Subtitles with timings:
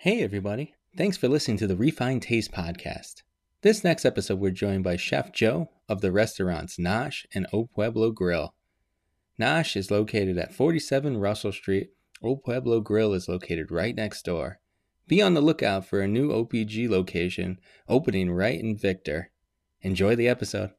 [0.00, 0.74] Hey, everybody.
[0.94, 3.22] Thanks for listening to the Refined Taste Podcast.
[3.62, 8.10] This next episode, we're joined by Chef Joe of the restaurants Nosh and Old Pueblo
[8.10, 8.54] Grill.
[9.40, 11.92] Nosh is located at 47 Russell Street.
[12.22, 14.60] Old Pueblo Grill is located right next door.
[15.08, 17.58] Be on the lookout for a new OPG location
[17.88, 19.30] opening right in Victor.
[19.80, 20.72] Enjoy the episode.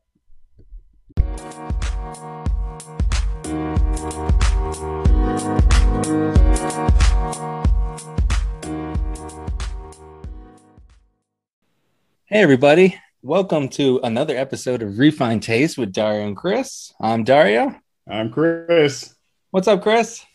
[12.29, 12.99] Hey, everybody.
[13.21, 16.91] Welcome to another episode of Refined Taste with Dario and Chris.
[16.99, 17.73] I'm Dario.
[18.05, 19.15] I'm Chris.
[19.51, 20.25] What's up, Chris?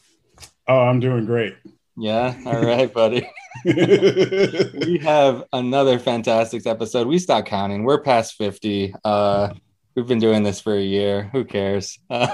[0.66, 1.54] Oh, I'm doing great.
[1.98, 2.34] Yeah.
[2.46, 3.28] All right, buddy.
[3.66, 7.08] we have another fantastic episode.
[7.08, 7.84] We stopped counting.
[7.84, 8.94] We're past 50.
[9.04, 9.52] Uh,
[9.94, 11.28] we've been doing this for a year.
[11.32, 11.98] Who cares?
[12.08, 12.32] Uh,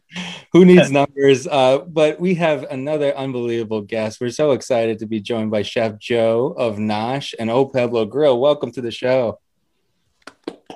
[0.52, 1.46] who needs numbers?
[1.46, 4.20] Uh, but we have another unbelievable guest.
[4.20, 8.40] We're so excited to be joined by Chef Joe of Nosh and Old Pueblo Grill.
[8.40, 9.40] Welcome to the show.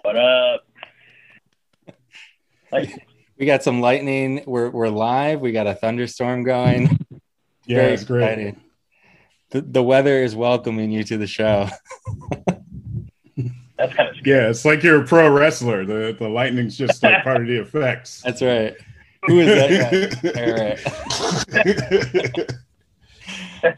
[0.02, 0.66] What up?
[2.70, 3.06] Like,
[3.36, 4.44] We got some lightning.
[4.46, 5.40] We're, we're live.
[5.40, 6.96] We got a thunderstorm going.
[7.66, 8.22] yeah, Very it's great.
[8.22, 8.60] exciting.
[9.50, 11.68] The, the weather is welcoming you to the show.
[13.76, 14.36] That's kind of scary.
[14.44, 15.84] Yeah, it's like you're a pro wrestler.
[15.84, 18.20] The the lightning's just like part of the effects.
[18.24, 18.74] That's right.
[19.26, 20.40] Who is that guy?
[20.40, 20.52] All
[22.36, 22.50] right.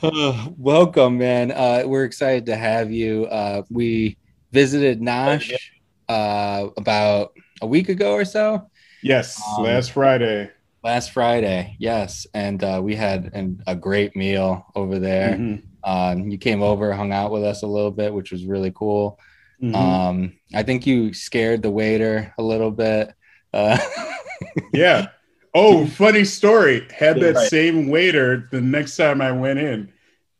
[0.02, 1.52] Uh, welcome, man.
[1.52, 3.26] Uh, we're excited to have you.
[3.26, 4.16] Uh, we
[4.50, 5.52] visited Nosh
[6.08, 8.68] uh, about a week ago or so,
[9.02, 10.50] yes, Um, last Friday.
[10.82, 11.76] last Friday.
[11.78, 15.36] Yes, and uh, we had an, a great meal over there.
[15.36, 18.72] Mhm, Um, you came over, hung out with us a little bit, which was really
[18.74, 19.20] cool.
[19.62, 19.74] Mhm.
[19.74, 23.12] Um, I think you scared the waiter a little bit.
[23.52, 23.78] Uh,
[24.72, 25.08] yeah.
[25.54, 26.86] Oh, funny story.
[26.94, 27.48] Had that Right.
[27.50, 29.92] same waiter the next time I went in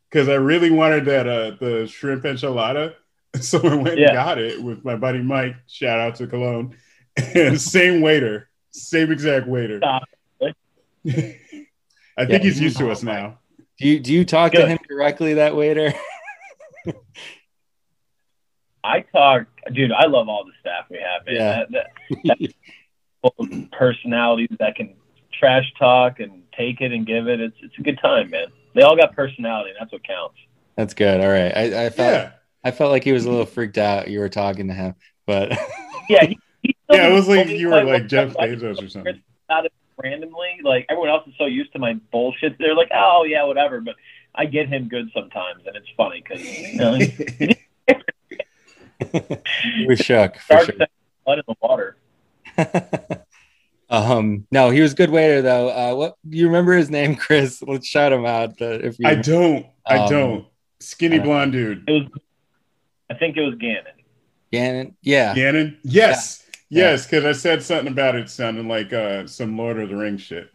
[0.09, 2.93] because I really wanted that uh the shrimp enchilada.
[3.41, 4.07] So I went Yeah.
[4.07, 5.55] and got it with my buddy Mike.
[5.67, 6.75] Shout out to Cologne.
[7.35, 9.77] And same waiter, same exact waiter.
[9.79, 10.03] Stop.
[11.05, 11.35] I think
[12.29, 13.39] Yeah, he's used to us now.
[13.79, 15.93] do you do you talk to him directly, that waiter?
[18.87, 19.91] I talk, dude.
[19.91, 21.25] I love all the staff we have.
[21.25, 21.35] Man.
[21.35, 21.65] Yeah.
[21.71, 21.87] That,
[22.23, 22.53] that,
[23.49, 24.95] that personalities that can
[25.37, 27.39] trash talk and take it and give it.
[27.41, 28.47] It's it's a good time, man.
[28.73, 29.71] They all got personality.
[29.71, 30.37] And that's what counts.
[30.75, 31.19] That's good.
[31.21, 31.55] All right.
[31.55, 32.31] I, I felt Yeah.
[32.63, 34.07] I felt like he was a little freaked out.
[34.09, 34.95] You were talking to him,
[35.25, 35.51] but
[36.09, 36.25] Yeah.
[36.25, 39.21] He, he Yeah, it was like you were he- like Jeff Bezos or something.
[39.49, 39.71] Out of
[40.01, 42.57] randomly, like everyone else is so used to my bullshit.
[42.59, 43.81] They're like, oh yeah, whatever.
[43.81, 43.95] But
[44.35, 47.55] I get him good sometimes, and it's funny because you know, he you
[49.87, 50.75] were shook for sure.
[51.25, 51.97] blood in the water.
[53.89, 55.69] um, no, he was a good waiter though.
[55.69, 57.61] Uh, what you remember his name, Chris?
[57.61, 58.61] Let's shout him out.
[58.61, 59.65] Uh, if you I don't.
[59.85, 60.45] I Um, don't.
[60.79, 61.83] Skinny uh, blonde dude.
[61.87, 62.21] It was,
[63.09, 63.83] I think it was Gannon.
[64.51, 65.77] Gannon, yeah, Gannon?
[65.83, 66.43] Yes.
[66.69, 66.91] Yeah.
[66.91, 70.21] Yes, because I said something about it sounding like uh, some Lord of the Rings
[70.21, 70.49] shit.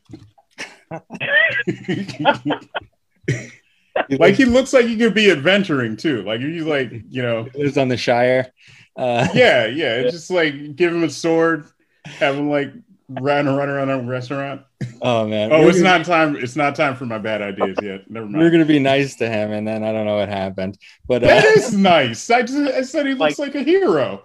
[4.08, 6.22] He like he looks like he could be adventuring too.
[6.22, 8.52] Like he's like, you know, lives on the Shire.
[8.96, 9.96] Uh, yeah, yeah.
[9.96, 11.66] It's just like give him a sword,
[12.06, 12.72] have him like
[13.08, 14.62] run run around a restaurant.
[15.02, 16.36] oh man, Oh, We're it's gonna- not time.
[16.36, 18.10] It's not time for my bad ideas yet.
[18.10, 18.34] Never mind.
[18.34, 18.52] We were mind.
[18.54, 20.78] gonna be nice to him, and then I don't know what happened.
[21.06, 22.30] But uh, That is nice.
[22.30, 24.24] I, just, I said he looks like a hero.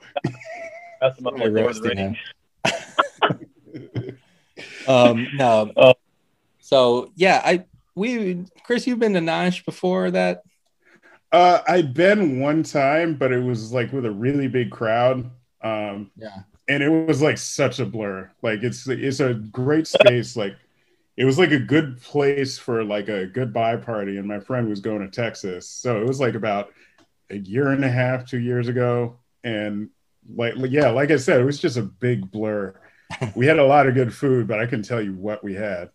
[1.01, 2.16] That's the I Lord of roasted him.
[4.88, 5.72] Um, no.
[5.75, 5.94] Oh.
[6.59, 7.66] So yeah, I
[7.97, 10.44] we Chris, you've been to Nosh before that.
[11.31, 15.30] Uh, I've been one time, but it was like with a really big crowd.
[15.62, 16.44] Um, Yeah.
[16.68, 18.31] and it was like such a blur.
[18.41, 20.35] Like it's it's a great space.
[20.38, 20.58] Like
[21.18, 24.18] it was like a good place for like a goodbye party.
[24.18, 26.72] And my friend was going to Texas, so it was like about
[27.31, 29.19] a year and a half, two years ago.
[29.44, 29.90] And
[30.35, 32.75] like yeah, like I said, it was just a big blur.
[33.35, 35.91] We had a lot of good food, but I couldn't tell you what we had.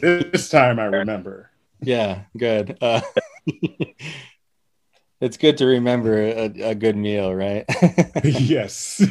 [0.00, 1.50] This time I remember.
[1.82, 2.76] Yeah, good.
[2.80, 3.00] Uh,
[5.20, 7.64] it's good to remember a, a good meal, right?
[8.24, 9.02] yes.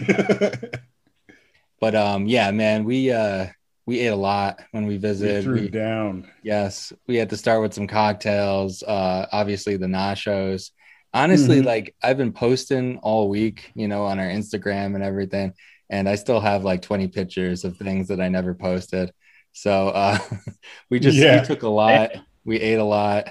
[1.80, 3.48] but um, yeah, man, we uh
[3.86, 5.44] we ate a lot when we we visited.
[5.44, 6.30] threw We- down.
[6.44, 8.84] yes, we had to start with some cocktails.
[8.84, 10.72] Uh, obviously the nachos.
[11.12, 11.66] Honestly, Mhm.
[11.66, 15.54] like I've been posting all week, you know, on our Instagram and everything,
[15.90, 19.12] and I still have like 20 pictures of things that I never posted.
[19.54, 20.18] So uh,
[20.90, 21.42] we just Yeah.
[21.42, 22.12] we took a lot.
[22.46, 23.30] We ate a lot.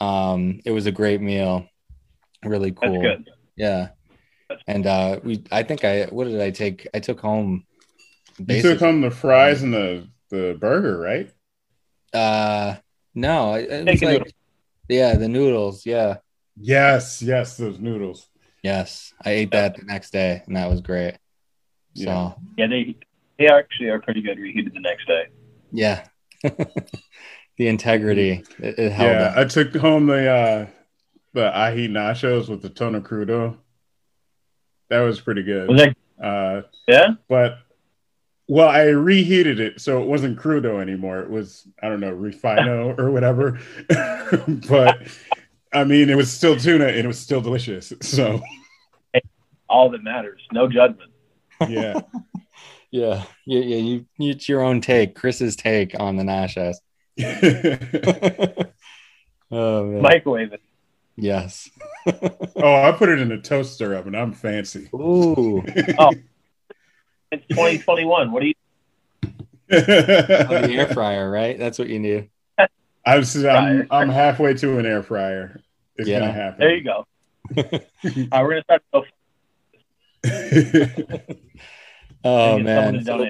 [0.00, 1.66] Um, it was a great meal.
[2.44, 3.16] Really cool.
[3.56, 3.88] Yeah.
[4.66, 6.86] And uh we I think I what did I take?
[6.94, 7.64] I took home
[8.46, 11.30] You took home the fries and the the burger, right?
[12.12, 12.76] uh
[13.14, 14.34] no, it, it was like
[14.88, 16.18] yeah, the noodles, yeah.
[16.56, 18.28] Yes, yes, those noodles.
[18.62, 21.14] Yes, I ate that the next day, and that was great.
[21.94, 22.32] So Yeah.
[22.56, 22.96] Yeah, they
[23.38, 25.28] they actually are pretty good reheated the next day.
[25.72, 26.04] Yeah,
[26.42, 29.36] the integrity it, it held Yeah, up.
[29.36, 30.66] I took home the uh
[31.34, 33.56] the ahi nachos with the tono crudo.
[34.90, 35.68] That was pretty good.
[35.68, 37.14] Was that Uh, yeah?
[37.28, 37.58] but
[38.48, 41.20] well, I reheated it so it wasn't crudo anymore.
[41.20, 43.58] It was I don't know refino or whatever.
[44.68, 45.06] but
[45.72, 47.92] I mean, it was still tuna and it was still delicious.
[48.00, 48.40] So
[49.68, 50.40] All that matters.
[50.50, 51.10] No judgment.
[51.68, 52.00] yeah,
[52.90, 53.76] Yeah, yeah, yeah.
[53.76, 56.76] You, you, it's your own take, Chris's take on the Nashas.
[59.50, 60.02] oh man.
[60.02, 60.62] Microwave it.
[61.16, 61.68] yes.
[62.06, 64.14] oh, I put it in a toaster oven.
[64.14, 64.88] I'm fancy.
[64.94, 65.62] Ooh.
[65.98, 66.12] Oh.
[67.30, 68.32] It's 2021.
[68.32, 68.54] What do you?
[69.24, 69.32] On
[69.70, 71.58] the air fryer, right?
[71.58, 72.30] That's what you need.
[73.06, 75.60] I'm, I'm I'm halfway to an air fryer.
[75.96, 76.20] It's Yeah.
[76.20, 76.60] gonna happen.
[76.60, 77.06] There you go.
[77.56, 78.82] All right, uh, we're gonna start.
[80.22, 81.36] To
[82.24, 83.04] Oh man.
[83.04, 83.28] So,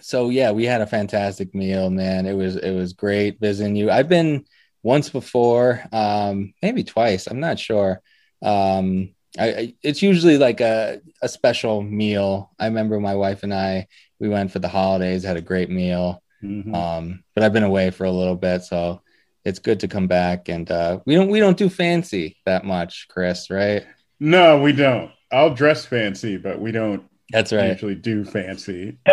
[0.00, 2.26] so yeah, we had a fantastic meal, man.
[2.26, 3.90] It was it was great visiting you.
[3.90, 4.44] I've been
[4.82, 7.26] once before, um, maybe twice.
[7.26, 8.00] I'm not sure.
[8.42, 12.50] Um, I, I it's usually like a a special meal.
[12.58, 13.86] I remember my wife and I
[14.18, 16.22] we went for the holidays, had a great meal.
[16.42, 16.74] Mhm.
[16.74, 19.00] Um, but I've been away for a little bit, so
[19.44, 20.48] it's good to come back.
[20.48, 23.84] And uh, we don't we don't do fancy that much, Chris, right?
[24.20, 25.10] No, we don't.
[25.30, 27.70] I'll dress fancy, but we don't That's right.
[27.70, 28.98] usually do fancy.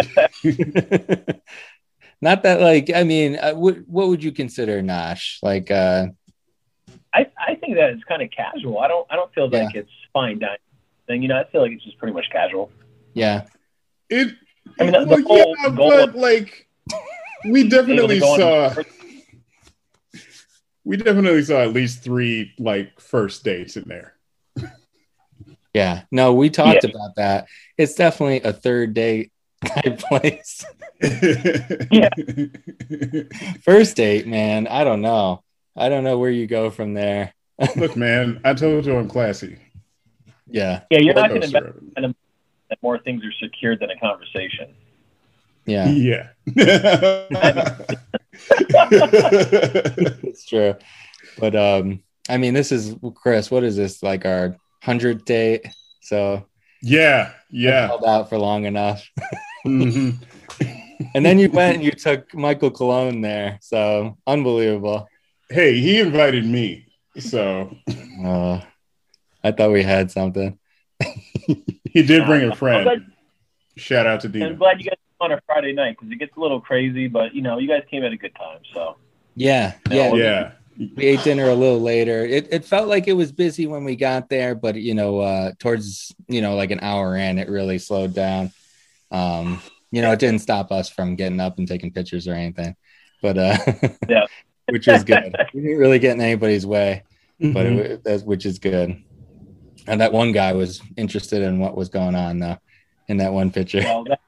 [2.21, 5.38] Not that like I mean, uh, what what would you consider Nosh?
[5.42, 6.07] Like uh
[7.13, 8.80] I, I think that it's kind of casual.
[8.80, 10.57] I don't I don't feel like it's fine dining
[11.07, 11.21] thing.
[11.21, 12.71] You know, I feel like it's just pretty much casual.
[13.13, 13.45] yeah,
[14.10, 14.36] It,
[14.80, 16.68] I mean, the- the whole yeah, goal but like
[17.45, 18.74] we definitely saw
[20.83, 24.15] we definitely saw at least three like first dates in there.
[25.74, 26.01] yeah.
[26.12, 26.89] No, we talked Yeah.
[26.89, 27.48] about that.
[27.79, 29.31] It's definitely a third date
[29.65, 30.65] type place.
[31.01, 32.09] Yeah.
[33.63, 34.67] First date, man.
[34.67, 35.43] I don't know.
[35.77, 37.33] I don't know where you go from there.
[37.77, 39.57] Look, man, I told you I'm classy.
[40.45, 42.11] Yeah, Yeah, you're not going to coaster bet
[42.69, 44.75] that more things are secured than a conversation.
[45.65, 46.29] yeah, Yeah.
[50.23, 50.75] it's true.
[51.39, 53.49] But um, I mean, this is Chris.
[53.49, 55.65] What is this like our hundredth date?
[56.01, 56.45] So
[56.81, 57.31] yeah.
[57.49, 57.87] Yeah.
[57.87, 59.07] held out for long enough.
[59.65, 60.15] Mhm.
[61.13, 63.57] And then you went and you took Michael Cologne there.
[63.61, 65.07] So unbelievable.
[65.49, 66.87] Hey, he invited me.
[67.17, 67.75] So
[68.23, 68.61] Uh,
[69.43, 70.57] I thought we had something.
[71.45, 72.83] he did bring a friend.
[72.83, 73.05] glad,
[73.77, 76.35] Shout out to I'm glad you guys came on a Friday night because it gets
[76.37, 78.59] a little crazy, but you know, you guys came at a good time.
[78.73, 78.95] So
[79.35, 80.13] Yeah, yeah.
[80.13, 80.51] Yeah.
[80.95, 82.25] We ate dinner a little later.
[82.25, 85.51] It it felt like it was busy when we got there, but you know, uh,
[85.59, 88.51] towards you know, like an hour in, it really slowed down.
[89.11, 89.61] Um,
[89.91, 92.75] you know, it didn't stop us from getting up and taking pictures or anything,
[93.21, 93.57] but uh,
[94.09, 94.25] Yeah.
[94.69, 95.35] which was good.
[95.53, 97.03] we didn't really get in anybody's way.
[97.39, 97.77] but Mhm.
[97.79, 99.01] it, that's which is good.
[99.87, 102.57] And that one guy was interested in what was going on though
[103.07, 103.81] in that one picture.
[103.81, 104.19] well, that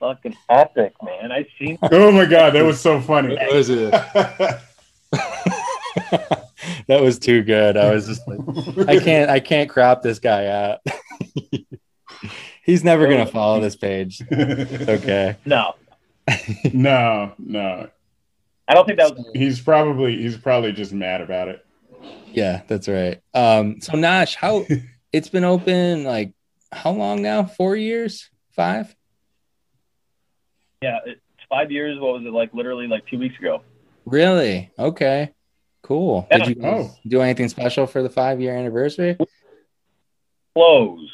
[0.00, 1.30] fucking epic, man.
[1.30, 3.36] I seen oh my god, that was so funny.
[3.36, 3.94] What was it?
[6.86, 7.76] that was too good.
[7.76, 10.80] I was just like, I can't, I can't crop this guy out.
[12.62, 14.22] He's never gonna follow this page.
[14.30, 15.36] It's okay.
[15.44, 15.74] no.
[16.72, 17.88] no, no.
[18.68, 19.26] I don't think that was.
[19.34, 21.66] He's probably he's probably just mad about it.
[22.32, 23.20] Yeah, that's right.
[23.34, 24.64] Um, so Nosh, how
[25.12, 26.32] it's been open like
[26.70, 27.44] how long now?
[27.44, 28.30] Four years?
[28.52, 28.94] Five?
[30.82, 31.98] Yeah, it's five years.
[31.98, 32.54] What was it like?
[32.54, 33.62] Literally like two weeks ago.
[34.10, 34.70] Really?
[34.78, 35.32] Okay.
[35.82, 36.26] Cool.
[36.30, 36.90] Did you Oh.
[37.06, 39.16] do anything special for the five year anniversary?
[40.54, 41.12] Closed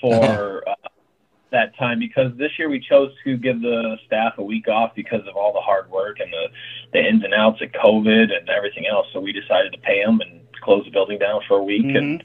[0.00, 0.74] for uh,
[1.50, 5.26] that time because this year we chose to give the staff a week off because
[5.26, 6.48] of all the hard work and the
[6.92, 9.06] the ins and outs of COVID and everything else.
[9.12, 11.86] So we decided to pay them and close the building down for a week.
[11.94, 12.22] And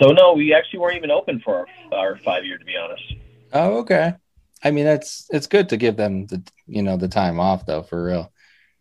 [0.00, 3.14] so no, we actually weren't even open for our, our five year to be honest.
[3.52, 4.14] Oh, okay.
[4.62, 7.82] I mean, that's it's good to give them the you know the time off though,
[7.82, 8.32] for real.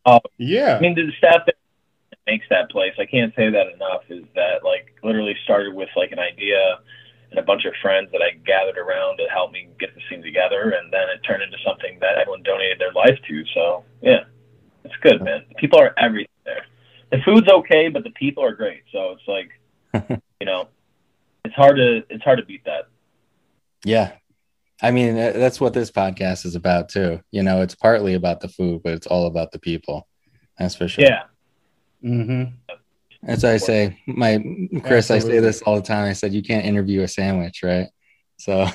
[0.05, 0.77] Uh, yeah.
[0.77, 1.55] I mean, the staff that
[2.27, 6.11] makes that place, I can't say that enough, is that like literally started with like
[6.11, 6.79] an idea
[7.31, 10.21] and a bunch of friends that I gathered around to help me get the scene
[10.23, 10.71] together.
[10.71, 13.43] And then it turned into something that everyone donated their life to.
[13.53, 14.23] So yeah,
[14.83, 15.43] it's good, man.
[15.57, 16.65] People are everything there.
[17.11, 18.83] The food's okay, but the people are great.
[18.91, 20.67] So it's like, you know,
[21.45, 22.87] it's hard to, it's hard to beat that.
[23.83, 24.13] Yeah.
[24.81, 27.21] I mean, that's what this podcast is about too.
[27.31, 30.07] You know, it's partly about the food, but it's all about the people.
[30.57, 31.03] That's for sure.
[31.05, 31.23] Yeah.
[32.03, 32.55] Mm-hmm.
[33.23, 33.99] That's what I say.
[34.07, 34.41] My
[34.83, 36.07] Chris, I say this all the time.
[36.09, 37.87] I said you can't interview a sandwich, right?
[38.37, 38.67] So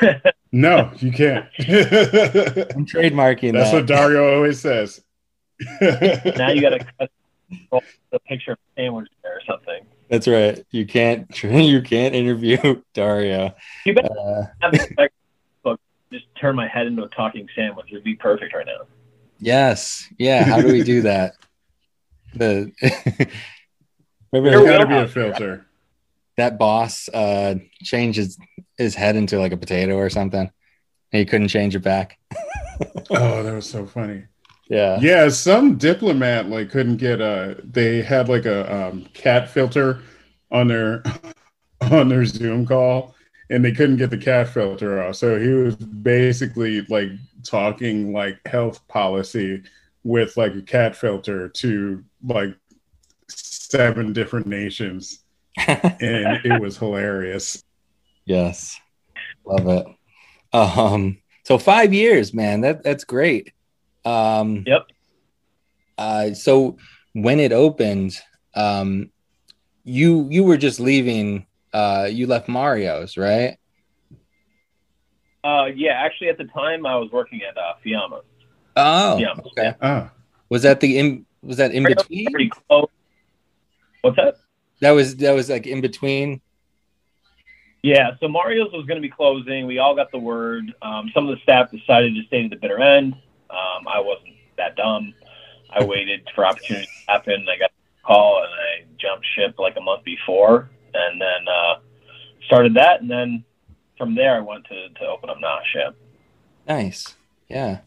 [0.52, 1.46] no, you can't.
[1.60, 3.76] I'm trademarking That's that.
[3.76, 5.00] what Dario always says.
[5.80, 7.10] now you got to cut
[8.10, 9.86] the picture of a sandwich there or something.
[10.10, 10.64] That's right.
[10.72, 13.54] You can't you can't interview Dario.
[13.86, 15.12] You better Uh, have this book.
[16.14, 17.86] Just turn my head into a talking sandwich.
[17.90, 18.86] It'd be perfect right now.
[19.40, 20.08] yes.
[20.18, 20.44] Yeah.
[20.44, 21.34] How do we do that?
[22.34, 23.30] The remember
[24.32, 25.66] There There's got to be a filter.
[26.36, 28.38] that boss uh changed his,
[28.78, 30.40] his head into like a potato or something.
[31.12, 32.18] And he couldn't change it back.
[33.10, 34.24] Oh, that was so funny.
[34.68, 34.98] Yeah.
[35.00, 37.56] Yeah, some diplomat like couldn't get a.
[37.62, 40.00] They had like a um, cat filter
[40.50, 41.04] on their
[41.80, 43.13] on their Zoom call,
[43.54, 45.14] and they couldn't get the cat filter off.
[45.16, 47.10] So he was basically like
[47.44, 49.62] talking like health policy
[50.02, 52.54] with like a cat filter to like
[53.28, 55.20] seven different nations,
[55.68, 57.62] and it was hilarious.
[58.24, 58.80] yes.
[59.46, 59.86] Love it.
[60.56, 62.62] Um so 5 years, man.
[62.62, 63.52] That that's great.
[64.04, 64.86] Um Yep.
[65.98, 66.76] uh so
[67.12, 68.16] when it opened,
[68.54, 69.10] um
[69.84, 73.58] you you were just leaving uh you left Mario's, right?
[75.42, 78.22] Uh, yeah, actually, at the time, I was working at uh, Fiamma.
[78.76, 79.34] Oh, Yeah.
[79.46, 79.74] okay.
[79.82, 80.10] Ah,
[80.48, 82.32] Was that the in was that in between?
[82.32, 82.88] Pretty close.
[84.00, 84.36] What's that?
[84.80, 86.40] That was that was like in between.
[87.82, 89.66] Yeah, so Mario's was going to be closing.
[89.66, 90.72] We all got the word.
[90.80, 93.12] Um, some of the staff decided to stay to the bitter end.
[93.50, 95.12] Um, I wasn't that dumb.
[95.70, 97.46] I waited for opportunity to happen.
[97.46, 101.74] I got a call and I jumped ship like a month before, and then uh,
[102.46, 103.00] started that.
[103.00, 103.44] And then
[103.98, 105.74] from there, I went to, to open up Nosh.
[105.74, 105.90] Yeah.
[106.66, 107.14] Nice.
[107.48, 107.80] Yeah.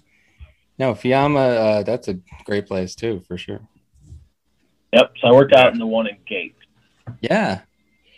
[0.78, 3.62] No, Fiamma, uh, that's a great place too, for sure.
[4.94, 5.14] Yep.
[5.20, 6.56] So I worked out in the one in Gate.
[7.22, 7.62] Yeah.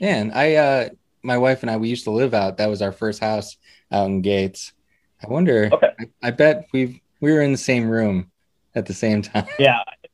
[0.01, 0.89] Man, I uh
[1.23, 2.57] my wife and I we used to live out.
[2.57, 3.57] That was our first house
[3.91, 4.73] out in Gates.
[5.23, 5.89] I wonder Okay.
[5.99, 8.31] I, I bet we we were in the same room
[8.75, 9.45] at the same time.
[9.57, 10.09] Yeah, the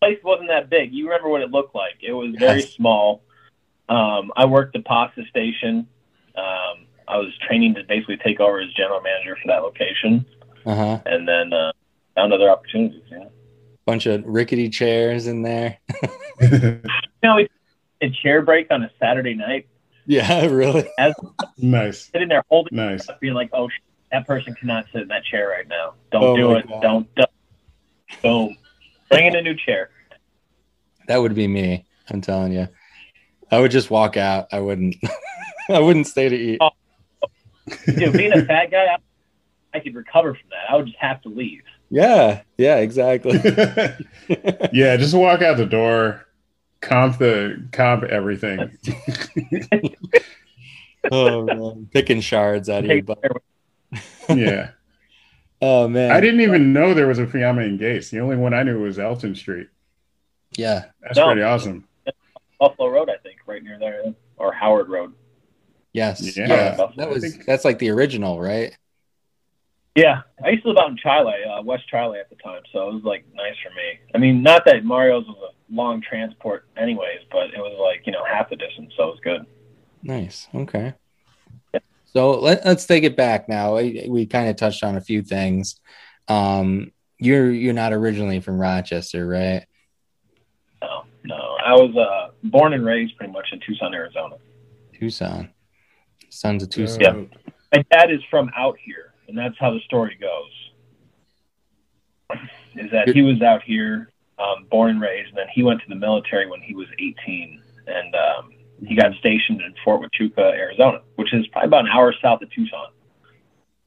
[0.00, 0.92] place wasn't that big.
[0.92, 1.94] You remember what it looked like?
[2.02, 2.72] It was very Yes.
[2.72, 3.22] small.
[3.92, 5.86] Um, I worked the pasta station.
[6.36, 10.24] Um, I was training to basically take over as general manager for that location,
[10.64, 11.00] Uh-huh.
[11.04, 11.72] and then uh,
[12.14, 13.02] found other opportunities.
[13.10, 13.24] Yeah.
[13.84, 15.78] Bunch of rickety chairs in there.
[16.40, 17.48] You know, we
[18.00, 19.68] a chair break on a Saturday night,
[20.06, 20.88] Yeah, really.
[21.58, 23.08] nice, sitting there holding, nice.
[23.08, 23.78] up, being like, "Oh, sh-
[24.10, 25.94] that person cannot sit in that chair right now.
[26.10, 26.68] Don't Oh do it.
[26.68, 26.82] God.
[26.82, 27.30] Don't, don't.
[28.24, 28.56] Boom.
[29.08, 29.90] Bring in a new chair."
[31.06, 31.84] That would be me.
[32.10, 32.66] I'm telling you.
[33.52, 34.48] I would just walk out.
[34.52, 34.96] I wouldn't
[35.68, 36.58] I wouldn't stay to eat.
[36.60, 36.70] Oh.
[37.86, 38.96] Dude, being a fat guy, I,
[39.74, 40.70] I could recover from that.
[40.72, 41.62] I would just have to leave.
[41.90, 43.32] Yeah, yeah, exactly.
[44.72, 46.26] yeah, just walk out the door,
[46.80, 48.76] comp the comp everything.
[51.12, 51.88] oh man.
[51.92, 53.22] Picking shards out of your butt.
[54.30, 54.70] yeah,
[55.60, 56.10] Oh man.
[56.10, 58.10] I didn't even know there was a Fiamma in Gates.
[58.10, 59.68] The only one I knew was Elton Street.
[60.56, 60.86] Yeah.
[61.00, 61.26] That's No.
[61.26, 61.86] pretty awesome.
[62.58, 63.21] Buffalo Road, I think,
[63.52, 65.12] right near there, or Howard Road.
[65.92, 66.36] Yes.
[66.36, 66.46] Yeah.
[66.48, 66.86] Yeah.
[66.96, 68.76] That was that's like the original, right?
[69.94, 72.88] Yeah, I used to live out in Chili, uh, West Chili at the time, so
[72.88, 74.00] it was like nice for me.
[74.14, 78.12] I mean, not that Mario's was a long transport, anyways, but it was like you
[78.12, 79.46] know half the distance, so it was good.
[80.02, 80.48] Nice.
[80.54, 80.94] Okay.
[82.06, 83.76] So let, let's take it back now.
[83.76, 85.80] We, we kind of touched on a few things.
[86.28, 89.66] Um, you're you're not originally from Rochester, right?
[91.24, 94.36] No, I was uh, born and raised pretty much in Tucson, Arizona.
[94.98, 95.50] Tucson.
[96.28, 97.00] Sons of Tucson.
[97.00, 97.38] Yeah.
[97.72, 100.50] My dad is from out here, and that's how the story goes.
[102.76, 105.88] Is that he was out here, um, born and raised, and then he went to
[105.88, 108.52] the military when he was 18, and um,
[108.86, 112.50] he got stationed in Fort Huachuca, Arizona, which is probably about an hour south of
[112.50, 112.88] Tucson.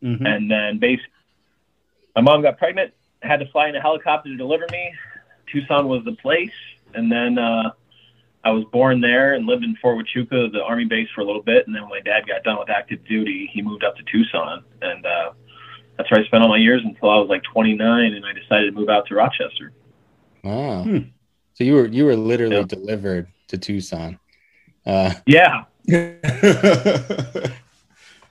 [0.03, 0.27] Mhm.
[0.27, 1.11] And then basically,
[2.15, 4.93] my mom got pregnant, had to fly in a helicopter to deliver me.
[5.51, 6.51] Tucson was the place.
[6.95, 7.71] And then uh,
[8.43, 11.41] I was born there and lived in Fort Huachuca, the Army base, for a little
[11.43, 11.65] bit.
[11.67, 14.63] And then when my dad got done with active duty, he moved up to Tucson.
[14.81, 15.31] And uh,
[15.97, 18.67] that's where I spent all my years until I was like 29 and I decided
[18.73, 19.71] to move out to Rochester.
[20.43, 20.83] Wow.
[20.83, 20.97] Hmm.
[21.53, 22.63] So you were you were literally Yeah.
[22.63, 24.19] delivered to Tucson.
[24.85, 25.63] Uh, Yeah.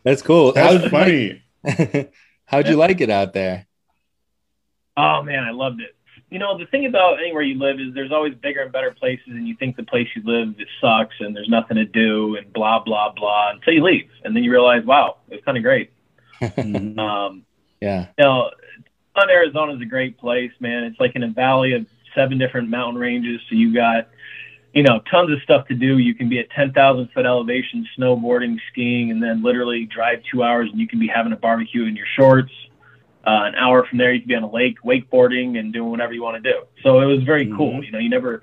[0.02, 0.52] that's cool.
[0.52, 1.42] That's How'd- funny.
[2.47, 3.66] How'd you like it out there?
[4.97, 5.97] Oh man, I loved it.
[6.34, 9.28] You know, the thing about anywhere you live is there's always bigger and better places,
[9.28, 12.52] and you think the place you live it sucks and there's nothing to do and
[12.52, 15.92] blah blah blah until you leave, and then you realize, wow, it's kind of great.
[16.42, 17.44] Um,
[17.80, 18.08] Yeah.
[18.18, 18.50] you know,
[19.14, 20.82] Tucson, Arizona is a great place, man.
[20.82, 21.86] It's like in a valley of
[22.16, 23.40] seven different mountain ranges.
[23.48, 24.08] So you got
[24.72, 25.98] you know, tons of stuff to do.
[25.98, 30.68] You can be at 10,000 foot elevation, snowboarding, skiing, and then literally drive two hours
[30.68, 32.50] and you can be having a barbecue in your shorts.
[33.26, 36.12] Uh, an hour from there, you could be on a lake wakeboarding and doing whatever
[36.12, 36.62] you want to do.
[36.83, 37.57] So it was very mm-hmm.
[37.57, 37.85] cool.
[37.85, 38.43] You know, you never,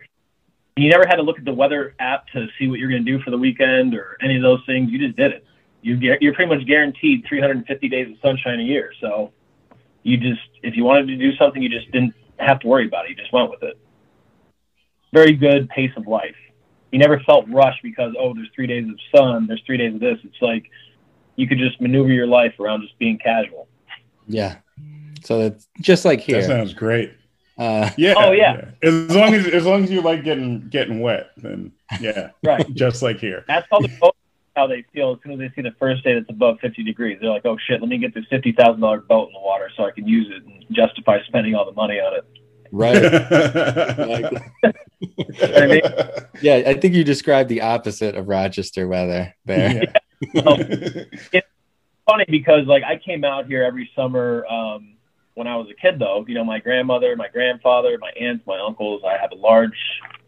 [0.75, 3.11] you never had to look at the weather app to see what you're going to
[3.11, 4.89] do for the weekend or any of those things.
[4.89, 5.45] You just did it.
[5.83, 8.91] You get, you're pretty much guaranteed 350 days of sunshine a year.
[8.99, 9.31] So
[10.03, 13.05] you just, if you wanted to do something, you just didn't have to worry about
[13.05, 13.11] it.
[13.11, 13.77] You just went with it
[15.13, 16.35] very good pace of life.
[16.91, 19.99] You never felt rushed because oh, there's three days of sun, there's three days of
[19.99, 20.17] this.
[20.23, 20.69] It's like
[21.35, 23.67] you could just maneuver your life around just being casual.
[24.27, 24.57] Yeah.
[25.23, 26.41] So it's just like here.
[26.41, 27.13] That sounds great.
[27.57, 28.13] Uh, yeah.
[28.17, 28.71] Oh yeah.
[28.81, 28.89] yeah.
[28.89, 32.31] As long as as long as you like getting getting wet, then yeah.
[32.43, 32.65] right.
[32.73, 33.45] Just like here.
[33.47, 34.15] That's how the boat
[34.55, 37.17] how they feel as soon as they see the first day that's above 50 degrees.
[37.21, 39.69] They're like, oh shit, let me get this fifty thousand dollar boat in the water
[39.75, 42.25] so I can use it and justify spending all the money on it.
[42.71, 43.03] Right.
[45.43, 45.81] I mean,
[46.41, 49.83] yeah, I think you described the opposite of Rochester weather there.
[49.83, 50.41] Yeah.
[50.43, 51.47] Well, it's
[52.05, 54.95] funny because like I came out here every summer um,
[55.41, 56.23] when I was a kid though.
[56.27, 59.01] You know, my grandmother, my grandfather, my aunts, my uncles.
[59.03, 59.73] I have a large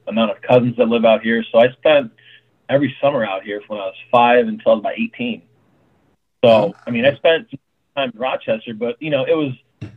[0.08, 1.46] amount of cousins that live out here.
[1.52, 2.12] So I spent
[2.68, 5.44] every summer out here from when I was five until I was about 18.
[6.44, 7.48] So, I mean, I spent
[7.96, 9.54] time in Rochester, but you know, it was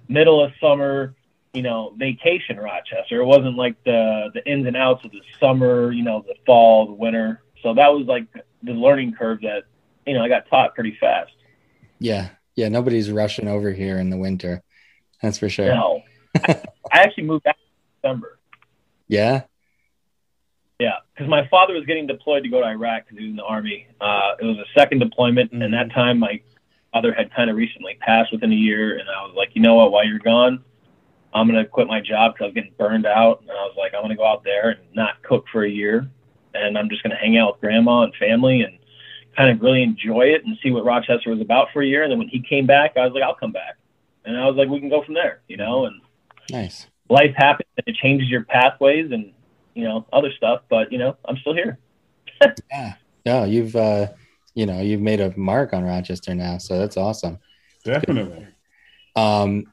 [0.06, 1.14] middle of summer,
[1.54, 3.22] you know, vacation Rochester.
[3.22, 6.88] It wasn't like the the ins and outs of the summer, you know, the fall,
[6.88, 7.42] the winter.
[7.62, 8.26] So that was like
[8.62, 9.62] the learning curve that,
[10.06, 11.32] you know, I got taught pretty fast.
[12.00, 12.28] Yeah.
[12.54, 12.68] Yeah.
[12.68, 14.62] Nobody's rushing over here in the winter.
[15.22, 15.74] That's for sure.
[15.74, 16.02] No.
[16.36, 18.38] I, I actually moved back in December.
[19.08, 19.44] Yeah.
[20.78, 23.36] Yeah, because my father was getting deployed to go to Iraq because he was in
[23.36, 23.86] the army.
[23.98, 25.62] Uh, it was a second deployment, mm-hmm.
[25.62, 26.40] and that time my
[26.92, 29.76] father had kind of recently passed within a year, and I was like, you know
[29.76, 29.90] what?
[29.90, 30.62] While you're gone,
[31.32, 33.94] I'm gonna quit my job because I was getting burned out, and I was like,
[33.94, 36.10] I'm gonna go out there and not cook for a year,
[36.52, 38.78] and I'm just gonna hang out with grandma and family and
[39.34, 42.02] kind of really enjoy it and see what Rochester was about for a year.
[42.02, 43.76] And then when he came back, I was like, I'll come back,
[44.26, 45.86] and I was like, we can go from there, you know.
[45.86, 46.00] And
[46.50, 49.32] nice life happens and it changes your pathways and
[49.74, 51.78] you know other stuff, but you know I'm still here.
[52.70, 54.08] yeah, no, you've uh,
[54.54, 57.38] you know you've made a mark on Rochester now, so that's awesome.
[57.84, 58.48] Definitely.
[59.14, 59.72] Um,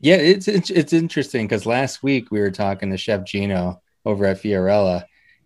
[0.00, 4.26] yeah, it's it's, it's interesting because last week we were talking to Chef Gino over
[4.26, 5.04] at Fiorella,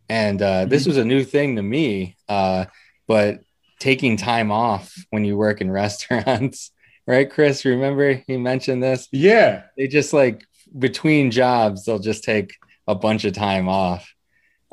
[0.09, 0.91] and uh, this mm-hmm.
[0.91, 2.17] was a new thing to me.
[2.29, 2.65] Uh,
[3.07, 3.41] but
[3.79, 6.73] taking time off when you work in restaurants,
[7.15, 7.65] right, Chris?
[7.65, 9.09] Remember he mentioned this?
[9.13, 10.45] Yeah, they just like
[10.79, 12.55] between jobs, they'll just take
[12.87, 14.13] a bunch of time off.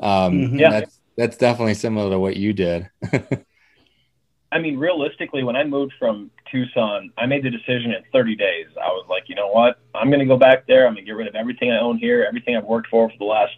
[0.00, 0.58] Um, mm-hmm.
[0.58, 2.90] yeah, that's that's definitely similar to what you did.
[4.52, 8.66] I mean, realistically, when I moved from Tucson, I made the decision in 30 days.
[8.80, 9.80] I was like, you know what?
[9.94, 10.86] I'm going to go back there.
[10.86, 13.16] I'm going to get rid of everything I own here, everything I've worked for for
[13.18, 13.54] the last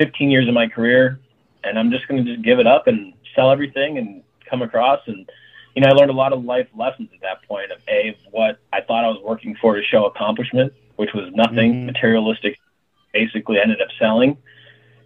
[0.00, 1.20] 15 years of my career,
[1.62, 5.00] and I'm just going to just give it up and sell everything and come across.
[5.06, 5.28] And
[5.74, 8.58] you know, I learned a lot of life lessons at that point of a what
[8.72, 11.86] I thought I was working for to show accomplishment, which was nothing mm-hmm.
[11.86, 12.58] materialistic.
[13.12, 14.36] Basically, ended up selling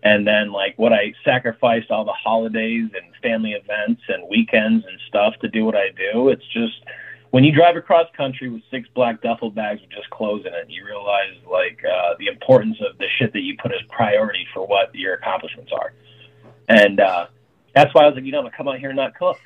[0.02, 4.98] and then like what I sacrificed all the holidays and family events and weekends and
[5.08, 6.28] stuff to do what I do.
[6.28, 6.84] It's just
[7.30, 10.70] when you drive across country with six black duffel bags with just clothes in it,
[10.70, 14.66] you realize like uh, the importance of the shit that you put as priority for
[14.66, 15.92] what your accomplishments are.
[16.68, 17.26] And uh,
[17.74, 19.38] that's why I was like, you know, I'm gonna come out here and not cook.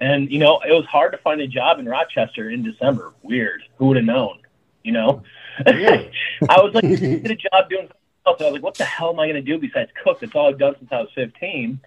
[0.00, 3.14] And you know, it was hard to find a job in Rochester in December.
[3.22, 3.62] Weird.
[3.76, 4.40] Who would have known?
[4.82, 5.22] You know,
[5.66, 7.88] I was like, did a job doing
[8.26, 10.20] I was like, what the hell am I going to do besides cook?
[10.20, 11.80] That's all I've done since I was 15.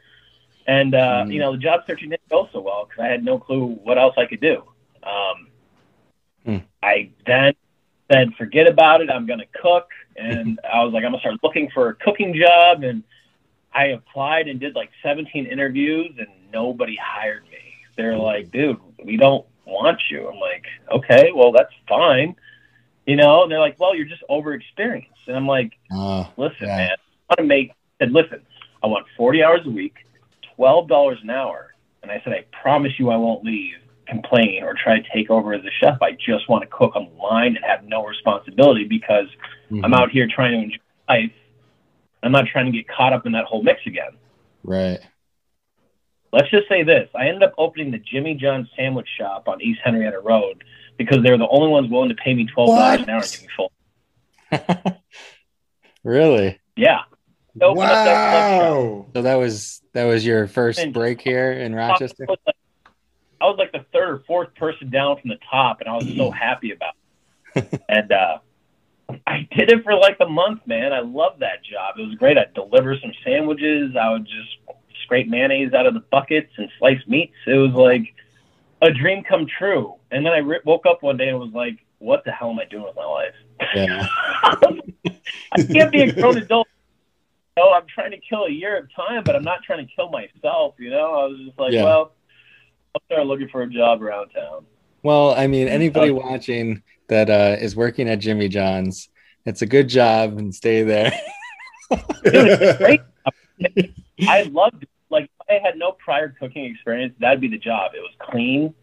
[0.68, 1.34] And, uh, mm.
[1.34, 3.98] you know, the job searching didn't go so well because I had no clue what
[3.98, 4.64] else I could do.
[5.04, 5.48] Um,
[6.48, 6.64] mm.
[6.82, 7.54] I then
[8.12, 9.10] said, forget about it.
[9.10, 9.90] I'm going to cook.
[10.16, 12.84] And I was like, I'm going to start looking for a cooking job.
[12.84, 13.04] And
[13.74, 17.69] I applied and did like 17 interviews and nobody hired me.
[18.00, 20.28] They're like, dude, we don't want you.
[20.28, 22.36] I'm like, okay, well, that's fine
[23.10, 25.10] you know, and they're like, well, you're just over experienced.
[25.26, 26.78] And I'm like, uh, listen, yeah.
[26.78, 28.42] man, I want to make, and listen,
[28.84, 29.96] I want 40 hours a week,
[30.60, 31.74] $12 an hour.
[32.04, 35.56] And I said, I promise you I won't leave, complain, or try to take over
[35.56, 36.00] as a chef.
[36.04, 39.26] I just want to cook on the line and have no responsibility because
[39.72, 39.84] mm-hmm.
[39.84, 40.78] I'm out here trying to enjoy
[41.10, 41.32] life.
[42.22, 44.12] I'm not trying to get caught up in that whole mix again.
[44.64, 45.00] Right.
[46.32, 47.10] Let's just say this.
[47.16, 50.64] I ended up opening the Jimmy John sandwich shop on East Henrietta Road
[50.98, 53.32] because they were the only ones willing to pay me twelve dollars an hour and
[53.32, 53.72] give me full.
[56.04, 56.60] really?
[56.76, 57.00] Yeah.
[57.56, 59.08] Wow.
[59.14, 62.26] So that was that was your first and break here in Rochester.
[62.28, 62.56] I was, like,
[63.42, 66.08] I was like the third or fourth person down from the top, and I was
[66.16, 66.94] so happy about.
[67.56, 67.82] It.
[67.90, 68.38] and uh,
[69.26, 70.94] I did it for like a month, man.
[70.94, 71.96] I loved that job.
[71.98, 72.38] It was great.
[72.38, 73.96] I'd deliver some sandwiches.
[74.00, 74.79] I would just
[75.10, 77.34] scrape mayonnaise out of the buckets and slice meats.
[77.48, 78.14] It was like
[78.84, 79.96] a dream come true.
[80.12, 82.60] And then I re- woke up one day and was like, what the hell am
[82.60, 83.34] I doing with my life?
[83.76, 84.06] Yeah.
[85.52, 86.68] I can't be a grown adult.
[87.58, 89.92] You know, I'm trying to kill a year of time, but I'm not trying to
[89.96, 90.76] kill myself.
[90.78, 91.86] You know, I was just like, Yeah.
[91.86, 92.14] well,
[92.94, 94.66] I'll start looking for a job around town.
[95.02, 99.10] Well, I mean, anybody watching that uh, is working at Jimmy John's,
[99.46, 101.12] it's a good job and stay there.
[102.24, 103.02] great.
[104.28, 104.90] I loved it.
[105.10, 107.92] Like, I had no prior cooking experience, that'd be the job.
[107.96, 108.74] It was clean.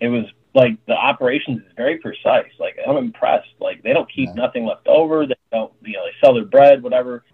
[0.00, 2.50] It was like the operations is very precise.
[2.58, 3.48] Like, I'm impressed.
[3.60, 4.34] Like, they don't keep Yeah.
[4.34, 5.26] nothing left over.
[5.26, 7.24] They don't, you know, they sell their bread, whatever.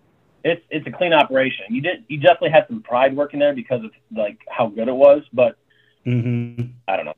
[0.44, 1.64] It's it's a clean operation.
[1.70, 4.94] You did you definitely had some pride working there because of like how good it
[4.94, 5.56] was, but
[6.06, 6.70] Mhm.
[6.86, 7.14] I don't know.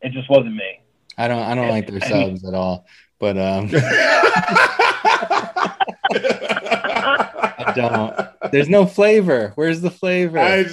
[0.00, 0.80] It just wasn't me.
[1.16, 2.86] I don't I don't like their subs at all.
[3.20, 3.68] But um
[7.44, 8.52] I don't.
[8.52, 9.52] There's no flavor.
[9.54, 10.38] Where's the flavor?
[10.38, 10.66] I,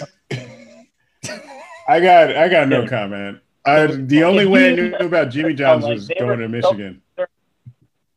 [1.88, 3.40] I got I got no comment.
[3.66, 7.02] I, the only way I knew about Jimmy John's was going to Michigan.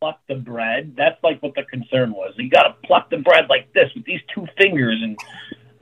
[0.00, 0.94] Pluck the bread.
[0.96, 2.34] That's like what the concern was.
[2.36, 5.18] You got to pluck the bread like this with these two fingers, and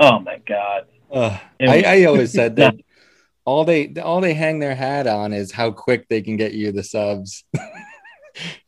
[0.01, 0.87] oh my god.
[1.13, 1.41] Ugh.
[1.59, 2.75] It I, I always said that
[3.45, 6.73] all they all they hang their hat on is how quick they can get you
[6.73, 7.45] the subs.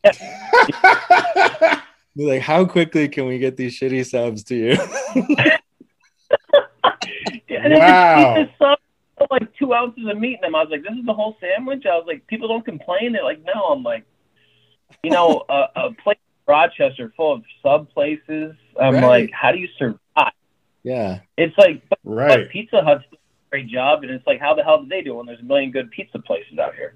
[2.17, 4.77] Like, how quickly can we get these shitty subs to you?
[7.49, 8.47] And then Wow.
[8.59, 8.79] Sub,
[9.31, 10.55] like two ounces of meat in them.
[10.55, 11.85] I was like, this is the whole sandwich.
[11.87, 13.13] I was like, people don't complain.
[13.13, 13.53] They're like, no.
[13.71, 14.05] I'm like,
[15.03, 18.55] you know, a, a place in Rochester full of sub places.
[18.81, 19.05] I'm Right.
[19.05, 20.33] like, how do you survive?
[20.83, 21.21] yeah.
[21.39, 22.51] It's like, but right.
[22.51, 23.17] Pizza Hut's a
[23.51, 25.71] great job, and it's like, how the hell did they do when there's a million
[25.71, 26.95] good pizza places out here?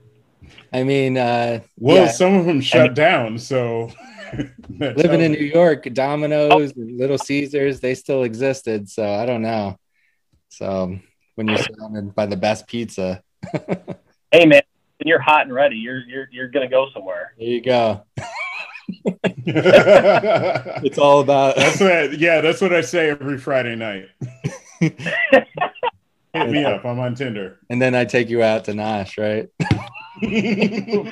[0.73, 2.11] I mean, uh, Well, yeah.
[2.11, 3.91] some of them shut down, so
[4.69, 5.39] living in New.
[5.45, 8.89] York, Domino's, and Little Caesars, they still existed.
[8.89, 9.79] So I don't know.
[10.51, 10.99] So
[11.35, 13.23] when you're surrounded by the best pizza,
[14.33, 14.61] Hey, man,
[14.99, 17.33] when you're hot and ready, you're you're you're gonna go somewhere.
[17.39, 18.03] there you go.
[19.47, 22.19] It's all about that's what.
[22.19, 24.09] Yeah, that's what I say every Friday night.
[24.81, 24.97] Hit
[26.51, 26.85] me up.
[26.85, 27.59] I'm on Tinder.
[27.71, 29.49] and then I take you out to Nosh, right?
[30.23, 31.05] You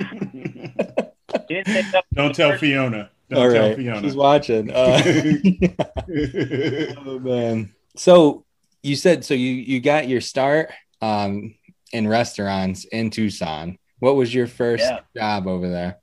[1.49, 3.11] didn't take that- Don't tell Fiona.
[3.29, 3.75] Don't All tell.
[3.75, 4.01] Fiona.
[4.03, 4.71] She's watching.
[4.71, 5.03] Uh,
[7.07, 7.75] oh man.
[7.97, 8.45] So
[8.83, 10.71] you said so you you got your start
[11.03, 11.55] um
[11.93, 13.79] in restaurants in Tucson.
[13.99, 15.01] What was your first Yeah.
[15.17, 15.99] job over there?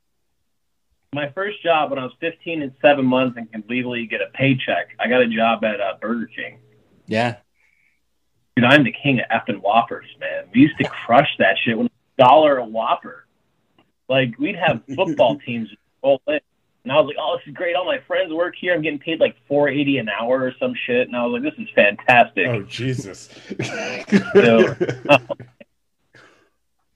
[1.13, 4.28] My first job when I was 15 and seven months and could legally get a
[4.34, 6.60] paycheck, I got a job at uh, Burger King.
[7.06, 7.36] Yeah.
[8.56, 10.46] Dude, I'm the king of effing Whoppers, man.
[10.54, 13.26] We used to crush that shit with a dollar a Whopper.
[14.10, 15.69] Like we'd have football teams
[16.04, 16.39] roll in,
[16.84, 17.76] and I was like, "Oh, this is great!
[17.76, 18.73] All my friends work here.
[18.73, 21.63] I'm getting paid like 4.80 an hour or some shit." And I was like, "This
[21.63, 23.30] is fantastic." oh Jesus.
[24.34, 24.76] So-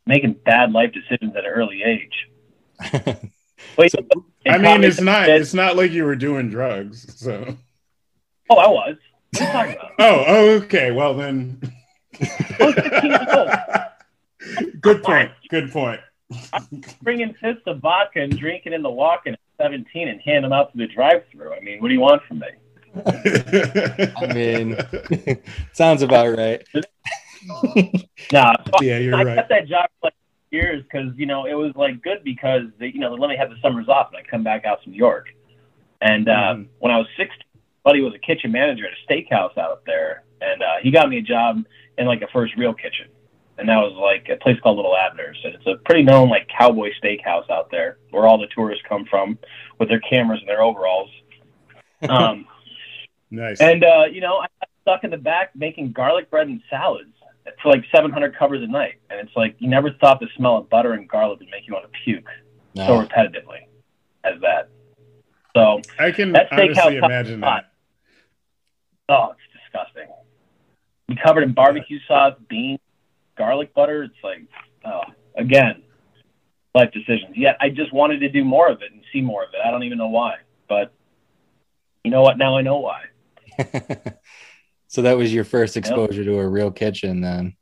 [0.05, 2.29] Making bad life decisions at an early age.
[3.77, 3.99] Wait, So-
[4.45, 5.27] I mean, it's not.
[5.27, 7.19] It's not like you were doing drugs.
[7.19, 7.57] So.
[8.49, 8.95] Oh, I was.
[9.33, 9.91] What are you talking about?
[9.99, 10.23] Oh.
[10.27, 10.49] Oh.
[10.63, 10.91] Okay.
[10.91, 11.59] Well then.
[12.21, 13.49] I was 15 years old.
[14.93, 15.31] Good point.
[15.49, 15.99] Good point.
[16.53, 20.53] I'm bringing fists of vodka and drinking in the walk-in at 17 and hand them
[20.53, 21.53] out to the drive-through.
[21.53, 22.47] I mean, what do you want from me?
[24.17, 24.77] I mean,
[25.73, 26.65] sounds about right.
[28.33, 29.35] Nah, so yeah, you're I right.
[29.35, 30.13] got that job for like
[30.51, 33.37] years because you know it was like good because they, you know they let me
[33.37, 35.27] have the summers off and I come back out to New York.
[36.01, 36.67] And uh, Mhm.
[36.79, 37.37] when I was 16,
[37.83, 41.19] buddy was a kitchen manager at a steakhouse out there, and uh, he got me
[41.19, 41.63] a job
[41.97, 43.07] in like a first real kitchen,
[43.57, 46.47] and that was like a place called Little Abner's, and it's a pretty known like
[46.47, 49.37] cowboy steakhouse out there where all the tourists come from
[49.79, 51.09] with their cameras and their overalls.
[52.07, 52.45] Um,
[53.31, 53.59] Nice.
[53.59, 57.09] and uh, you know, I got stuck in the back making garlic bread and salads
[57.63, 60.69] for like 700 covers a night, and it's like you never thought the smell of
[60.69, 62.27] butter and garlic would make you want to puke
[62.75, 63.61] so repetitively
[64.23, 64.69] as that.
[65.55, 67.71] So, I can that steakhouse honestly top imagine that.
[69.09, 70.07] oh, it's disgusting.
[71.07, 72.79] You covered in barbecue sauce, beans,
[73.37, 74.03] garlic butter.
[74.03, 74.41] It's like,
[74.85, 75.01] oh,
[75.35, 75.83] again,
[76.75, 77.35] life decisions.
[77.35, 79.59] Yet I just wanted to do more of it and see more of it.
[79.65, 80.35] I don't even know why,
[80.67, 80.93] but
[82.03, 82.37] you know what?
[82.37, 83.03] Now I know why.
[84.87, 87.55] so that was your first exposure to a real kitchen then.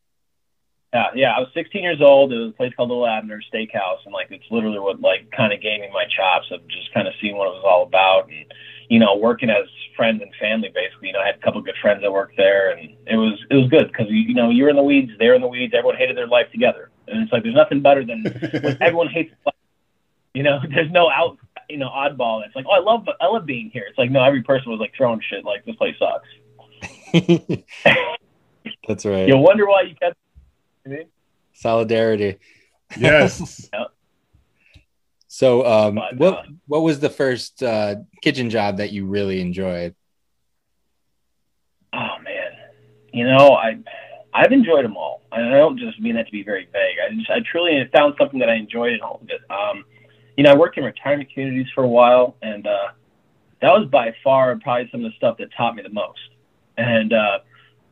[0.93, 1.31] Yeah, yeah.
[1.35, 2.31] I was 16 years old.
[2.31, 5.51] It was a place called Little Abner Steakhouse, and like it's literally what like kind
[5.51, 8.29] of gave me my chops of just kind of seeing what it was all about,
[8.29, 8.45] and
[8.89, 10.71] you know, working as friends and family.
[10.73, 13.15] Basically, you know, I had a couple of good friends that worked there, and it
[13.15, 15.47] was it was good because you, you know you're in the weeds, they're in the
[15.47, 15.73] weeds.
[15.75, 19.33] Everyone hated their life together, and it's like there's nothing better than when everyone hates.
[19.45, 19.55] Life.
[20.33, 21.37] You know, there's no out
[21.69, 23.85] you know oddball It's like, oh, I love I love being here.
[23.87, 26.27] It's like no, every person was like throwing shit like this place sucks.
[28.87, 29.27] That's right.
[29.27, 30.17] You'll wonder why you kept.
[31.53, 32.37] Solidarity.
[32.97, 33.69] Yes.
[35.35, 39.41] So, um, But, what uh, what was the first uh, kitchen job that you really
[39.41, 39.93] enjoyed?
[41.91, 42.51] Oh man,
[43.11, 43.77] you know I
[44.33, 45.23] I've enjoyed them all.
[45.33, 46.95] I don't just mean that to be very vague.
[47.05, 49.41] I just I truly found something that I enjoyed in all of it.
[49.51, 49.83] Um,
[50.37, 52.91] you know, I worked in retirement communities for a while, and uh,
[53.61, 56.29] that was by far probably some of the stuff that taught me the most.
[56.77, 57.39] And uh,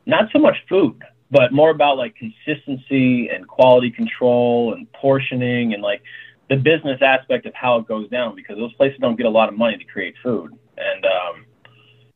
[0.06, 5.84] not so much food, but more about like consistency and quality control and portioning and
[5.84, 6.02] like
[6.50, 9.50] the business aspect of how it goes down because those places don't get a lot
[9.50, 10.52] of money to create food.
[10.78, 11.46] And um,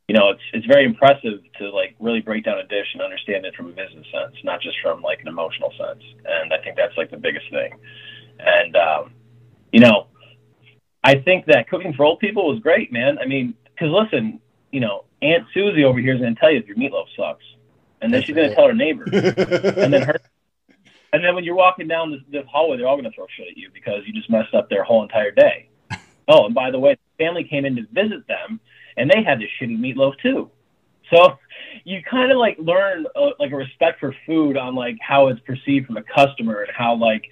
[0.08, 3.46] you know, it's it's very impressive to like really break down a dish and understand
[3.46, 6.04] it from a business sense, not just from like an emotional sense.
[6.26, 7.74] And I think that's like the biggest thing.
[8.40, 9.12] And um,
[9.72, 10.08] you know,
[11.04, 13.18] I think that cooking for old people was great, man.
[13.20, 14.40] I mean, because listen,
[14.72, 17.44] you know, Aunt Susie over here is going to tell you if your meatloaf sucks,
[18.02, 18.56] and then That's she's going right.
[18.56, 20.20] to tell her neighbor, and then her.
[21.18, 23.48] And then when you're walking down the, the hallway, they're all going to throw shit
[23.48, 25.68] at you because you just messed up their whole entire day.
[26.30, 28.60] Oh, and by the way, the family came in to visit them,
[28.98, 30.52] and they had this shitty meatloaf too.
[31.10, 31.40] So
[31.86, 35.40] you kind of like learn uh, like a respect for food on like how it's
[35.40, 37.24] perceived from a customer and how like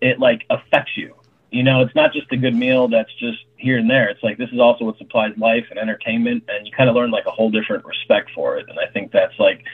[0.00, 1.14] it like affects you.
[1.50, 4.08] You know, it's not just a good meal that's just here and there.
[4.08, 7.10] It's like this is also what supplies life and entertainment, and you kind of learn
[7.10, 8.70] like a whole different respect for it.
[8.70, 9.66] And I think that's like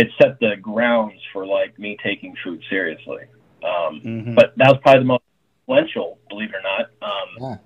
[0.00, 3.24] it set the grounds for like me taking food seriously.
[3.62, 4.34] Um, Mhm.
[4.34, 5.24] but that was probably the most
[5.68, 6.86] influential, believe it or not.
[7.02, 7.56] Um, Yeah.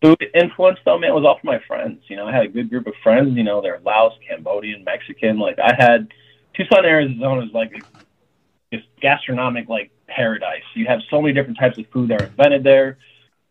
[0.00, 2.04] Food influence though, man, was all from my friends.
[2.08, 3.36] You know, I had a good group of friends.
[3.36, 5.40] You know, they're Laos, Cambodian, Mexican.
[5.40, 6.12] Like I had
[6.54, 7.72] Tucson, Arizona is like
[8.70, 10.62] this gastronomic like paradise.
[10.74, 12.98] You have so many different types of food that are invented there,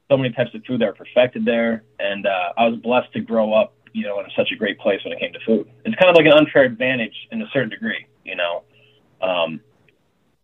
[0.10, 3.20] so many types of food that are perfected there, and uh, I was blessed to
[3.20, 5.68] grow up, you know, in such a great place when it came to food.
[5.84, 8.64] It's kind of like an unfair advantage in a certain degree, you know.
[9.22, 9.62] Um,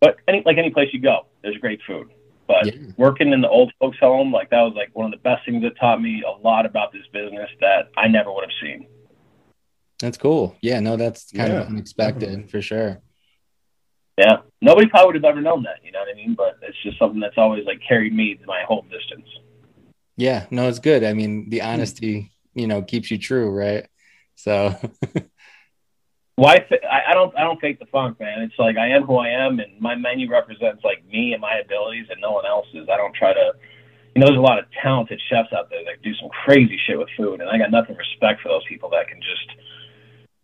[0.00, 2.10] but any like any place you go, there's great food.
[2.48, 2.72] But Yeah.
[2.96, 5.62] working in the old folks' home, like that was like one of the best things
[5.62, 8.86] that taught me a lot about this business that I never would have seen.
[10.00, 10.56] That's cool.
[10.60, 12.50] Yeah, no, that's kind Yeah, of unexpected definitely.
[12.50, 13.00] for sure.
[14.18, 15.78] Yeah, nobody probably would have ever known that.
[15.84, 16.34] You know what I mean?
[16.34, 19.28] But it's just something that's always like carried me my whole distance.
[20.16, 21.02] Yeah, no, it's good.
[21.02, 23.86] I mean, the honesty, you know, keeps you true, right?
[24.36, 24.74] So,
[26.36, 26.64] Why?
[26.68, 27.36] fa- I, I don't.
[27.36, 28.42] I don't fake the funk, man.
[28.42, 31.60] It's like I am who I am, and my menu represents like me and my
[31.64, 32.88] abilities, and no one else's.
[32.92, 33.52] I don't try to.
[34.14, 36.98] You know, there's a lot of talented chefs out there that do some crazy shit
[36.98, 39.58] with food, and I got nothing respect for those people that can just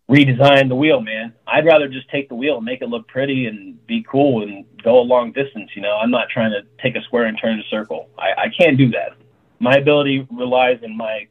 [0.09, 1.33] redesign the wheel, man.
[1.47, 4.65] I'd rather just take the wheel and make it look pretty and be cool and
[4.83, 5.71] go a long distance.
[5.73, 8.09] You know, I'm not trying to take a square and turn a circle.
[8.17, 9.13] I, I can't do that.
[9.59, 11.27] My ability relies in my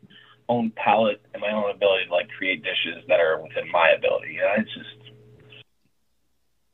[0.51, 4.35] own palate and my own ability to like create dishes that are within my ability.
[4.35, 5.13] You know, it's just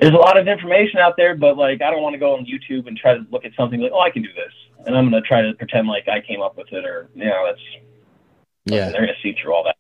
[0.00, 2.46] there's a lot of information out there, but like I don't want to go on
[2.46, 4.52] YouTube and try to look at something like, oh, I can do this,
[4.86, 7.44] and I'm gonna try to pretend like I came up with it, or you know,
[7.46, 7.60] that's
[8.64, 9.76] yeah, they're gonna see through all that.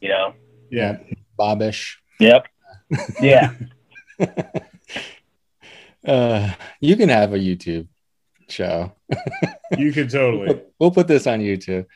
[0.00, 0.34] You know.
[0.70, 0.98] yeah.
[1.38, 1.96] Bobbish.
[2.20, 2.46] Yep.
[3.20, 3.52] Yeah.
[6.06, 7.88] Uh, you can have a YouTube
[8.48, 8.92] show.
[9.76, 10.62] You could totally.
[10.78, 11.86] We'll put this on YouTube.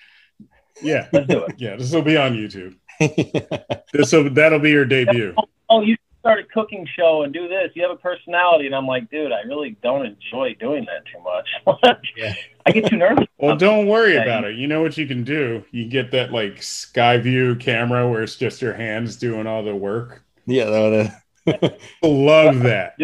[0.82, 1.08] Yeah.
[1.12, 1.54] Let's do it.
[1.58, 1.76] Yeah.
[1.76, 2.76] This will be on YouTube.
[3.92, 5.34] This will that'll be your debut.
[5.70, 7.70] oh, you start a cooking show and do this.
[7.74, 11.18] You have a personality, and I'm like, dude, I really don't enjoy doing that too
[11.24, 12.12] much.
[12.16, 12.34] Yeah.
[12.66, 13.26] I get too nervous.
[13.38, 14.54] Well, don't worry Yeah, about it.
[14.56, 15.64] You know what you can do?
[15.72, 19.74] You get that like sky view camera where it's just your hands doing all the
[19.74, 20.22] work.
[20.46, 21.12] yeah, the-
[21.46, 22.94] the- Love that.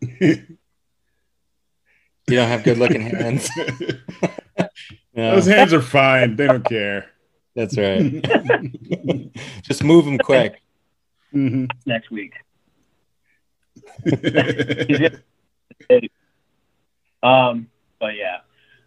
[0.00, 0.56] you
[2.36, 3.48] don't have good looking hands.
[5.14, 6.36] No, Those hands are fine.
[6.36, 7.10] They don't care.
[7.56, 8.22] that's right.
[9.62, 10.60] Just move them quick.
[11.34, 11.68] Mhm.
[11.86, 12.32] next week.
[17.22, 17.68] Um,
[17.98, 18.38] but yeah,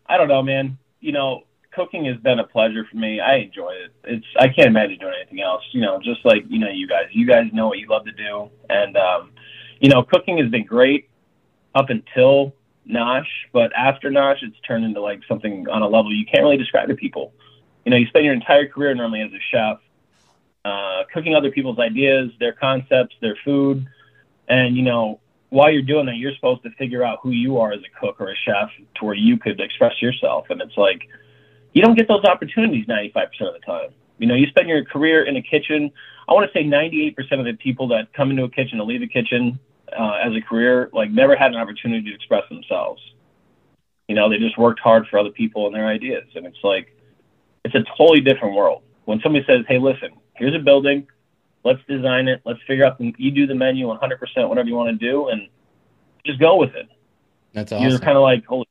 [0.07, 0.77] I don't know, man.
[1.01, 3.19] You know, cooking has been a pleasure for me.
[3.19, 3.93] I enjoy it.
[4.05, 5.61] It's I can't imagine doing anything else.
[5.71, 8.11] You know, just like you know, you guys, you guys know what you love to
[8.11, 9.31] do, and um,
[9.79, 11.09] you know, cooking has been great
[11.75, 12.55] up until
[12.89, 16.57] Nosh, but after Nosh, it's turned into like something on a level you can't really
[16.57, 17.33] describe to people.
[17.85, 19.79] You know, you spend your entire career normally as a chef,
[20.65, 23.85] uh, cooking other people's ideas, their concepts, their food,
[24.47, 25.19] and you know,
[25.49, 28.19] while you're doing that, you're supposed to figure out who you are as a cook
[28.19, 30.47] or a chef to where you could express yourself.
[30.49, 31.07] And it's like,
[31.73, 33.89] you don't get those opportunities 95% of the time.
[34.17, 35.91] You know, you spend your career in a kitchen.
[36.27, 39.03] I want to say 98% of the people that come into a kitchen and leave
[39.03, 39.59] a kitchen
[39.91, 43.01] uh, as a career, like, never had an opportunity to express themselves.
[44.07, 46.25] You know, they just worked hard for other people and their ideas.
[46.35, 46.95] And it's like,
[47.63, 48.83] it's a totally different world.
[49.05, 51.07] When somebody says, "Hey, listen, here's a building,
[51.63, 54.97] let's design it, let's figure out the, you do the menu 100% whatever you want
[54.97, 55.47] to do, and
[56.25, 56.87] just go with it."
[57.53, 57.89] That's awesome.
[57.89, 58.67] You're kind of like, holy.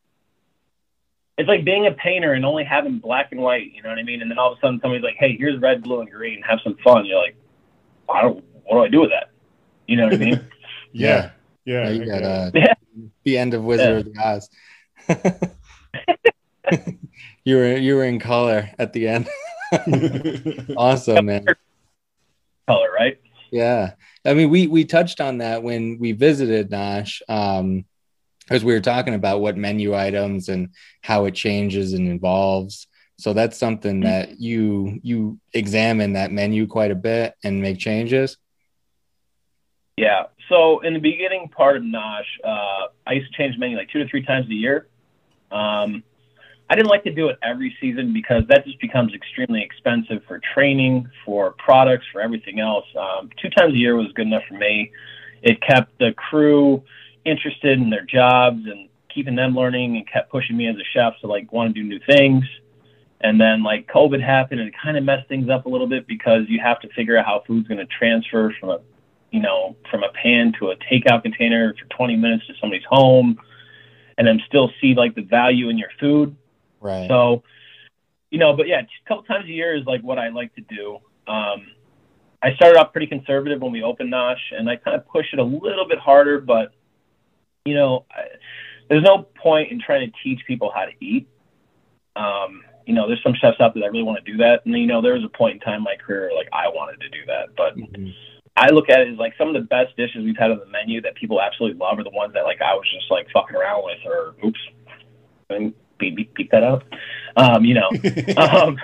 [1.38, 3.72] It's like being a painter and only having black and white.
[3.72, 4.20] You know what I mean?
[4.20, 6.42] And then all of a sudden, somebody's like, "Hey, here's red, blue, and green.
[6.42, 7.36] Have some fun." You're like,
[8.08, 8.44] "I don't.
[8.64, 9.30] What do I do with that?"
[9.86, 10.46] You know what I mean?
[10.92, 11.30] yeah,
[11.64, 11.64] yeah.
[11.64, 12.28] Yeah, you got yeah.
[12.28, 12.74] uh, Yeah.
[13.24, 14.48] the end of Wizard of the Oz.
[17.44, 19.28] you were you were in color at the end.
[20.76, 21.46] awesome, man.
[22.66, 23.20] Color, right?
[23.50, 23.92] Yeah.
[24.24, 27.84] I mean, we we touched on that when we visited Nosh, um,
[28.40, 32.86] because we were talking about what menu items and how it changes and evolves.
[33.18, 38.36] So that's something that you you examine that menu quite a bit and make changes.
[39.96, 40.24] Yeah.
[40.48, 44.02] So in the beginning part of Nosh, uh, I used to change menu like two
[44.02, 44.86] to three times a year.
[45.50, 46.02] Um,
[46.68, 50.40] I didn't like to do it every season because that just becomes extremely expensive for
[50.54, 52.86] training, for products, for everything else.
[52.98, 54.90] Um, two times a year was good enough for me.
[55.42, 56.82] It kept the crew
[57.24, 61.14] interested in their jobs and keeping them learning and kept pushing me as a chef
[61.20, 62.44] to like want to do new things.
[63.20, 66.06] And then like COVID happened and it kind of messed things up a little bit
[66.06, 68.80] because you have to figure out how food's going to transfer from a,
[69.32, 73.40] you know, from a pan to a takeout container for 20 minutes to somebody's home
[74.18, 76.36] and then still see like the value in your food.
[76.80, 77.08] Right.
[77.08, 77.42] So,
[78.30, 80.60] you know, but yeah, a couple times a year is like what I like to
[80.60, 80.98] do.
[81.26, 81.66] Um,
[82.42, 85.38] I started off pretty conservative when we opened Nosh, and I kind of push it
[85.38, 86.40] a little bit harder.
[86.40, 86.72] But
[87.64, 88.22] you know, I,
[88.90, 91.28] there's no point in trying to teach people how to eat.
[92.16, 94.76] Um, you know, there's some chefs out there that really want to do that, and
[94.76, 97.08] you know, there was a point in time in my career like I wanted to
[97.08, 98.12] do that, but Mhm.
[98.56, 100.66] I look at it as like some of the best dishes we've had on the
[100.66, 103.56] menu that people absolutely love are the ones that like I was just like fucking
[103.56, 104.60] around with or oops,
[105.48, 106.82] and beep, beep, beep that up.
[107.36, 107.88] Um, you know,
[108.36, 108.78] um,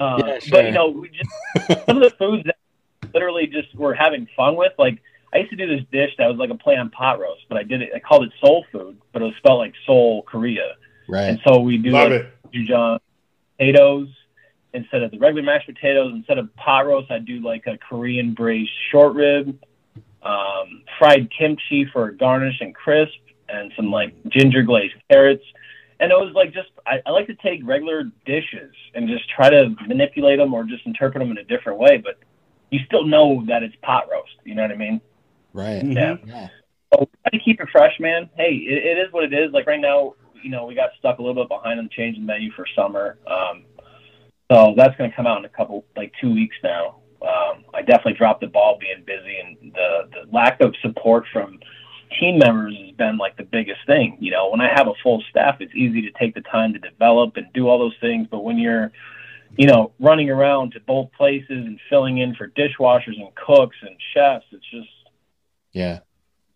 [0.00, 0.50] uh, Yeah, sure.
[0.50, 2.56] but you know, we just some of the foods that
[3.12, 4.72] literally just were having fun with.
[4.78, 7.42] Like I used to do this dish that was like a play on pot roast,
[7.48, 7.90] but I did it.
[7.94, 10.74] I called it soul food, but it was spelled like Seoul, Korea.
[11.08, 11.24] Right.
[11.28, 12.52] And so we do Love like it.
[12.54, 12.98] Jujang
[13.58, 14.08] potatoes
[14.74, 16.12] instead of the regular mashed potatoes.
[16.14, 19.58] Instead of pot roast, I do like a Korean braised short rib,
[20.22, 23.14] um, fried kimchi for garnish and crisp,
[23.48, 25.44] and some like ginger glazed carrots.
[26.00, 29.48] And it was like just I, I like to take regular dishes and just try
[29.48, 32.18] to manipulate them or just interpret them in a different way, but
[32.70, 34.34] you still know that it's pot roast.
[34.44, 35.00] You know what I mean?
[35.52, 35.84] Right.
[35.84, 36.16] Yeah.
[36.26, 36.48] Yeah.
[36.92, 38.28] So try to keep it fresh, man.
[38.36, 39.52] Hey, it, it is what it is.
[39.52, 42.32] Like right now, you know, we got stuck a little bit behind on changing the
[42.32, 43.16] change in menu for summer.
[43.26, 43.64] Um,
[44.50, 46.96] so that's going to come out in a couple, like two weeks now.
[47.22, 51.58] Um, I definitely dropped the ball being busy, and the the lack of support from
[52.20, 54.18] team members has been like the biggest thing.
[54.20, 56.78] You know, when I have a full staff, it's easy to take the time to
[56.78, 58.28] develop and do all those things.
[58.30, 58.92] But when you're,
[59.56, 63.96] you know, running around to both places and filling in for dishwashers and cooks and
[64.12, 64.88] chefs, it's just
[65.72, 66.00] Yeah.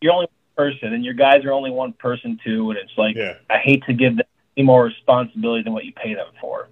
[0.03, 2.70] you're only one person, and your guys are only one person too.
[2.70, 3.35] And it's like Yeah.
[3.48, 6.68] I hate to give them any more responsibility than what you pay them for,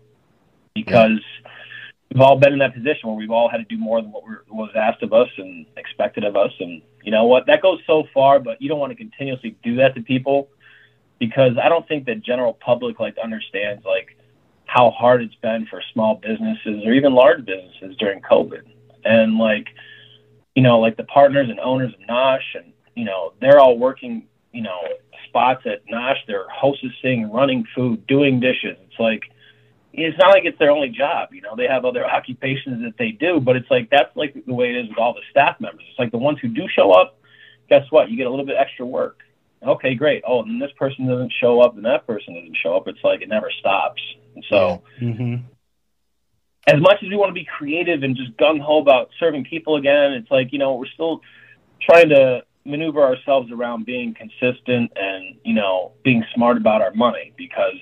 [0.76, 1.20] because
[2.12, 4.24] we've all been in that position where we've all had to do more than what
[4.48, 6.52] was asked of us and expected of us.
[6.60, 7.46] And you know what?
[7.46, 10.48] That goes so far, but you don't want to continuously do that to people
[11.18, 14.16] because I don't think the general public like understands like
[14.66, 18.62] how hard it's been for small businesses or even large businesses during COVID.
[19.04, 19.68] And like,
[20.54, 24.26] you know, like the partners and owners of Nosh and, you know, they're all working,
[24.52, 24.80] you know,
[25.28, 26.16] spots at Nosh.
[26.26, 28.76] They're hostessing, running food, doing dishes.
[28.84, 29.22] It's like,
[29.96, 31.30] it's not like it's their only job.
[31.32, 34.54] You know, they have other occupations that they do, but it's like that's like the
[34.54, 35.84] way it is with all the staff members.
[35.88, 37.18] It's like the ones who do show up,
[37.68, 38.10] guess what?
[38.10, 39.20] You get a little bit extra work.
[39.62, 40.22] Okay, great.
[40.26, 42.86] Oh, and this person doesn't show up, and that person doesn't show up.
[42.88, 44.02] It's like it never stops.
[44.34, 45.46] And so, Mm-hmm.
[46.66, 49.76] as much as we want to be creative and just gung ho about serving people
[49.76, 51.20] again, it's like you know we're still
[51.80, 57.32] trying to maneuver ourselves around being consistent and you know being smart about our money
[57.36, 57.80] because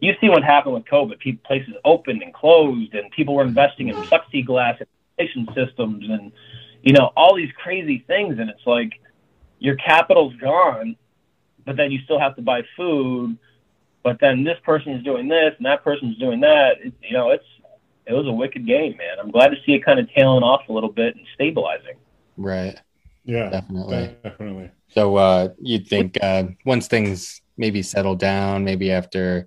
[0.00, 1.18] you see what happened with COVID.
[1.18, 4.88] People, places opened and closed, and people were investing in plexiglass and
[5.18, 6.32] ventilation systems, and
[6.82, 8.38] you know all these crazy things.
[8.38, 8.92] And it's like
[9.58, 10.96] your capital's gone,
[11.64, 13.36] but then you still have to buy food.
[14.02, 16.80] But then this person is doing this, and that person's doing that.
[16.82, 17.44] It, you know, it's
[18.06, 19.18] it was a wicked game, man.
[19.20, 21.96] I'm glad to see it kind of tailing off a little bit and stabilizing.
[22.38, 22.80] Right.
[23.24, 23.50] Yeah.
[23.50, 24.16] Definitely.
[24.24, 24.70] Definitely.
[24.88, 29.46] So uh, you'd think uh, once things maybe settle down, maybe after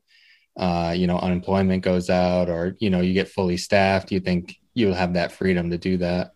[0.57, 4.55] uh, you know unemployment goes out, or you know you get fully staffed, you think
[4.73, 6.33] you'll have that freedom to do that?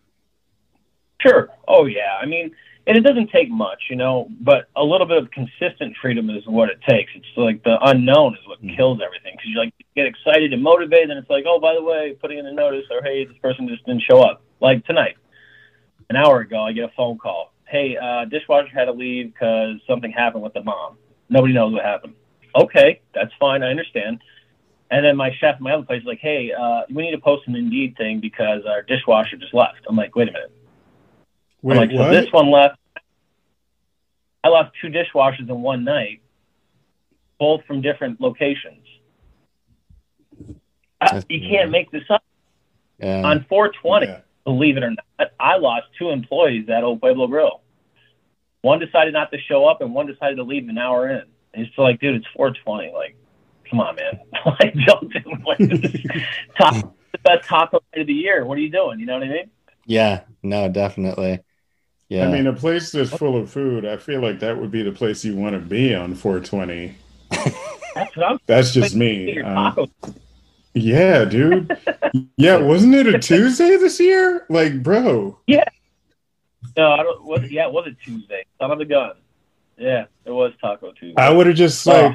[1.20, 1.48] Sure.
[1.66, 2.16] Oh yeah.
[2.20, 2.50] I mean,
[2.86, 6.46] and it doesn't take much, you know, but a little bit of consistent freedom is
[6.46, 7.10] what it takes.
[7.14, 8.76] It's like the unknown is what Mhm.
[8.76, 11.82] kills everything because you like get excited and motivated, and it's like, oh, by the
[11.82, 14.42] way, putting in a notice or hey, this person just didn't show up.
[14.60, 15.16] Like tonight,
[16.08, 17.52] an hour ago, I get a phone call.
[17.66, 20.96] Hey, uh, dishwasher had to leave because something happened with the mom.
[21.28, 22.14] Nobody knows what happened.
[22.62, 23.62] Okay, that's fine.
[23.62, 24.20] I understand.
[24.90, 27.46] And then my chef, my other place, is like, hey, uh, we need to post
[27.46, 29.80] an Indeed thing because our dishwasher just left.
[29.86, 30.52] I'm like, wait a minute.
[31.62, 32.78] Wait, I'm like, so this one left.
[34.42, 36.22] I left two dishwashers in one night,
[37.38, 38.84] both from different locations.
[41.00, 42.22] I, you can't make this up.
[42.98, 43.22] Yeah.
[43.24, 44.20] On 420, Yeah.
[44.44, 47.60] believe it or not, I lost two employees at Old Pueblo Grill.
[48.62, 51.22] One decided not to show up, and one decided to leave an hour in.
[51.54, 52.92] And it's like, dude, it's 420.
[52.92, 53.16] Like,
[53.68, 54.20] come on, man.
[54.46, 55.58] like, don't do like,
[56.58, 56.74] top,
[57.12, 58.44] the best taco night of the year.
[58.44, 59.00] What are you doing?
[59.00, 59.50] You know what I mean?
[59.86, 60.22] yeah.
[60.42, 61.40] No, definitely.
[62.08, 62.26] Yeah.
[62.26, 64.92] I mean, a place that's full of food, I feel like that would be the
[64.92, 66.96] place you want to be on 420.
[67.94, 69.40] That's what I'm That's just me.
[69.42, 69.90] Um,
[70.72, 71.76] yeah, dude.
[72.36, 74.46] Yeah, wasn't it a Tuesday this year?
[74.48, 75.38] Like, bro.
[75.46, 75.64] Yeah.
[76.76, 77.24] No, I don't.
[77.24, 78.44] Was, yeah, it was a Tuesday.
[78.58, 79.12] Son of a gun.
[79.78, 81.14] Yeah, it was Taco Tuesday.
[81.22, 82.14] I would have just Oh.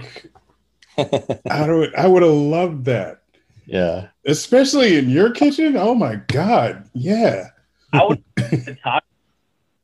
[0.97, 3.23] like, I would, I would have loved that,
[3.65, 4.07] yeah.
[4.25, 5.75] especially in your kitchen.
[5.77, 7.47] Oh my god, yeah.
[7.93, 9.05] I would have taco,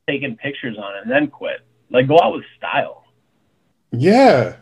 [0.08, 1.60] taking pictures on it and then quit.
[1.90, 3.04] Like, go out with style.
[3.92, 4.56] Yeah.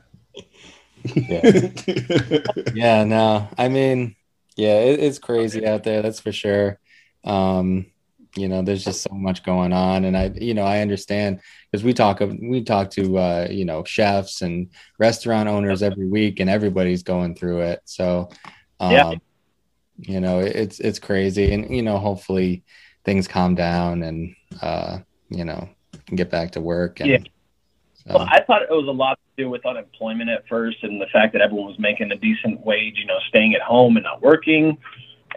[1.14, 1.70] Yeah.
[2.74, 4.14] yeah no i mean
[4.56, 6.78] yeah it, it's crazy out there that's for sure
[7.24, 7.86] um
[8.38, 11.84] you know there's just so much going on and i you know i understand because
[11.84, 14.68] we talk of we talk to uh you know chefs and
[14.98, 18.28] restaurant owners every week and everybody's going through it so
[18.80, 19.14] um Yeah.
[19.98, 22.62] you know it's it's crazy and you know hopefully
[23.04, 25.68] things calm down and uh you know
[26.06, 27.18] can get back to work and Yeah.
[27.94, 31.00] so, Well, I thought it was a lot to do with unemployment at first and
[31.00, 34.04] the fact that everyone was making a decent wage, you know, staying at home and
[34.04, 34.78] not working.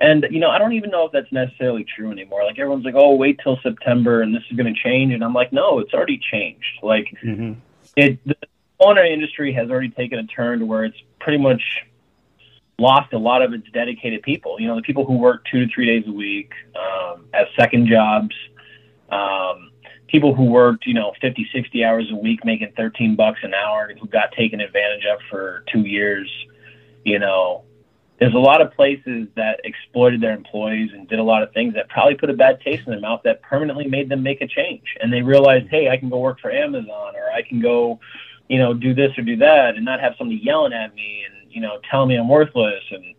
[0.01, 2.43] And, you know, I don't even know if that's necessarily true anymore.
[2.43, 5.13] Like, everyone's like, oh, wait till September and this is going to change.
[5.13, 6.79] And I'm like, no, it's already changed.
[6.81, 7.57] Like, Mhm.
[7.95, 8.35] it the
[8.79, 11.61] culinary industry has already taken a turn to where it's pretty much
[12.79, 14.59] lost a lot of its dedicated people.
[14.59, 17.87] You know, the people who work two to three days a week um, as second
[17.87, 18.35] jobs,
[19.11, 19.69] um,
[20.07, 23.91] people who worked, you know, 50, 60 hours a week making 13 bucks an hour
[23.99, 26.27] who got taken advantage of for two years.
[27.05, 27.65] You know,
[28.21, 31.73] there's a lot of places that exploited their employees and did a lot of things
[31.73, 34.47] that probably put a bad taste in their mouth that permanently made them make a
[34.47, 34.83] change.
[35.01, 37.99] And they realized, hey, I can go work for Amazon or I can go,
[38.47, 41.51] you know, do this or do that and not have somebody yelling at me and,
[41.51, 42.83] you know, telling me I'm worthless.
[42.91, 43.15] And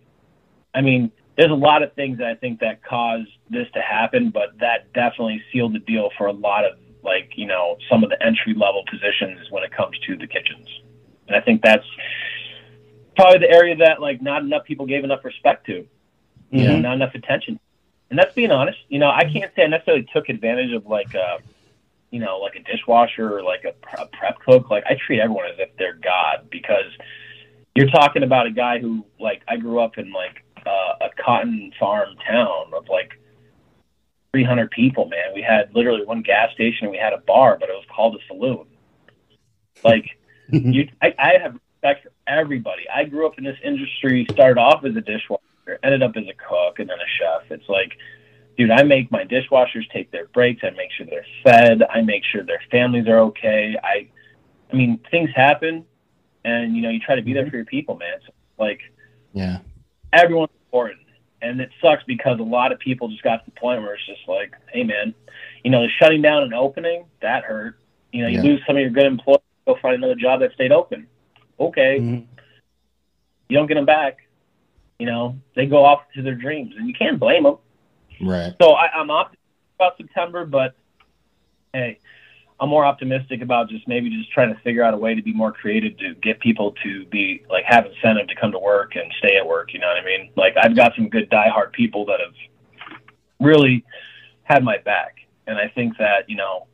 [0.72, 4.30] I mean, there's a lot of things that I think that caused this to happen,
[4.30, 8.10] but that definitely sealed the deal for a lot of like, you know, some of
[8.10, 10.68] the entry level positions when it comes to the kitchens.
[11.26, 11.86] And I think that's
[13.16, 15.86] probably the area that like not enough people gave enough respect to,
[16.50, 17.58] you know, not enough attention.
[18.10, 18.78] And that's being honest.
[18.88, 21.38] You know, I can't say I necessarily took advantage of like a,
[22.10, 24.70] you know, like a dishwasher or like a, a prep cook.
[24.70, 26.92] Like I treat everyone as if they're God because
[27.74, 31.72] you're talking about a guy who like I grew up in like uh, a cotton
[31.80, 33.18] farm town of like
[34.32, 35.06] 300 people.
[35.06, 37.84] Man, we had literally one gas station and we had a bar, but it was
[37.94, 38.66] called a saloon.
[39.82, 40.18] Like
[40.50, 42.84] you, I, I have respect for everybody.
[42.94, 46.34] I grew up in this industry, started off as a dishwasher, ended up as a
[46.34, 47.50] cook, and then a chef.
[47.50, 47.92] It's like,
[48.56, 50.62] dude, I make my dishwashers take their breaks.
[50.64, 51.82] I make sure they're fed.
[51.82, 53.76] I make sure their families are okay.
[53.82, 54.08] I,
[54.72, 55.84] I mean, things happen,
[56.44, 57.50] and you know, you try to be there mm-hmm.
[57.50, 58.18] for your people, man.
[58.26, 58.80] So, like,
[59.32, 59.58] yeah
[60.12, 61.00] everyone's important.
[61.40, 64.06] And it sucks because a lot of people just got to the point where it's
[64.06, 65.14] just like, hey, man,
[65.64, 67.78] you know, the shutting down and opening, that hurt.
[68.12, 68.42] You know, you Yeah.
[68.42, 71.08] lose some of your good employees, go find another job that stayed open.
[71.60, 72.26] Okay, Mhm.
[73.48, 74.18] you don't get them back.
[74.98, 77.58] You know, they go off to their dreams, and you can't blame them.
[78.20, 79.40] right So I, I'm optimistic
[79.76, 80.74] about September, but
[81.72, 81.98] hey,
[82.60, 85.32] I'm more optimistic about just maybe just trying to figure out a way to be
[85.32, 89.12] more creative to get people to be like have incentive to come to work and
[89.18, 89.72] stay at work.
[89.72, 90.30] You know what I mean?
[90.36, 92.34] Like I've got some good diehard people that have
[93.40, 93.84] really
[94.44, 95.16] had my back,
[95.48, 96.68] and I think that you know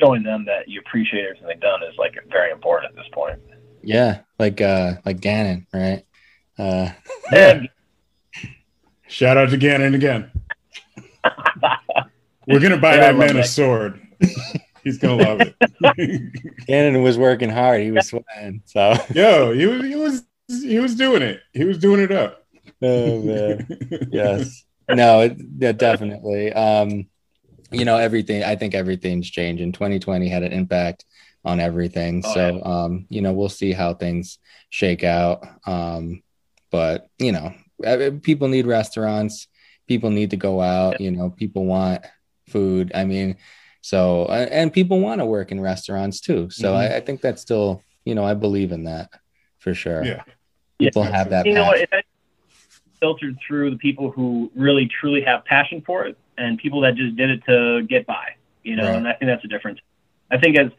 [0.00, 3.38] showing them that you appreciate everything they've done is like very important at this point.
[3.86, 6.04] Yeah like uh like gannon right
[6.58, 6.90] uh
[7.32, 7.62] Yeah.
[9.08, 10.30] Shout out to Gannon again.
[12.48, 14.00] We're gonna buy Yeah, I that love man a sword.
[14.84, 15.54] He's gonna love it.
[16.66, 20.24] gannon was working hard he was sweating so Yo, he was he was
[20.62, 21.40] he was doing it.
[21.52, 22.44] He was doing it up.
[22.82, 23.66] oh man
[24.10, 27.06] yes no it, yeah, definitely um
[27.72, 28.44] you know, everything.
[28.44, 29.72] I think everything's changing.
[29.72, 31.04] 2020 had an impact
[31.46, 32.22] on everything.
[32.26, 32.62] Oh, so, yeah.
[32.62, 34.38] um, you know, we'll see how things
[34.68, 35.46] shake out.
[35.66, 36.22] Um,
[36.70, 37.54] but you know,
[38.22, 39.46] people need restaurants.
[39.86, 41.00] People need to go out.
[41.00, 42.04] You know, people want
[42.48, 42.90] food.
[42.94, 43.36] I mean,
[43.80, 46.50] so and people want to work in restaurants too.
[46.50, 46.92] So mm-hmm.
[46.92, 49.10] I, I, think that's still, you know, I believe in that
[49.60, 50.04] for sure.
[50.04, 50.24] Yeah,
[50.80, 51.10] people yeah.
[51.10, 51.46] have that.
[51.46, 51.86] You passion.
[51.90, 52.04] know what?
[52.98, 57.14] filtered through the people who really truly have passion for it and people that just
[57.14, 58.34] did it to get by.
[58.62, 58.96] You know, right.
[58.96, 59.78] and I think that's a difference.
[60.30, 60.70] I think as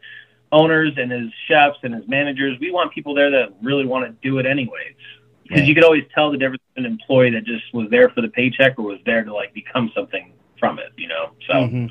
[0.52, 4.28] owners and as chefs and as managers, we want people there that really want to
[4.28, 4.94] do it anyways.
[5.42, 5.68] Because right.
[5.68, 8.28] you could always tell the difference in an employee that just was there for the
[8.28, 11.30] paycheck or was there to like become something from it, you know?
[11.46, 11.86] So mm-hmm.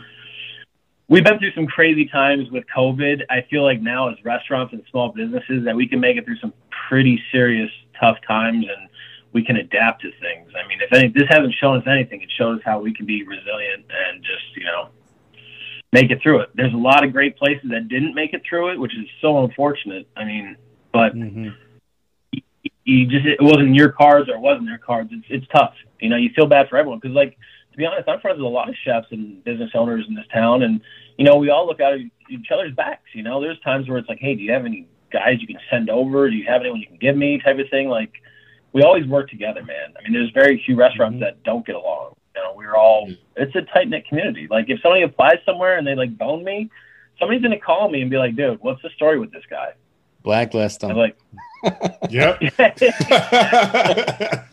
[1.07, 3.23] we've been through some crazy times with COVID.
[3.29, 6.37] I feel like now as restaurants and small businesses that we can make it through
[6.37, 6.53] some
[6.87, 8.89] pretty serious tough times and
[9.33, 10.51] we can adapt to things.
[10.55, 13.23] I mean, if any, this hasn't shown us anything, it shows how we can be
[13.23, 14.89] resilient and just, you know,
[15.93, 16.49] make it through it.
[16.55, 19.43] There's a lot of great places that didn't make it through it, which is so
[19.43, 20.07] unfortunate.
[20.15, 20.57] I mean,
[20.91, 21.49] but mm-hmm.
[22.31, 25.09] you, you just it wasn't your cards or it wasn't their cards.
[25.11, 25.73] It's it's tough.
[25.99, 27.37] You know, you feel bad for everyone because, like,
[27.71, 30.27] to be honest, I'm friends with a lot of chefs and business owners in this
[30.33, 30.81] town, and
[31.17, 31.93] you know, we all look at
[32.29, 33.09] each other's backs.
[33.13, 35.59] You know, there's times where it's like, hey, do you have any guys you can
[35.71, 36.29] send over?
[36.29, 37.39] Do you have anyone you can give me?
[37.43, 37.87] Type of thing.
[37.87, 38.11] Like,
[38.73, 39.93] we always work together, man.
[39.97, 41.23] I mean, there's very few restaurants mm-hmm.
[41.23, 44.47] that don't get along you know, we're all it's a tight knit community.
[44.49, 46.69] Like if somebody applies somewhere and they like bone me,
[47.19, 49.73] somebody's gonna call me and be like, dude, what's the story with this guy?
[50.23, 50.95] Blacklist him.
[50.95, 51.17] Like
[52.09, 52.41] Yep.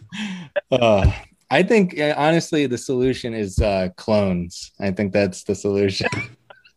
[0.72, 1.12] uh,
[1.50, 4.72] I think uh, honestly the solution is uh, clones.
[4.80, 6.08] I think that's the solution.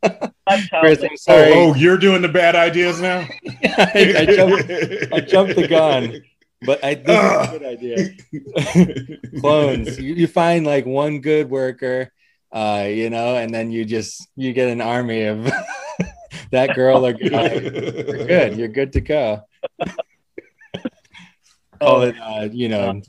[0.03, 1.51] Chris, I'm sorry.
[1.53, 3.27] Oh, oh, you're doing the bad ideas now?
[3.47, 4.71] I, I, jumped,
[5.13, 6.21] I jumped the gun.
[6.65, 9.19] But I this is a good idea.
[9.41, 9.99] Clones.
[9.99, 12.11] You, you, find like one good worker,
[12.51, 15.43] uh, you know, and then you just you get an army of
[16.51, 17.53] that girl or guy.
[17.53, 18.57] You're good.
[18.57, 19.43] You're good to go.
[21.79, 23.03] Call it, uh, you know,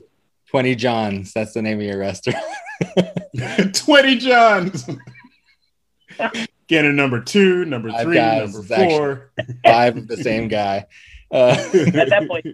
[0.51, 1.33] Twenty Johns.
[1.33, 2.45] That's the name of your restaurant.
[3.73, 4.87] Twenty Johns.
[6.67, 9.31] Get a number two, number three, number four.
[9.65, 10.85] Five of the same guy.
[11.31, 12.45] Uh, At that point,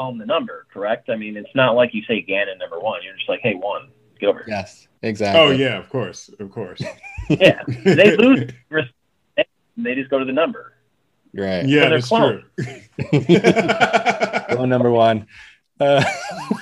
[0.00, 1.10] home the number, correct?
[1.10, 3.02] I mean, it's not like you say Gannon number one.
[3.02, 3.88] You're just like, hey, one,
[4.18, 4.38] get over.
[4.40, 4.56] Here.
[4.56, 5.40] Yes, exactly.
[5.40, 6.82] Oh yeah, of course, of course.
[7.28, 8.50] yeah, they lose.
[9.76, 10.74] They just go to the number.
[11.32, 11.64] Right.
[11.66, 12.44] Yeah, that's clone.
[12.58, 12.80] true.
[14.50, 15.26] clone number one.
[15.78, 16.02] Uh,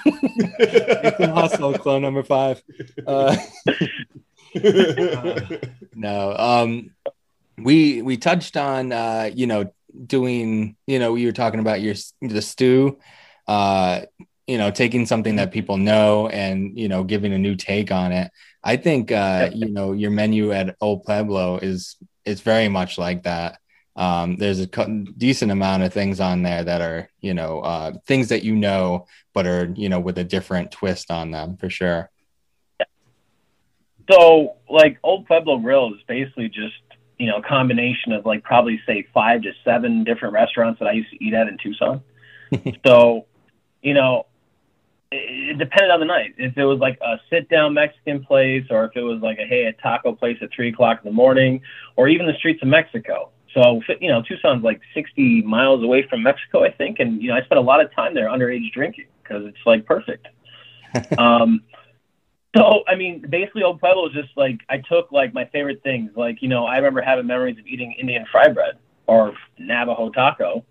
[1.18, 2.62] Hustle, clone number five.
[3.06, 3.36] Uh,
[4.64, 5.40] uh,
[5.94, 6.90] no, um,
[7.56, 9.72] we we touched on uh, you know
[10.06, 12.98] doing you know you were talking about your the stew
[13.48, 14.02] uh,
[14.46, 18.12] you know, taking something that people know and, you know, giving a new take on
[18.12, 18.30] it.
[18.64, 23.24] I think, uh, you know, your menu at Old Pueblo is, is very much like
[23.24, 23.58] that.
[23.94, 28.28] Um, there's a decent amount of things on there that are, you know, uh, things
[28.28, 32.10] that you know, but are, you know, with a different twist on them for sure.
[34.10, 36.74] So, like Old Pueblo Grill is basically just,
[37.18, 40.92] you know, a combination of like probably say five to seven different restaurants that I
[40.92, 42.02] used to eat at in Tucson.
[42.86, 43.26] so
[43.82, 44.26] you know,
[45.10, 46.34] it, it depended on the night.
[46.36, 49.46] If it was like a sit down Mexican place, or if it was like a
[49.46, 51.60] hey a taco place at three o'clock in the morning,
[51.96, 53.30] or even the streets of Mexico.
[53.54, 57.36] So you know, Tucson's like 60 miles away from Mexico, I think, and you know,
[57.36, 60.26] I spent a lot of time there underage drinking because it's like perfect.
[61.18, 61.62] um,
[62.56, 66.10] so I mean, basically, Old Pueblo is just like I took like my favorite things.
[66.16, 70.64] Like you know, I remember having memories of eating Indian fry bread or Navajo taco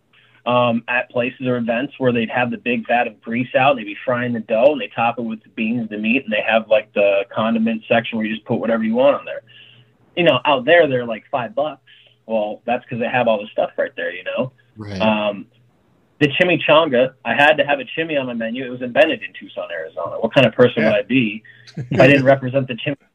[0.47, 3.79] um, at places or events where they'd have the big vat of grease out and
[3.79, 6.31] they'd be frying the dough and they top it with the beans, the meat, and
[6.31, 9.41] they have like the condiment section where you just put whatever you want on there.
[10.15, 11.81] You know, out there they're like five bucks.
[12.25, 14.13] Well, that's because they have all the stuff right there.
[14.13, 14.53] You know.
[14.77, 15.01] Right.
[15.01, 15.47] Um,
[16.19, 18.65] the chimichanga, I had to have a chimi on my menu.
[18.65, 20.17] It was invented in Tucson, Arizona.
[20.19, 20.91] What kind of person yeah.
[20.91, 21.43] would I be
[21.75, 22.97] if I didn't represent the chimichanga?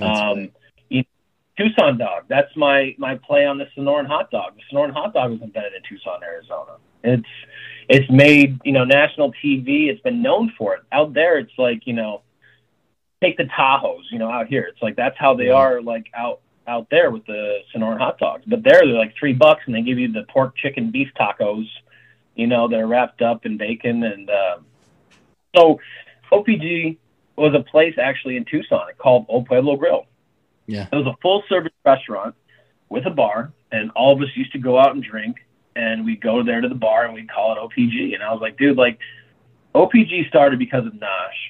[0.00, 0.48] Um,
[1.56, 2.24] Tucson dog.
[2.28, 4.54] That's my my play on the Sonoran hot dog.
[4.56, 6.76] The Sonoran hot dog was invented in Tucson, Arizona.
[7.04, 7.28] It's
[7.88, 9.88] it's made you know national TV.
[9.88, 10.82] It's been known for it.
[10.92, 12.22] Out there, it's like you know,
[13.22, 14.04] take the Tahoes.
[14.10, 17.26] You know, out here, it's like that's how they are like out out there with
[17.26, 18.44] the Sonoran hot dogs.
[18.46, 21.66] But there, they're like three bucks, and they give you the pork, chicken, beef tacos.
[22.34, 24.56] You know, they're wrapped up in bacon, and uh,
[25.54, 25.80] so
[26.32, 26.96] OPG
[27.36, 30.06] was a place actually in Tucson called Old Pueblo Grill
[30.72, 30.88] yeah.
[30.90, 32.34] It was a full service restaurant
[32.88, 35.36] with a bar, and all of us used to go out and drink,
[35.76, 38.14] and we'd go there to the bar and we'd call it OPG.
[38.14, 38.98] And I was like, dude, like,
[39.74, 41.40] OPG started because of Nosh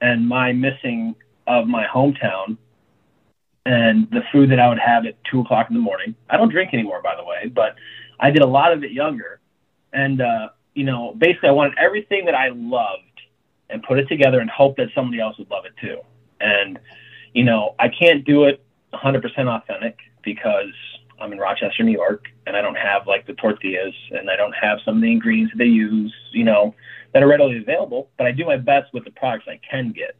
[0.00, 1.16] and my missing
[1.46, 2.56] of my hometown
[3.66, 6.14] and the food that I would have at two o'clock in the morning.
[6.30, 7.74] I don't drink anymore, by the way, but
[8.20, 9.40] I did a lot of it younger.
[9.92, 13.02] And, uh, you know, basically I wanted everything that I loved
[13.70, 15.98] and put it together and hope that somebody else would love it too.
[16.40, 16.78] And,
[17.32, 20.72] you know, I can't do it 100% authentic because
[21.20, 24.52] I'm in Rochester, New York, and I don't have like the tortillas and I don't
[24.52, 26.74] have some of the ingredients that they use, you know,
[27.12, 30.16] that are readily available, but I do my best with the products I can get.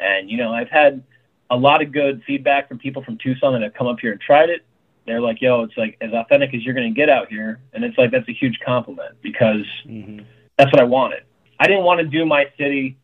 [0.00, 1.02] And, you know, I've had
[1.50, 4.20] a lot of good feedback from people from Tucson that have come up here and
[4.20, 4.64] tried it.
[5.06, 7.60] They're like, yo, it's like as authentic as you're going to get out here.
[7.72, 10.24] And it's like, that's a huge compliment because mm-hmm.
[10.56, 11.24] that's what I wanted.
[11.58, 12.96] I didn't want to do my city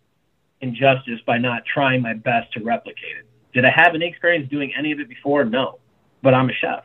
[0.60, 3.27] injustice by not trying my best to replicate it.
[3.54, 5.44] Did I have any experience doing any of it before?
[5.44, 5.78] No,
[6.22, 6.84] but I'm a chef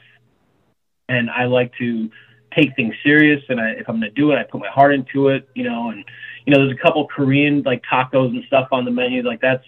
[1.09, 2.09] and I like to
[2.55, 3.41] take things serious.
[3.49, 5.64] And I, if I'm going to do it, I put my heart into it, you
[5.64, 6.05] know, and,
[6.45, 9.24] you know, there's a couple Korean like tacos and stuff on the menu.
[9.24, 9.66] Like that's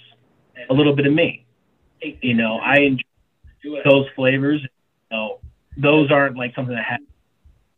[0.70, 1.46] a little bit of me,
[2.02, 4.62] you know, I enjoy those flavors.
[4.62, 5.39] You know,
[5.78, 7.10] those aren't like something that happens,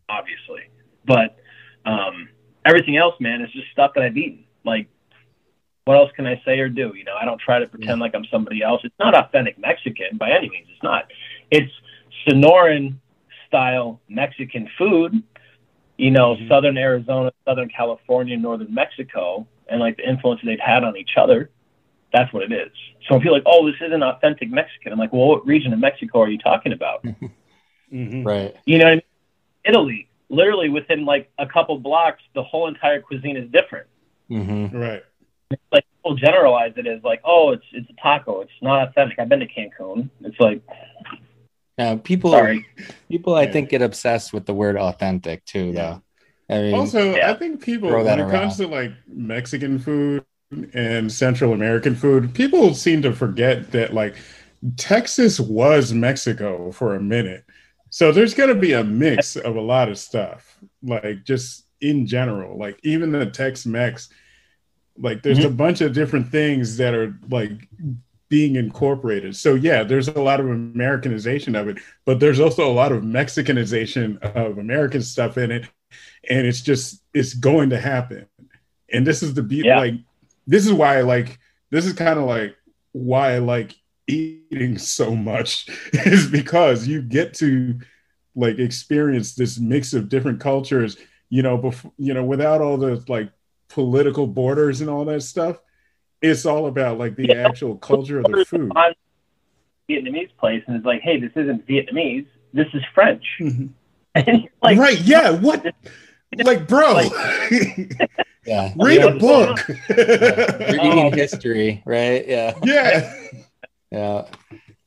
[0.09, 0.69] obviously,
[1.05, 1.37] but,
[1.85, 2.29] um,
[2.65, 4.43] everything else, man, is just stuff that I've eaten.
[4.65, 4.89] Like,
[5.87, 6.93] what else can I say or do?
[6.95, 8.81] You know, I don't try to pretend like I'm somebody else.
[8.83, 10.67] It's not authentic Mexican by any means.
[10.69, 11.05] It's not.
[11.49, 11.71] It's
[12.27, 12.97] Sonoran
[13.47, 15.23] style Mexican food,
[15.97, 16.49] you know, mm-hmm.
[16.49, 21.49] Southern Arizona, Southern California, Northern Mexico, and like the influence they've had on each other.
[22.11, 22.71] That's what it is.
[23.07, 24.91] So I feel like, oh, this isn't authentic Mexican.
[24.91, 27.03] I'm like, well, what region of Mexico are you talking about?
[27.93, 28.23] mm-hmm.
[28.23, 28.55] Right.
[28.65, 29.01] You know, I mean?
[29.63, 33.87] Italy, literally within like a couple blocks, the whole entire cuisine is different.
[34.29, 34.77] Mm-hmm.
[34.77, 35.03] Right.
[35.49, 38.41] It's like people generalize it as like, oh, it's it's a taco.
[38.41, 39.19] It's not authentic.
[39.19, 40.09] I've been to Cancun.
[40.21, 40.61] It's like,
[41.77, 42.65] now, people, Sorry.
[43.07, 46.01] people, I think get obsessed with the word authentic too, though.
[46.49, 47.31] I mean, also, yeah.
[47.31, 48.31] I think people when it around.
[48.31, 50.25] comes to like Mexican food
[50.73, 54.15] and Central American food, people seem to forget that like
[54.77, 57.45] Texas was Mexico for a minute.
[57.89, 62.07] So there's going to be a mix of a lot of stuff, like just in
[62.07, 64.09] general, like even the Tex Mex,
[64.99, 65.47] like there's mm-hmm.
[65.47, 67.51] a bunch of different things that are like
[68.29, 69.35] being incorporated.
[69.35, 73.03] So yeah, there's a lot of Americanization of it, but there's also a lot of
[73.03, 75.67] Mexicanization of American stuff in it,
[76.29, 78.27] and it's just it's going to happen.
[78.91, 79.79] And this is the beat yeah.
[79.79, 79.95] like
[80.45, 81.39] this is why I like
[81.71, 82.55] this is kind of like
[82.91, 83.75] why I like
[84.07, 87.79] eating so much is because you get to
[88.35, 90.97] like experience this mix of different cultures,
[91.29, 93.31] you know, before you know, without all the like
[93.69, 95.59] political borders and all that stuff
[96.21, 97.47] it's all about like the yeah.
[97.47, 98.71] actual culture of the food.
[99.89, 102.27] Vietnamese place, and it's like, hey, this isn't Vietnamese.
[102.53, 103.23] This is French.
[103.39, 104.45] Mm-hmm.
[104.61, 104.99] like, right?
[104.99, 105.31] Yeah.
[105.31, 105.65] What?
[106.43, 106.93] like, bro.
[106.93, 107.11] Like,
[108.45, 108.73] yeah.
[108.75, 109.59] Read a book.
[109.89, 110.71] yeah.
[110.71, 111.11] Reading oh.
[111.11, 112.27] history, right?
[112.27, 112.57] Yeah.
[112.63, 113.13] Yeah.
[113.91, 114.25] yeah.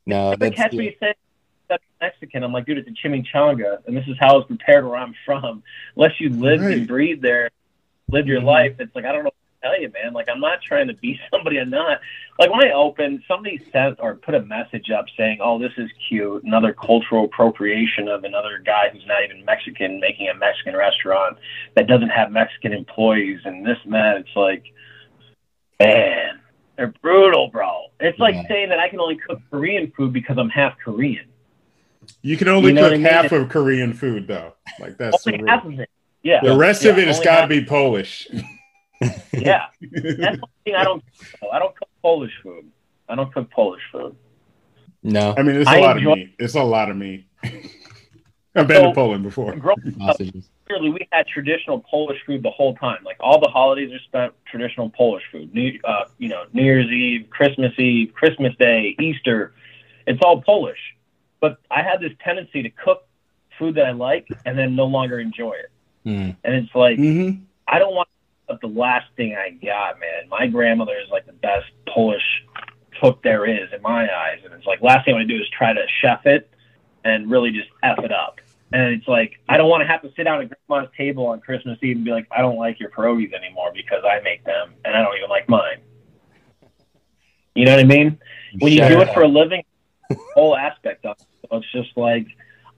[0.05, 0.57] No, that's.
[0.57, 1.14] Catch me saying
[2.01, 2.43] Mexican.
[2.43, 5.62] I'm like, dude, it's a chimichanga, and this is how it's prepared where I'm from.
[5.97, 6.76] Unless you lived right.
[6.76, 7.51] and breathed there,
[8.13, 8.47] lived your mm-hmm.
[8.47, 9.31] life, it's like I don't know
[9.63, 10.13] tell you, man.
[10.13, 12.01] Like, I'm not trying to be somebody I'm not.
[12.39, 15.91] Like, when I open, somebody sent or put a message up saying, oh, this is
[16.09, 16.43] cute.
[16.45, 21.39] Another cultural appropriation of another guy who's not even Mexican making a Mexican restaurant
[21.77, 24.17] that doesn't have Mexican employees and this and that.
[24.19, 24.65] It's like,
[25.79, 26.41] man,
[26.77, 27.87] they're brutal, bro.
[28.01, 28.49] It's like yeah.
[28.49, 31.27] saying that I can only cook Korean food because I'm half Korean.
[32.23, 33.05] You can only you know cook I mean?
[33.05, 34.55] half of Korean food, though.
[34.79, 35.91] Like that's only half of it.
[36.23, 36.41] Yeah.
[36.43, 38.29] The rest yeah, of it has got to be Polish.
[39.33, 41.03] yeah, that's one thing I don't.
[41.51, 42.71] I don't cook Polish food.
[43.09, 44.14] I don't cook Polish food.
[45.03, 46.35] No, I mean it's a I lot enjoy- of meat.
[46.39, 47.25] It's a lot of meat.
[48.55, 49.53] I've been so, to Poland before.
[50.66, 52.99] clearly, we had traditional Polish food the whole time.
[53.05, 55.55] Like all the holidays are spent traditional Polish food.
[55.55, 59.53] New, uh, you know, New Year's Eve, Christmas Eve, Christmas Day, Easter.
[60.07, 60.79] It's all Polish.
[61.41, 63.07] But I had this tendency to cook
[63.59, 65.70] food that I like and then no longer enjoy it.
[66.07, 66.36] Mm.
[66.44, 67.42] And it's like mm-hmm.
[67.68, 68.09] I don't want
[68.61, 72.22] the last thing I got, man, my grandmother is like the best Polish
[73.01, 75.40] cook there is in my eyes, and it's like last thing I want to do
[75.40, 76.51] is try to chef it
[77.05, 78.40] and really just f it up.
[78.72, 81.40] And it's like I don't want to have to sit down at grandma's table on
[81.40, 84.74] Christmas Eve and be like, I don't like your pierogies anymore because I make them
[84.84, 85.80] and I don't even like mine.
[87.55, 88.18] You know what I mean?
[88.59, 89.64] When you do it for a living,
[90.34, 91.26] whole aspect of it.
[91.51, 92.26] So it's just like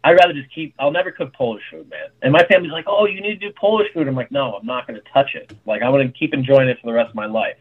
[0.05, 0.74] I'd rather just keep.
[0.78, 2.09] I'll never cook Polish food, man.
[2.22, 4.66] And my family's like, "Oh, you need to do Polish food." I'm like, "No, I'm
[4.66, 5.53] not going to touch it.
[5.64, 7.57] Like, I'm going to keep enjoying it for the rest of my life."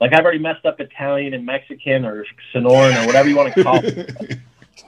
[0.00, 3.62] Like, I've already messed up Italian and Mexican or Sonoran or whatever you want to
[3.62, 4.38] call it.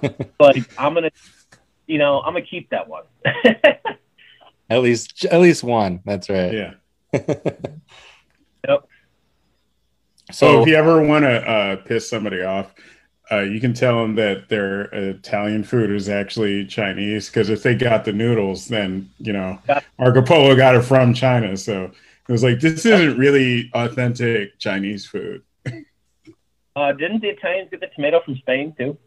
[0.38, 1.10] but I'm gonna,
[1.86, 3.04] you know, I'm gonna keep that one.
[4.68, 6.00] at least, at least one.
[6.04, 6.52] That's right.
[6.52, 6.74] Yeah.
[7.12, 8.88] yep.
[10.32, 12.74] So, so if you ever want to uh, piss somebody off,
[13.30, 17.74] uh, you can tell them that their Italian food is actually Chinese because if they
[17.74, 19.58] got the noodles, then you know
[19.98, 21.56] Marco Polo got it from China.
[21.56, 25.42] So it was like this isn't really authentic Chinese food.
[26.76, 28.98] Uh, didn't the Italians get the tomato from Spain too?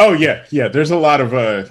[0.00, 0.66] Oh yeah, yeah.
[0.66, 1.66] There's a lot of uh,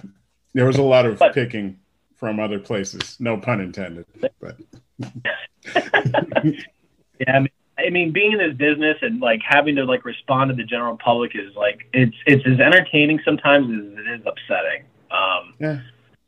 [0.54, 1.78] there was a lot of but, picking
[2.16, 3.18] from other places.
[3.20, 4.06] No pun intended.
[4.40, 4.58] But
[5.76, 10.50] yeah, I mean, I mean, being in this business and like having to like respond
[10.50, 14.86] to the general public is like it's it's as entertaining sometimes as it is upsetting.
[15.10, 15.80] Um, yeah.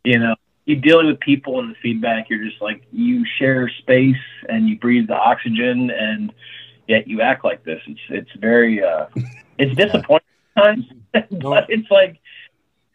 [0.04, 0.36] You know,
[0.66, 2.30] you're dealing with people and the feedback.
[2.30, 4.16] You're just like you share space
[4.50, 6.34] and you breathe the oxygen, and
[6.88, 7.82] yet you act like this.
[7.88, 9.06] It's it's very uh,
[9.60, 10.26] it's disappointing
[10.58, 12.20] times, but it's like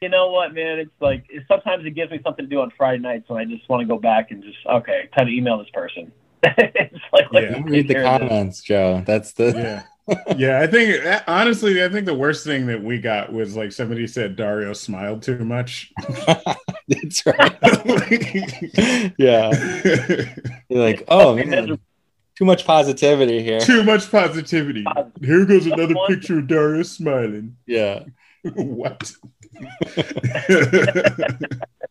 [0.01, 0.79] you know what, man?
[0.79, 3.69] It's like sometimes it gives me something to do on Friday nights, and I just
[3.69, 6.11] want to go back and just okay, time to email this person.
[6.59, 7.63] it's like, yeah.
[7.65, 9.03] read the comments, Joe.
[9.07, 9.83] That's the yeah.
[10.37, 13.73] yeah, I think eh, honestly, I think the worst thing that we got was like
[13.73, 15.93] somebody said Dario smiled too much.
[16.89, 19.15] That's right.
[19.19, 19.51] yeah.
[20.69, 21.79] You're like, oh man,
[22.37, 23.61] too much positivity here.
[23.61, 24.85] Too much positivity.
[25.21, 27.57] Here goes another picture of Dario smiling.
[27.67, 28.05] Yeah.
[28.55, 29.13] what?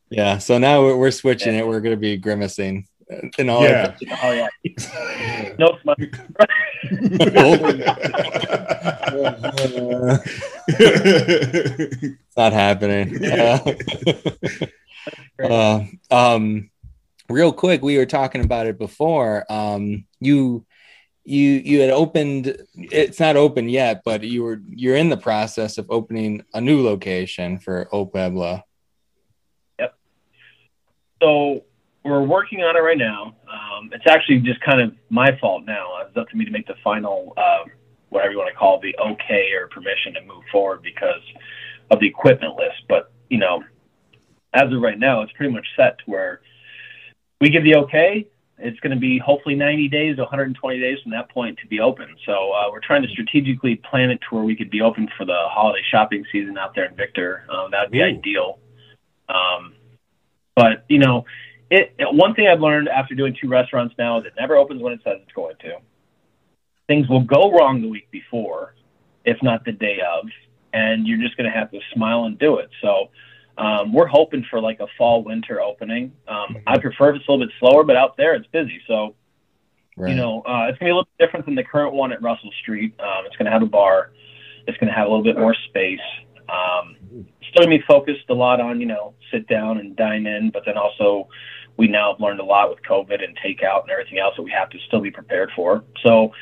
[0.10, 0.40] yeah.
[0.40, 1.66] So now we're, we're switching it.
[1.66, 3.64] We're going to be grimacing and all.
[3.64, 3.96] Yeah.
[4.24, 4.48] Oh yeah.
[5.60, 5.96] no smile.
[10.68, 13.20] it's not happening.
[15.42, 16.70] Uh, uh, um,
[17.30, 19.46] real quick, we were talking about it before.
[19.50, 20.66] Um, you
[21.24, 25.78] you you had opened it's not open yet but you were you're in the process
[25.78, 28.64] of opening a new location for O Pueblo.
[29.80, 29.96] Yep.
[31.22, 31.64] So
[32.04, 33.36] we're working on it right now.
[33.52, 35.98] Um, it's actually just kind of my fault now.
[36.08, 37.66] It's up to me to make the final, uh,
[38.10, 41.22] whatever you want to call it, the okay or permission to move forward because
[41.92, 42.84] of the equipment list.
[42.88, 43.64] But you know,
[44.54, 46.42] as of right now, it's pretty much set to where
[47.42, 48.28] we give the okay.
[48.62, 52.14] It's going to be hopefully 90 days, 120 days from that point to be open.
[52.26, 55.26] So uh, we're trying to strategically plan it to where we could be open for
[55.26, 57.46] the holiday shopping season out there in Victor.
[57.50, 58.06] Uh, that would be Ooh.
[58.06, 58.60] ideal.
[59.30, 59.76] Um,
[60.58, 61.24] but you know,
[61.70, 64.82] it, it, one thing I've learned after doing two restaurants now is it never opens
[64.82, 65.78] when it says it's going to.
[66.88, 68.76] Things will go wrong the week before,
[69.26, 70.28] if not the day of,
[70.74, 72.70] and you're just going to have to smile and do it.
[72.82, 73.10] So
[73.60, 76.14] um, we're hoping for like a fall winter opening.
[76.28, 76.58] Um, mm-hmm.
[76.66, 78.82] I prefer if it's a little bit slower, but out there it's busy.
[78.88, 79.16] So
[79.98, 80.10] right.
[80.10, 82.22] you know uh, it's going to be a little different than the current one at
[82.22, 82.96] Russell Street.
[83.00, 84.12] Um, it's going to have a bar.
[84.66, 86.00] It's going to have a little bit more space.
[86.48, 86.96] Um,
[87.50, 90.52] still going to be focused a lot on you know sit down and dine in,
[90.52, 91.28] but then also
[91.80, 94.52] we now have learned a lot with COVID and takeout and everything else that we
[94.52, 95.86] have to still be prepared for.
[96.04, 96.34] So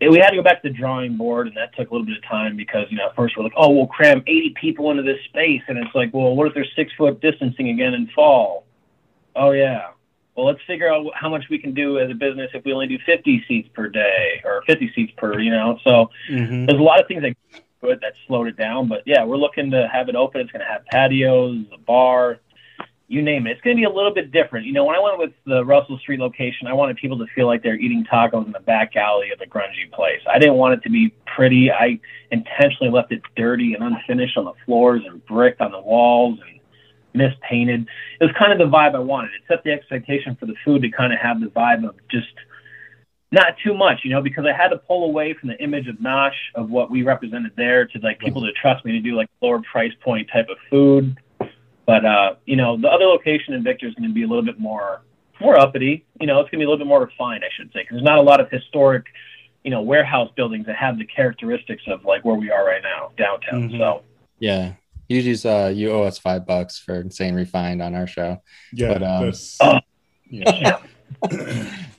[0.00, 2.06] it, we had to go back to the drawing board, and that took a little
[2.06, 4.90] bit of time because you know at first we're like, oh, we'll cram 80 people
[4.90, 8.08] into this space, and it's like, well, what if there's six foot distancing again in
[8.08, 8.64] fall?
[9.36, 9.88] Oh yeah.
[10.34, 12.86] Well, let's figure out how much we can do as a business if we only
[12.86, 15.78] do 50 seats per day or 50 seats per, you know.
[15.82, 16.64] So mm-hmm.
[16.64, 17.34] there's a lot of things that
[17.82, 20.40] good that slowed it down, but yeah, we're looking to have it open.
[20.40, 22.38] It's going to have patios, a bar,
[23.08, 23.52] you name it.
[23.52, 24.66] It's going to be a little bit different.
[24.66, 27.46] You know, when I went with the Russell Street location, I wanted people to feel
[27.46, 30.20] like they're eating tacos in the back alley of a grungy place.
[30.30, 31.70] I didn't want it to be pretty.
[31.72, 31.98] I
[32.30, 36.60] intentionally left it dirty and unfinished on the floors and bricked on the walls and
[37.14, 37.88] mispainted.
[38.20, 39.30] It was kind of the vibe I wanted.
[39.32, 42.28] It set the expectation for the food to kind of have the vibe of just
[43.32, 45.96] not too much, you know, because I had to pull away from the image of
[45.96, 49.28] Nosh of what we represented there to like people to trust me to do like
[49.40, 51.16] lower price point type of food
[51.88, 54.44] but uh, you know, the other location in Victor is going to be a little
[54.44, 55.00] bit more
[55.40, 56.04] more uppity.
[56.20, 57.94] You know, it's going to be a little bit more refined, I should say, because
[57.94, 59.06] there's not a lot of historic,
[59.64, 63.12] you know, warehouse buildings that have the characteristics of like where we are right now
[63.16, 63.70] downtown.
[63.70, 63.78] Mm-hmm.
[63.78, 64.02] So
[64.38, 64.74] yeah,
[65.08, 68.42] you just uh, you owe us five bucks for saying refined on our show.
[68.70, 69.80] Yeah, but, um, uh,
[70.28, 70.80] yeah.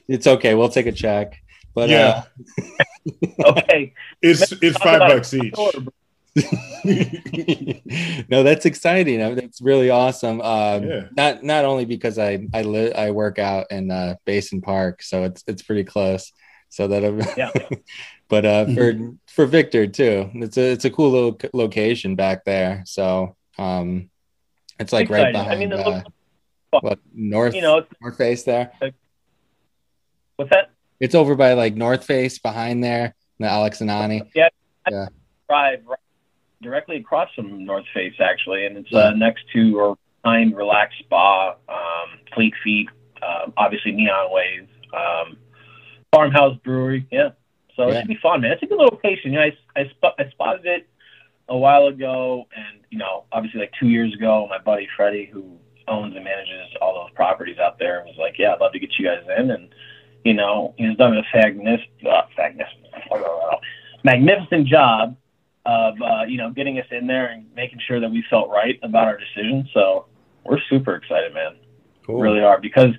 [0.08, 0.54] it's okay.
[0.54, 1.42] We'll take a check.
[1.74, 2.26] But yeah,
[3.42, 5.56] uh, okay, it's it's five bucks each.
[8.30, 9.20] no, that's exciting.
[9.36, 10.42] That's really awesome.
[10.42, 11.08] Um, yeah.
[11.16, 15.24] Not not only because I I live I work out in uh, Basin Park, so
[15.24, 16.32] it's it's pretty close.
[16.70, 17.52] So that, I'm, yeah.
[18.28, 18.94] but uh, for
[19.28, 22.84] for Victor too, it's a it's a cool little location back there.
[22.86, 24.10] So um,
[24.80, 25.26] it's like exciting.
[25.26, 25.52] right behind.
[25.52, 26.04] I mean, uh,
[26.82, 28.72] what north you know north face there.
[30.36, 30.70] What's that?
[31.00, 34.30] It's over by like North Face behind there, the Alex and Ani.
[34.36, 34.50] Yeah,
[34.90, 35.08] yeah.
[35.48, 36.00] Drive right
[36.62, 41.56] directly across from North Face actually, and it's uh, next to or behind Relax Spa,
[41.70, 42.90] um, Fleet Feet,
[43.22, 45.38] uh, obviously Neon Wave, um,
[46.14, 47.08] Farmhouse Brewery.
[47.12, 47.30] Yeah,
[47.76, 47.96] so yeah.
[47.96, 48.52] it should be fun, man.
[48.52, 49.34] It's a good location.
[49.34, 50.90] You know, I I, sp- I spotted it
[51.48, 55.58] a while ago, and you know, obviously like two years ago, my buddy Freddie, who
[55.88, 58.92] owns and manages all those properties out there, was like, "Yeah, I'd love to get
[58.98, 59.70] you guys in." And
[60.24, 62.86] you know, he's done a magnificent, uh, magnificent,
[64.04, 65.16] magnificent job
[65.70, 68.80] of uh, you know getting us in there and making sure that we felt right
[68.82, 69.68] about our decision.
[69.74, 70.06] So
[70.44, 71.58] we're super excited, man.
[72.06, 72.20] Cool.
[72.20, 72.92] Really are because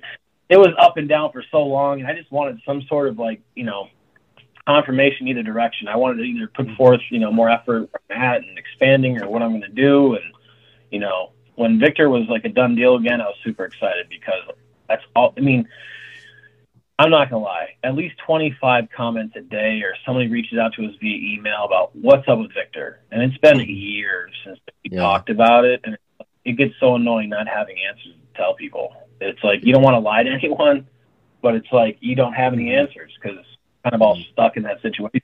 [0.49, 3.19] it was up and down for so long, and I just wanted some sort of
[3.19, 3.89] like you know
[4.65, 5.87] confirmation either direction.
[5.87, 6.75] I wanted to either put mm-hmm.
[6.75, 10.15] forth, you know, more effort at and expanding or what I'm going to do.
[10.15, 10.23] And,
[10.91, 14.55] you know, when Victor was like a done deal again, I was super excited because
[14.87, 15.33] that's all.
[15.37, 15.67] I mean,
[17.01, 20.73] I'm not going to lie, at least 25 comments a day or somebody reaches out
[20.73, 22.99] to us via email about what's up with Victor.
[23.11, 24.99] And it's been years since we yeah.
[24.99, 25.81] talked about it.
[25.83, 25.97] And
[26.45, 28.95] it gets so annoying not having answers to tell people.
[29.19, 30.87] It's like you don't want to lie to anyone,
[31.41, 33.43] but it's like you don't have any answers because
[33.83, 35.21] kind of all stuck in that situation.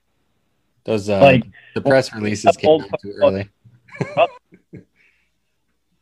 [0.83, 1.43] Those uh, like
[1.75, 3.51] the press releases came too early.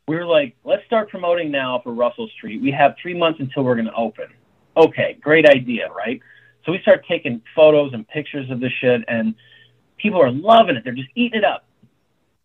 [0.08, 2.62] we were like, let's start promoting now for Russell Street.
[2.62, 4.28] We have three months until we're going to open.
[4.76, 6.20] Okay, great idea, right?
[6.64, 9.34] So we start taking photos and pictures of the shit, and
[9.96, 10.84] people are loving it.
[10.84, 11.64] They're just eating it up.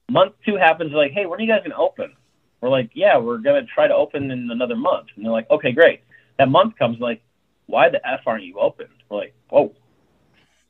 [0.09, 2.13] Month two happens, like, hey, when are you guys going to open?
[2.61, 5.07] We're like, yeah, we're going to try to open in another month.
[5.15, 6.01] And they're like, okay, great.
[6.37, 7.21] That month comes, like,
[7.65, 8.87] why the F aren't you open?
[9.09, 9.73] We're like, whoa,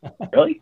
[0.03, 0.61] oh, really?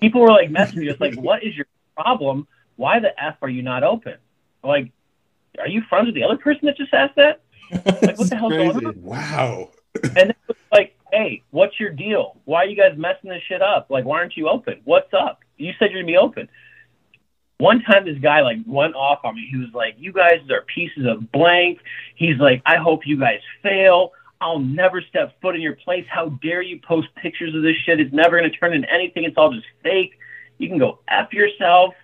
[0.00, 2.48] People were like messaging me, just like, what is your problem?
[2.76, 4.16] Why the F are you not open?
[4.62, 4.90] I'm like,
[5.58, 7.40] are you friends with the other person that just asked that?
[8.02, 9.02] Like, what the on?
[9.02, 9.70] Wow.
[10.02, 12.36] And it was like, hey, what's your deal?
[12.44, 13.86] Why are you guys messing this shit up?
[13.90, 14.80] Like, why aren't you open?
[14.84, 15.40] What's up?
[15.56, 16.48] You said you're gonna be open.
[17.58, 19.46] One time, this guy like went off on me.
[19.50, 21.78] He was like, "You guys are pieces of blank."
[22.16, 26.04] He's like, "I hope you guys fail." I'll never step foot in your place.
[26.10, 28.00] How dare you post pictures of this shit?
[28.00, 29.24] It's never to turn into anything.
[29.24, 30.18] It's all just fake.
[30.58, 31.94] You can go F yourself.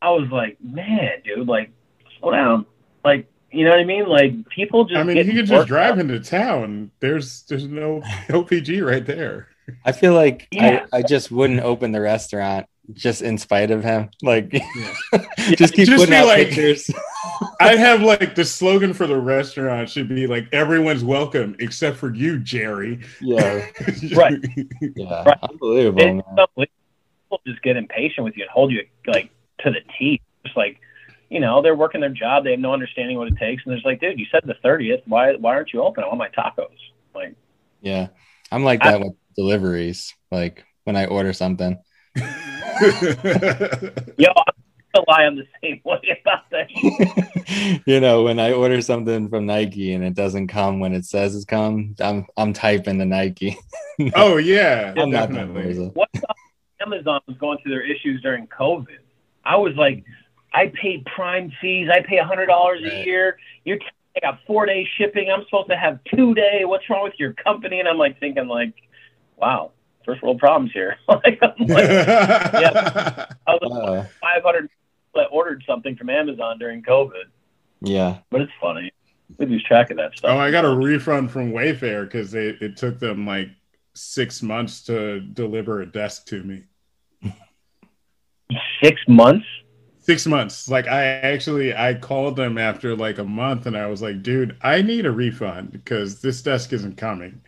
[0.00, 1.70] I was like, man, dude, like,
[2.18, 2.66] slow down.
[3.04, 4.06] Like, you know what I mean?
[4.06, 4.98] Like, people just.
[4.98, 5.98] I mean, he could just drive up.
[5.98, 6.90] into town.
[7.00, 9.48] There's there's no OPG right there.
[9.84, 10.86] I feel like yeah.
[10.92, 14.10] I, I just wouldn't open the restaurant just in spite of him.
[14.22, 14.92] Like, yeah.
[15.56, 16.90] just keep just putting out like, pictures.
[17.60, 22.14] I have like the slogan for the restaurant should be like everyone's welcome except for
[22.14, 23.00] you, Jerry.
[23.20, 23.66] Yeah.
[24.14, 24.38] right.
[24.80, 25.24] Yeah.
[25.24, 25.38] Right.
[25.42, 26.22] Unbelievable.
[26.56, 29.30] People just get impatient with you and hold you like
[29.60, 30.20] to the teeth.
[30.44, 30.80] Just like,
[31.30, 32.44] you know, they're working their job.
[32.44, 33.62] They have no understanding what it takes.
[33.64, 35.02] And they're just like, dude, you said the 30th.
[35.06, 36.04] Why, why aren't you open?
[36.04, 36.68] I want my tacos.
[37.14, 37.34] Like,
[37.80, 38.08] yeah.
[38.50, 40.14] I'm like that I, with deliveries.
[40.30, 41.78] Like when I order something.
[44.16, 44.28] Yo,
[45.06, 47.80] lie, I'm the same way about that.
[47.86, 51.34] you know, when I order something from Nike and it doesn't come when it says
[51.36, 53.58] it's come, I'm I'm typing the Nike.
[54.14, 55.74] oh yeah, I'm definitely.
[55.74, 56.10] not What
[56.80, 58.98] Amazon was going through their issues during COVID.
[59.44, 60.04] I was like,
[60.58, 61.88] I pay Prime fees.
[61.92, 63.38] I pay a hundred dollars a year.
[63.64, 63.78] You're
[64.16, 65.30] I got four day shipping.
[65.30, 66.64] I'm supposed to have two day.
[66.64, 67.78] What's wrong with your company?
[67.78, 68.74] And I'm like thinking like,
[69.36, 69.70] wow,
[70.04, 70.96] first world problems here.
[71.08, 74.68] like, like, yeah, I was like, uh, 500
[75.14, 77.24] that ordered something from Amazon during COVID.
[77.80, 78.90] Yeah, but it's funny.
[79.36, 80.30] We lose track of that stuff.
[80.32, 83.50] Oh, I got a refund from Wayfair because it, it took them like
[83.94, 86.64] six months to deliver a desk to me.
[88.82, 89.44] Six months?
[90.08, 90.70] Six months.
[90.70, 94.56] Like I actually I called them after like a month and I was like, dude,
[94.62, 97.42] I need a refund because this desk isn't coming.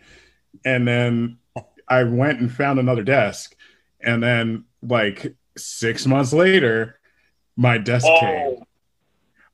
[0.63, 1.39] And then
[1.87, 3.55] I went and found another desk.
[3.99, 6.99] And then like six months later,
[7.55, 8.19] my desk oh.
[8.19, 8.63] came.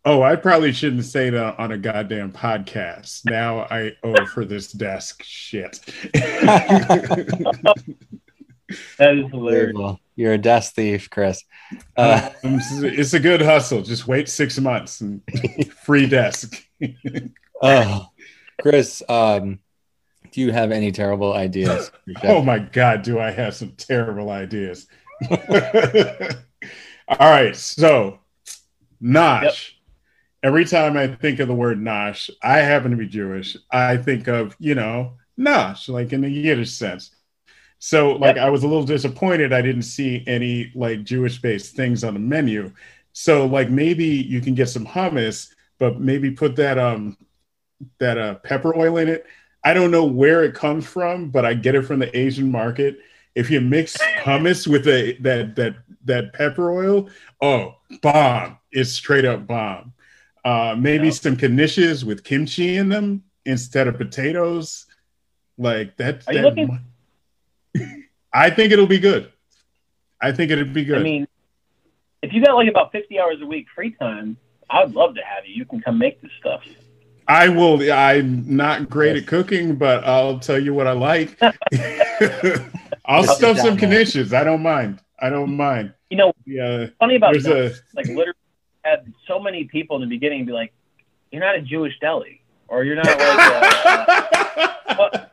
[0.04, 3.26] Oh, I probably shouldn't say that on a goddamn podcast.
[3.26, 5.80] Now I owe for this desk shit.
[6.14, 7.24] that
[9.00, 9.98] is hilarious.
[10.18, 11.44] You're a desk thief, Chris.
[11.96, 13.84] Uh, um, it's a good hustle.
[13.84, 15.22] Just wait six months and
[15.86, 16.68] free desk.
[17.62, 18.08] oh,
[18.60, 19.60] Chris, um,
[20.32, 21.92] do you have any terrible ideas?
[22.24, 24.88] oh my God, do I have some terrible ideas?
[25.30, 25.38] All
[27.20, 28.20] right, so
[29.02, 29.44] Nosh.
[29.44, 29.54] Yep.
[30.44, 33.56] Every time I think of the word Nosh, I happen to be Jewish.
[33.72, 37.12] I think of you know Nosh, like in the Yiddish sense.
[37.80, 38.46] So, like, yep.
[38.46, 42.72] I was a little disappointed I didn't see any like Jewish-based things on the menu.
[43.14, 47.18] So, like, maybe you can get some hummus, but maybe put that um
[48.00, 49.26] that uh pepper oil in it.
[49.64, 53.00] I don't know where it comes from, but I get it from the Asian market.
[53.36, 55.76] If you mix hummus with a that that
[56.06, 57.10] that pepper oil,
[57.42, 58.58] oh, bomb!
[58.72, 59.94] It's straight up bomb.
[60.44, 64.86] Uh, maybe some knishes with kimchi in them instead of potatoes.
[65.58, 66.28] Like that.
[66.28, 66.80] Are that looking-
[68.34, 69.32] I think it'll be good.
[70.22, 71.00] I think it'll be good.
[71.00, 71.28] I mean,
[72.22, 74.38] if you got like about 50 hours a week free time,
[74.70, 75.56] I would love to have you.
[75.56, 76.64] You can come make this stuff.
[77.28, 77.92] I will.
[77.92, 81.38] I'm not great at cooking, but I'll tell you what I like.
[83.06, 84.34] I'll stuff some knishes.
[84.34, 85.02] I don't mind.
[85.20, 85.94] I don't mind.
[86.10, 86.64] You know, Yeah.
[86.64, 88.34] Uh, funny about There's that, a like literally
[88.84, 90.74] had so many people in the beginning be like,
[91.32, 95.32] "You're not a Jewish deli, or you're not like a, uh, well, they're-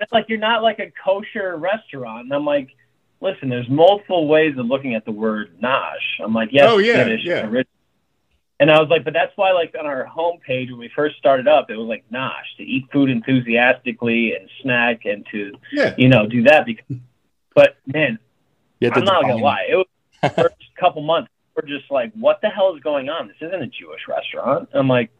[0.00, 2.68] it's like you're not like a kosher restaurant." And I'm like,
[3.20, 6.98] "Listen, there's multiple ways of looking at the word nosh." I'm like, "Yes, Oh, yeah,
[7.06, 7.42] Yiddish, yeah.
[7.46, 7.64] original."
[8.58, 11.46] And I was like, but that's why, like, on our homepage when we first started
[11.46, 15.94] up, it was like nosh to eat food enthusiastically and snack and to, yeah.
[15.98, 16.64] you know, do that.
[16.64, 16.96] Because,
[17.54, 18.18] but man,
[18.80, 19.66] You have to I'm not gonna lie.
[19.68, 19.86] It was
[20.22, 21.30] the first couple months.
[21.54, 23.28] We're just like, what the hell is going on?
[23.28, 24.70] This isn't a Jewish restaurant.
[24.72, 25.10] I'm like,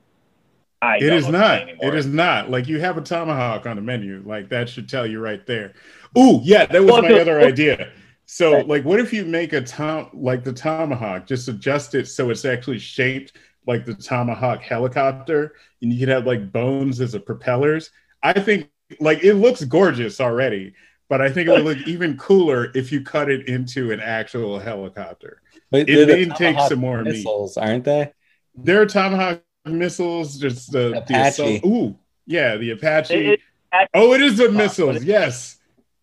[0.82, 1.44] I It don't is know what to not.
[1.44, 1.94] say anymore.
[1.94, 2.50] It is not.
[2.50, 4.22] Like you have a tomahawk on the menu.
[4.24, 5.74] Like that should tell you right there.
[6.18, 7.92] Ooh, yeah, that was my other idea.
[8.24, 12.30] So, like, what if you make a tom like the tomahawk, just adjust it so
[12.30, 13.34] it's actually shaped
[13.66, 17.90] like the tomahawk helicopter, and you could have like bones as a propellers.
[18.22, 18.70] I think
[19.00, 20.74] like it looks gorgeous already,
[21.08, 24.58] but I think it would look even cooler if you cut it into an actual
[24.58, 25.42] helicopter.
[25.70, 27.36] But It may take some more meat.
[27.56, 28.12] aren't they?
[28.54, 31.28] There are tomahawk missiles, just the, the Apache.
[31.42, 31.96] assault- ooh,
[32.26, 33.14] yeah, the Apache.
[33.14, 33.40] It-
[33.72, 34.96] it- oh, it is the but missiles.
[34.96, 35.58] it- Yes,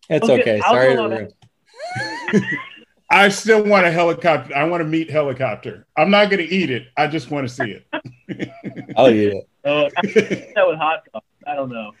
[0.08, 0.60] It's Okay, okay.
[0.60, 1.28] I'll Sorry to ruin.
[3.10, 4.54] I still want a helicopter.
[4.56, 5.86] I want to meet helicopter.
[5.96, 6.88] I'm not going to eat it.
[6.96, 7.78] I just want to see
[8.96, 9.48] I'll eat it.
[9.64, 11.22] uh, I think that with hot sauce.
[11.46, 11.92] I don't know.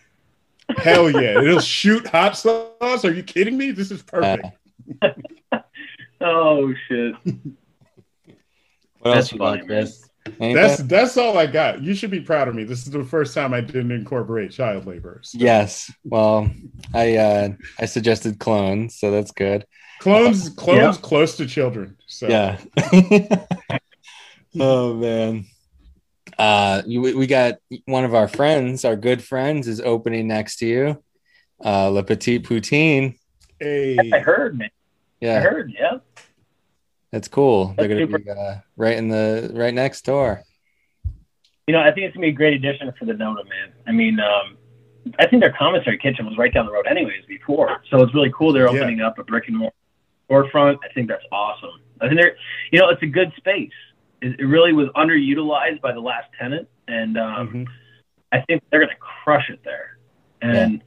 [0.78, 3.04] Hell yeah, it'll shoot hot sauce.
[3.04, 3.70] Are you kidding me?
[3.70, 4.46] This is perfect.
[5.02, 5.10] Uh,
[6.20, 7.14] Oh shit.
[7.24, 7.34] what
[9.04, 9.66] That's else you got, funny, man.
[9.66, 10.08] Chris?
[10.40, 10.54] Anything?
[10.54, 11.82] that's that's all I got.
[11.82, 12.64] You should be proud of me.
[12.64, 15.20] This is the first time I didn't incorporate child labor.
[15.22, 15.92] So Yes.
[16.04, 16.50] Well,
[16.92, 19.66] I uh I suggested clones, so that's good.
[19.98, 21.96] clones, clones close to children.
[22.06, 22.58] So Yeah.
[24.60, 25.46] oh man.
[26.38, 27.54] Uh you, we we got
[27.86, 31.02] one of our friends, our good friends is opening next to you.
[31.64, 33.16] Uh Le Petit Poutine.
[33.60, 34.70] Hey, I heard, man.
[35.20, 35.72] Yeah, I heard.
[35.78, 35.98] Yeah.
[37.14, 37.74] That's cool.
[37.78, 40.42] They're gonna be uh, right in the right next door.
[41.68, 43.72] You know, I think it's gonna be a great addition for the NOTA, man.
[43.86, 44.56] I mean, um,
[45.20, 47.80] I think their commissary kitchen was right down the road, anyways, before.
[47.88, 48.80] So it's really cool they're Yeah.
[48.80, 49.76] opening up a brick and mortar
[50.28, 50.78] storefront.
[50.82, 51.80] I think that's awesome.
[52.00, 52.34] I think they're,
[52.72, 53.70] you know, it's a good space.
[54.20, 57.66] It, it really was underutilized by the last tenant, and um, Mhm.
[58.32, 59.98] I think they're gonna crush it there.
[60.42, 60.82] And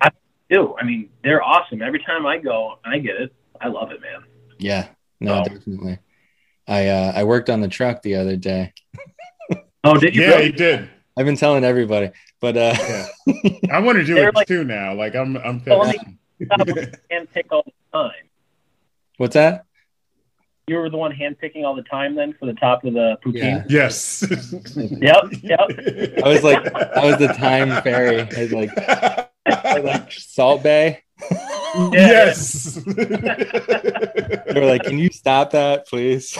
[0.00, 0.10] I
[0.48, 0.76] do.
[0.80, 1.82] I mean, they're awesome.
[1.82, 3.34] Every time I go, I get it.
[3.60, 4.22] I love it, man.
[4.58, 4.86] Yeah.
[5.20, 5.98] No, definitely.
[6.68, 8.72] I uh I worked on the truck the other day.
[9.84, 10.22] Oh, did you?
[10.22, 10.44] yeah, really?
[10.46, 10.90] he did.
[11.16, 12.10] I've been telling everybody,
[12.40, 13.06] but uh Yeah.
[13.72, 14.94] I want to do it like- too now.
[14.94, 16.50] Like I'm, I'm Well, let pissed.
[17.10, 18.12] me- pick all the time.
[19.16, 19.64] what's that?
[20.66, 23.16] You were the one hand picking all the time then for the top of the
[23.24, 23.64] poutine.
[23.70, 23.86] Yeah.
[23.86, 24.24] yes.
[24.76, 25.60] Yep, yep.
[26.24, 28.20] I was like I was the thyme fairy.
[28.22, 28.70] I was like
[29.46, 31.02] I like Salt Bae.
[31.92, 32.74] Yes.
[32.84, 36.32] They were like, "Can you stop that, please?"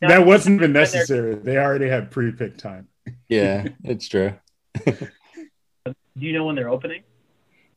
[0.00, 1.34] that wasn't even necessary.
[1.36, 2.88] They already had pre-pick thyme.
[3.28, 4.34] yeah, it's true.
[4.86, 7.02] Do you know when they're opening?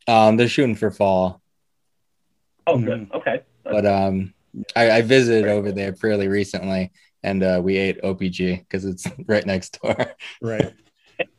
[0.08, 1.42] Um, they're shooting for fall,
[2.66, 3.10] Oh, good.
[3.14, 3.42] Okay.
[3.64, 4.34] but um,
[4.76, 6.92] I, I visited over there fairly recently,
[7.24, 9.96] and uh, we ate OPG because it's right next door.
[10.42, 10.74] Right.
[11.20, 11.30] It's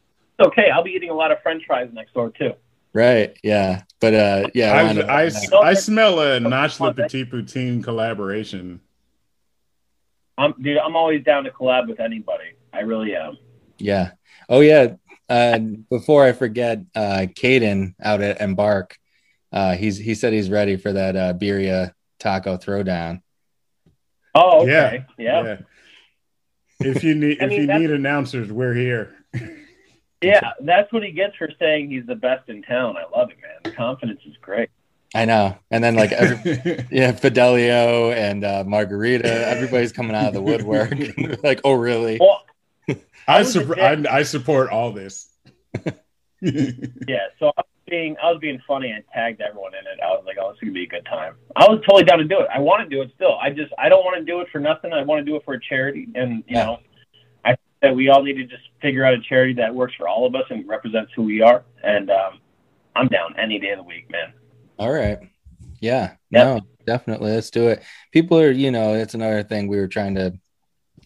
[0.41, 2.53] Okay, I'll be eating a lot of French fries next door too.
[2.93, 3.39] Right?
[3.43, 5.31] Yeah, but uh, yeah, I, wanted to- I,
[5.69, 8.81] I smell a Nosh Le Petit Poutine collaboration.
[10.37, 12.53] I'm, dude, I'm always down to collab with anybody.
[12.73, 13.39] I really am.
[13.79, 14.13] Yeah.
[14.49, 14.95] Oh yeah.
[15.29, 15.59] Uh,
[15.91, 18.97] before I forget, uh, Caden out at Embark,
[19.53, 23.21] uh, he's he said he's ready for that uh, birria taco throwdown.
[24.35, 25.05] Oh, okay.
[25.19, 25.43] Yeah.
[25.45, 25.57] Yeah,
[26.81, 29.15] If you need I if mean, you need announcers, we're here.
[30.23, 32.97] that's what he gets for saying he's the best in town.
[32.97, 33.75] I love it, man.
[33.75, 34.71] Confidence is great.
[35.15, 35.57] I know.
[35.71, 40.93] And then like every, yeah, Fidelio and uh, Margarita, everybody's coming out of the woodwork.
[41.43, 42.19] like, oh really?
[42.21, 42.43] Well,
[43.27, 44.19] I, was sup- a I.
[44.19, 45.29] I support all this.
[46.41, 47.27] yeah.
[47.39, 50.01] So I was being, I was being funny and tagged everyone in it.
[50.03, 51.35] I was like, oh, this is gonna be a good time.
[51.57, 52.49] I was totally down to do it.
[52.55, 53.39] I want to do it still.
[53.41, 54.93] I just, I don't want to do it for nothing.
[54.93, 56.65] I want to do it for a charity, and you Yeah.
[56.67, 56.88] know, I think
[57.83, 60.35] that we all need to just figure out a charity that works for all of
[60.35, 61.65] us and represents who we are.
[61.83, 62.41] And um,
[62.97, 64.33] I'm down any day of the week, man.
[64.79, 65.19] All right.
[65.81, 66.15] Yeah.
[66.31, 66.47] Yep.
[66.47, 67.33] No, definitely.
[67.33, 67.83] Let's do it.
[68.13, 70.35] People are, you know, it's another thing we were trying to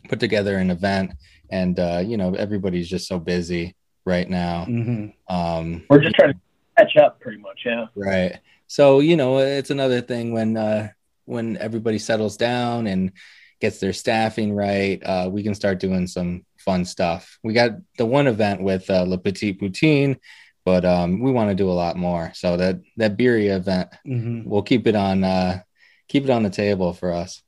[0.08, 1.12] put together an event
[1.50, 4.64] and uh, you know, everybody's just so busy right now.
[4.64, 5.12] Mhm.
[5.28, 6.40] Um We're just trying to
[6.78, 7.60] catch up, pretty much.
[7.64, 7.86] Yeah.
[7.94, 8.38] Right.
[8.66, 10.88] So, you know, it's another thing when uh
[11.26, 13.12] when everybody settles down and
[13.60, 17.38] gets their staffing right, uh, we can start doing some fun stuff.
[17.42, 20.18] We got the one event with uh, Le Petit Poutine,
[20.64, 22.32] but um, we want to do a lot more.
[22.34, 24.48] So that that Birria event, mm-hmm.
[24.48, 25.60] we'll keep it on uh,
[26.08, 27.42] keep it on the table for us.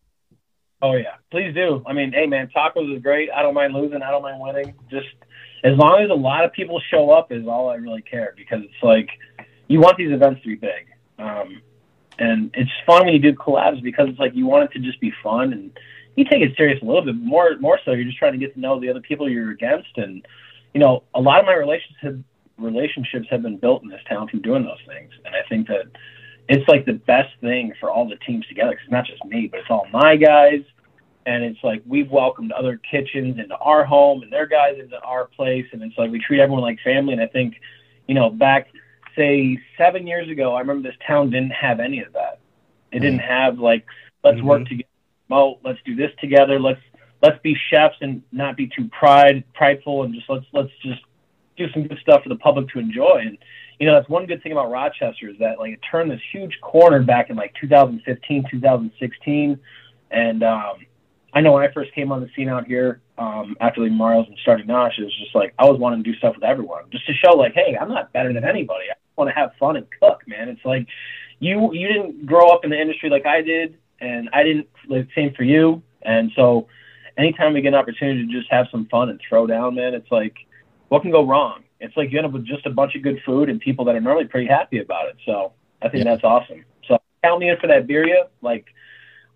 [0.83, 1.83] Oh yeah, please do.
[1.87, 3.31] I mean, hey man, tacos is great.
[3.31, 4.03] I don't mind losing.
[4.03, 4.75] I don't mind winning.
[4.91, 5.07] Just
[5.63, 8.63] as long as a lot of people show up is all I really care because
[8.63, 9.09] it's like
[9.69, 10.89] you want these events to be big.
[11.19, 11.63] Um,
[12.19, 15.01] and it's fun when you do collabs because it's like you want it to just
[15.01, 15.79] be fun and
[16.17, 18.55] you take it serious a little bit more more so you're just trying to get
[18.55, 19.97] to know the other people you're against.
[19.97, 20.27] And
[20.73, 22.23] you know a lot of my relationships
[22.57, 25.13] relationships have been built in this town from doing those things.
[25.25, 25.87] And i think that
[26.49, 29.49] it's like the best thing for all the teams together because it's not just me
[29.49, 30.63] but it's all my guys.
[31.27, 35.25] And it's like we've welcomed other kitchens into our home and their guys into our
[35.27, 35.65] place.
[35.73, 37.13] And it's like we treat everyone like family.
[37.13, 37.57] And i think
[38.07, 38.69] you know back
[39.17, 42.39] say seven years ago i remember this town didn't have any of that.
[42.93, 43.29] It didn't mm-hmm.
[43.29, 43.85] have like
[44.23, 44.47] let's mm-hmm.
[44.47, 44.89] work together
[45.31, 46.81] oh let's do this together let's
[47.23, 51.01] let's be chefs and not be too pride prideful and just let's let's just
[51.57, 53.39] do some good stuff for the public to enjoy and
[53.79, 56.59] you know that's one good thing about rochester is that like it turned this huge
[56.61, 59.59] corner back in like 2015 2016
[60.11, 60.75] and um
[61.35, 64.27] I know when I first came on the scene out here um, after leaving Mario's
[64.29, 66.85] and starting Nosh, it was just like I was wanting to do stuff with everyone,
[66.91, 68.85] just to show like, hey, I'm not better than anybody.
[68.91, 70.49] I want to have fun and cook, man.
[70.49, 70.87] It's like
[71.41, 74.69] you you didn't grow up in the industry like I did, and I didn't.
[74.89, 75.83] Like, same for you.
[76.03, 76.69] And so,
[77.17, 80.11] anytime we get an opportunity to just have some fun and throw down, man, it's
[80.11, 80.37] like
[80.89, 81.65] what can go wrong?
[81.81, 83.97] It's like you end up with just a bunch of good food and people that
[83.97, 85.17] are normally pretty happy about it.
[85.27, 86.13] So I think yeah.
[86.13, 86.65] that's awesome.
[86.87, 88.29] So count me in for that birria.
[88.43, 88.67] Like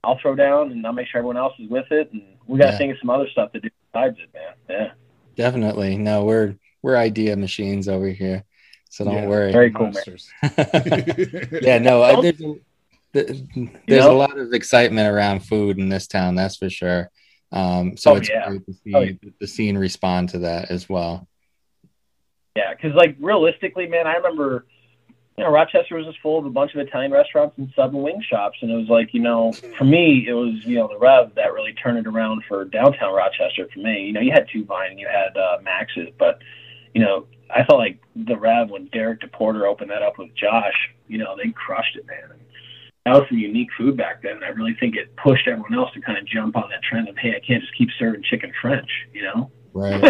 [0.04, 2.12] I'll throw down and I'll make sure everyone else is with it.
[2.12, 2.78] And we got to yeah.
[2.78, 4.52] think of some other stuff to do besides it, man.
[4.70, 4.92] Yeah.
[5.34, 5.98] Definitely.
[5.98, 8.44] No, we're we're idea machines over here,
[8.88, 9.52] so don't yeah, worry.
[9.52, 9.92] Very cool,
[11.60, 11.78] yeah.
[11.78, 12.54] No, I, there's a,
[13.12, 13.42] there's
[13.88, 14.12] know?
[14.12, 16.34] a lot of excitement around food in this town.
[16.34, 17.10] That's for sure.
[17.50, 18.46] Um, so oh, it's yeah.
[18.46, 21.26] great to see oh, the scene respond to that as well.
[22.56, 24.66] Yeah, because like realistically, man, I remember
[25.38, 28.02] you know, Rochester was just full of a bunch of Italian restaurants and sub and
[28.02, 28.58] wing shops.
[28.60, 31.52] And it was like, you know, for me, it was, you know, the Rev that
[31.52, 34.06] really turned it around for downtown Rochester for me.
[34.06, 36.40] You know, you had Two Vine and you had uh, Max's, but,
[36.92, 40.74] you know, I felt like the Rev when Derek DePorter opened that up with Josh,
[41.06, 42.36] you know, they crushed it, man.
[43.04, 44.36] And that was some unique food back then.
[44.36, 47.08] And I really think it pushed everyone else to kind of jump on that trend
[47.08, 49.50] of, hey, I can't just keep serving chicken French, you know?
[49.72, 50.00] Right.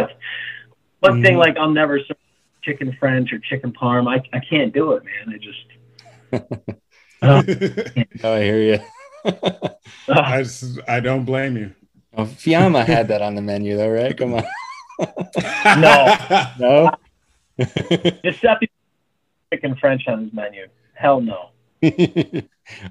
[1.00, 1.22] One mm-hmm.
[1.22, 2.16] thing like I'll never serve
[2.62, 4.08] chicken French or chicken parm.
[4.08, 5.34] I, I can't do it, man.
[5.34, 5.64] I just.
[7.22, 7.42] oh,
[8.24, 8.78] I hear you.
[10.08, 11.74] I just, I don't blame you.
[12.16, 14.16] Oh, Fiamma had that on the menu, though, right?
[14.16, 14.44] Come on.
[15.80, 16.90] no, no.
[18.24, 18.70] Giuseppe
[19.52, 20.66] chicken French on his menu.
[20.94, 21.50] Hell no.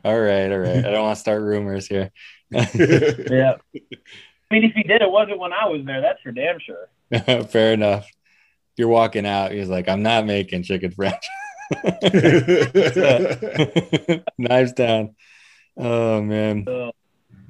[0.03, 0.78] All right, all right.
[0.78, 2.11] I don't want to start rumors here.
[2.51, 2.63] yeah.
[4.49, 5.99] I mean, if he did, it wasn't when I was there.
[6.01, 7.43] That's for damn sure.
[7.47, 8.07] Fair enough
[8.78, 9.51] you're walking out.
[9.51, 11.25] He's like, I'm not making chicken French.
[14.38, 15.15] Knives down.
[15.75, 16.65] Oh man.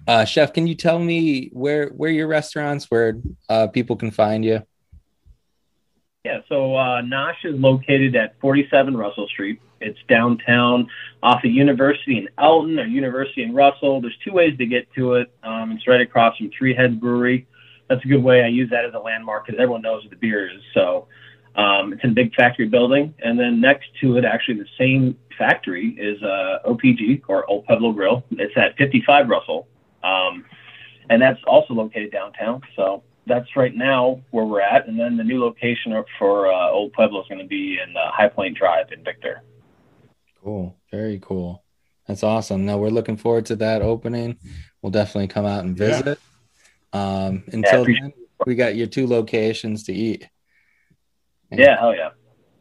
[0.08, 3.20] Uh, chef, can you tell me where where your restaurants, where
[3.50, 4.64] uh, people can find you?
[6.24, 9.62] Yeah, so uh, Nosh is located at 47 Russell Street.
[9.82, 10.88] It's downtown
[11.24, 14.02] off of University in Elton or University in Russell.
[14.02, 15.32] There's two ways to get to it.
[15.44, 17.48] Um, it's right across from Three Head Brewery
[17.90, 18.44] that's a good way.
[18.44, 20.62] I use that as a landmark because everyone knows what the beer is.
[20.74, 21.08] So
[21.56, 25.18] um, it's in a big factory building, and then next to it, actually the same
[25.38, 28.24] factory is uh, OPG or Old Pueblo Grill.
[28.32, 29.68] It's at 55 Russell,
[30.04, 30.46] um,
[31.10, 32.62] and that's also located downtown.
[32.76, 36.94] So that's right now where we're at, and then the new location for uh, Old
[36.94, 39.42] Pueblo is going to be in uh, High Point Drive in Victor.
[40.48, 41.62] Cool, very cool.
[42.08, 42.66] That's awesome.
[42.66, 44.38] Now we're looking forward to that opening.
[44.82, 46.20] We'll definitely come out and visit.
[46.94, 47.26] Yeah.
[47.26, 48.14] Um, until yeah, then,
[48.46, 50.26] we got your two locations to eat.
[51.52, 52.12] And, yeah, hell yeah.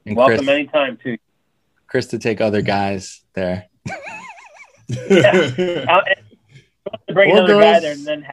[0.05, 1.17] Welcome Chris, anytime too.
[1.87, 3.69] Chris to take other guys there.
[4.89, 5.85] yeah.
[5.89, 6.03] I'll,
[7.15, 7.63] bring or another girls.
[7.63, 8.27] guy there and then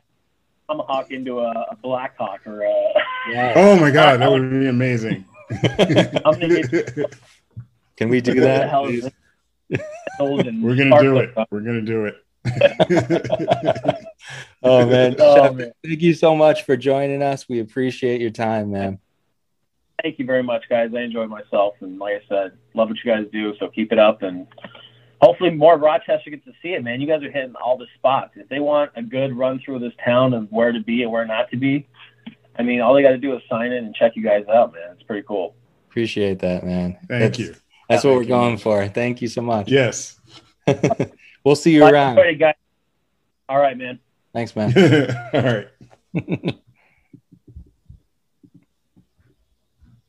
[0.67, 2.93] tomahawk into a, a black hawk or a.
[3.29, 3.53] Yeah.
[3.55, 5.25] Oh my god, that would be amazing.
[7.95, 9.13] Can we do that?
[10.19, 11.33] We're gonna do it.
[11.49, 12.15] We're gonna do it.
[14.63, 15.15] oh man.
[15.19, 15.71] Oh, man.
[15.83, 17.47] Thank you so much for joining us.
[17.47, 18.99] We appreciate your time, man.
[20.01, 20.91] Thank you very much, guys.
[20.95, 23.53] I enjoyed myself, and like I said, love what you guys do.
[23.59, 24.47] So keep it up, and
[25.21, 26.99] hopefully more of Rochester gets to see it, man.
[26.99, 28.31] You guys are hitting all the spots.
[28.35, 31.25] If they want a good run through this town of where to be and where
[31.25, 31.87] not to be,
[32.57, 34.73] I mean, all they got to do is sign in and check you guys out,
[34.73, 34.91] man.
[34.91, 35.55] It's pretty cool.
[35.89, 36.97] Appreciate that, man.
[37.07, 37.55] Thank that's, you.
[37.89, 38.87] That's what we're going for.
[38.87, 39.69] Thank you so much.
[39.69, 40.19] Yes.
[41.43, 42.17] we'll see you around.
[43.49, 43.99] All right, man.
[44.33, 44.73] Thanks, man.
[45.33, 45.67] All right.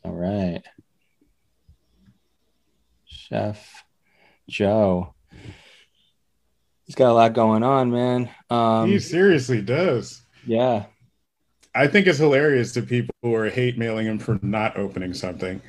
[0.05, 0.63] All right.
[3.07, 3.85] Chef
[4.49, 5.15] Joe.
[6.85, 8.29] He's got a lot going on, man.
[8.51, 10.23] Um, he seriously does.
[10.47, 10.85] yeah.
[11.77, 15.61] I think it's hilarious to people who are hate mailing him for not opening something.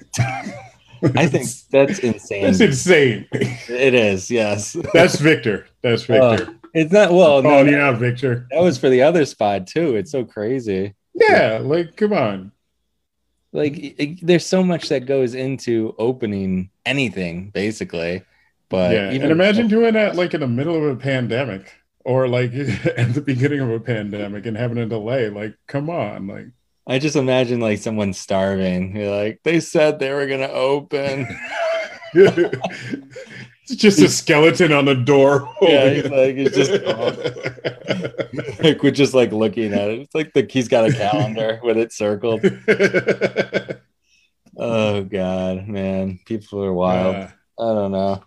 [1.16, 2.44] I think that's insane.
[2.44, 3.28] that's insane.
[3.32, 4.76] it is, yes.
[4.94, 5.68] That's Victor.
[5.82, 6.56] That's Oh, Victor.
[6.74, 8.48] It's not well, oh, no, Calling you out, Victor.
[8.52, 9.96] that was for the other spot too.
[9.96, 10.94] It's so crazy.
[11.14, 12.52] Yeah, like come on.
[13.54, 18.24] Like it, there's so much that goes into opening anything, basically.
[18.68, 21.74] But yeah, even and imagine doing that like in the middle of a pandemic
[22.04, 22.54] or like
[22.98, 25.30] at the beginning of a pandemic and having a delay.
[25.30, 26.48] Like, come on, like.
[26.88, 28.95] I just imagine like someone starving.
[28.95, 31.28] You're like, they said they were gonna open.
[32.14, 35.49] it's just a skeleton on the door.
[35.62, 36.72] Yeah, he's like, it's just
[38.64, 40.02] like we're just like looking at it.
[40.02, 42.41] It's like the he's got a calendar with it circled.
[44.57, 47.16] Oh god, man, people are wild.
[47.16, 47.28] Uh,
[47.60, 48.24] I don't know.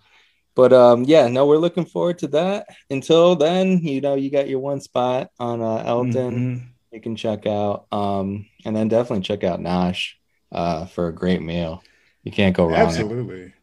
[0.55, 2.67] But um yeah, no, we're looking forward to that.
[2.91, 6.78] Until then, you know, you got your one spot on uh Elton mhm.
[6.99, 7.87] You can check out.
[7.93, 10.15] Um and then definitely check out Nosh
[10.53, 11.83] uh for a great meal.
[12.25, 12.75] You can't go wrong.
[12.75, 13.55] Absolutely.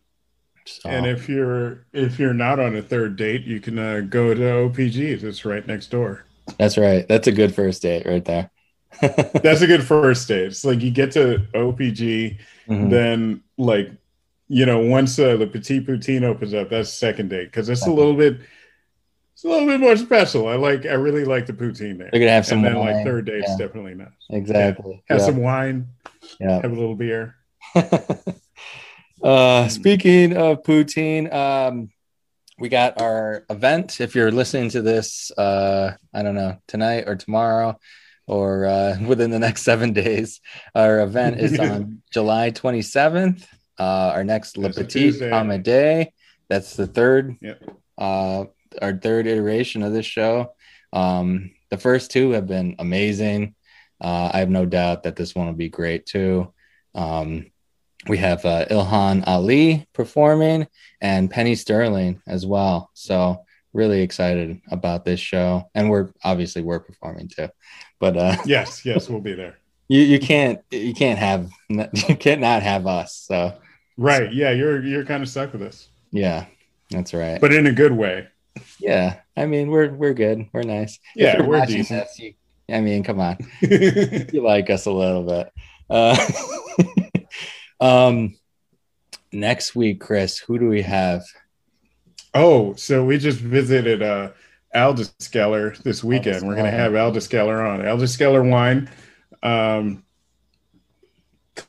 [0.66, 4.34] So, And if you're if you're not on a third date, you can uh, go
[4.34, 5.24] to OPG's.
[5.24, 6.26] It's right next door.
[6.57, 7.07] that's right.
[7.07, 8.49] That's a good first date right there.
[9.02, 10.48] That's a good first date.
[10.48, 12.40] It's like you get to OPG,
[12.70, 12.90] Mhm.
[12.90, 13.91] then like
[14.48, 17.91] you know once uh, the Petit Poutine opens up, that's second date because it's a
[17.91, 18.40] little bit
[19.36, 20.48] it's a little bit more special.
[20.48, 22.10] I like I really like the poutine there.
[22.14, 22.95] You're gonna have some and then wine.
[22.95, 23.57] like third date's Yeah.
[23.68, 24.14] definitely not.
[24.30, 25.03] Exactly.
[25.10, 25.26] Have Yeah.
[25.26, 25.88] some wine,
[26.40, 26.62] yeah.
[26.62, 27.36] have a little beer.
[29.24, 31.90] uh, speaking of poutine, um,
[32.60, 33.99] we got our event.
[33.99, 37.78] If you're listening to this, uh, I don't know, tonight or tomorrow
[38.28, 40.40] or uh, within the next seven days,
[40.74, 43.45] our event is on July 27th.
[43.78, 45.30] Uh, our next Le That's Petit.
[45.30, 46.14] Comedy.
[46.48, 47.62] That's the third, Yep.
[47.98, 48.45] uh,
[48.81, 50.53] our third iteration of this show.
[50.93, 53.56] Um, the first two have been amazing.
[54.02, 56.53] Uh, I have no doubt that this one will be great too.
[56.93, 57.52] Um,
[58.07, 60.68] we have uh, Ilhan Ali performing
[61.02, 62.91] and Penny Sterling as well.
[62.93, 63.43] So
[63.73, 67.49] really excited about this show, and we're obviously we're performing too.
[67.99, 69.57] But uh, Yes, yes, we'll be there.
[69.88, 73.15] you you can't you can't have you can't not have us.
[73.27, 73.53] So
[73.97, 74.31] Right.
[74.34, 75.88] Yeah, you're you're kind of stuck with us.
[76.11, 76.45] yeah,
[76.91, 77.39] that's right.
[77.41, 78.27] But in a good way.
[78.80, 80.48] Yeah, I mean we're we're good.
[80.53, 80.99] We're nice.
[81.15, 82.03] Yeah, we're watching decent.
[82.07, 82.34] this, you-
[82.68, 83.38] I mean, come on.
[83.61, 85.53] you like us a little bit.
[85.88, 86.18] Uh,
[87.80, 88.36] um,
[89.32, 91.23] next week, Chris, who do we have?
[92.34, 94.32] oh, so we just visited uh
[94.76, 96.45] Aldiskeller this weekend.
[96.48, 97.82] We're gonna have Aldiskeller on.
[97.82, 98.90] Aldiskeller wine.
[99.44, 100.03] Um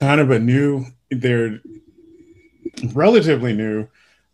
[0.00, 1.60] kind of a new they're
[2.94, 3.86] relatively new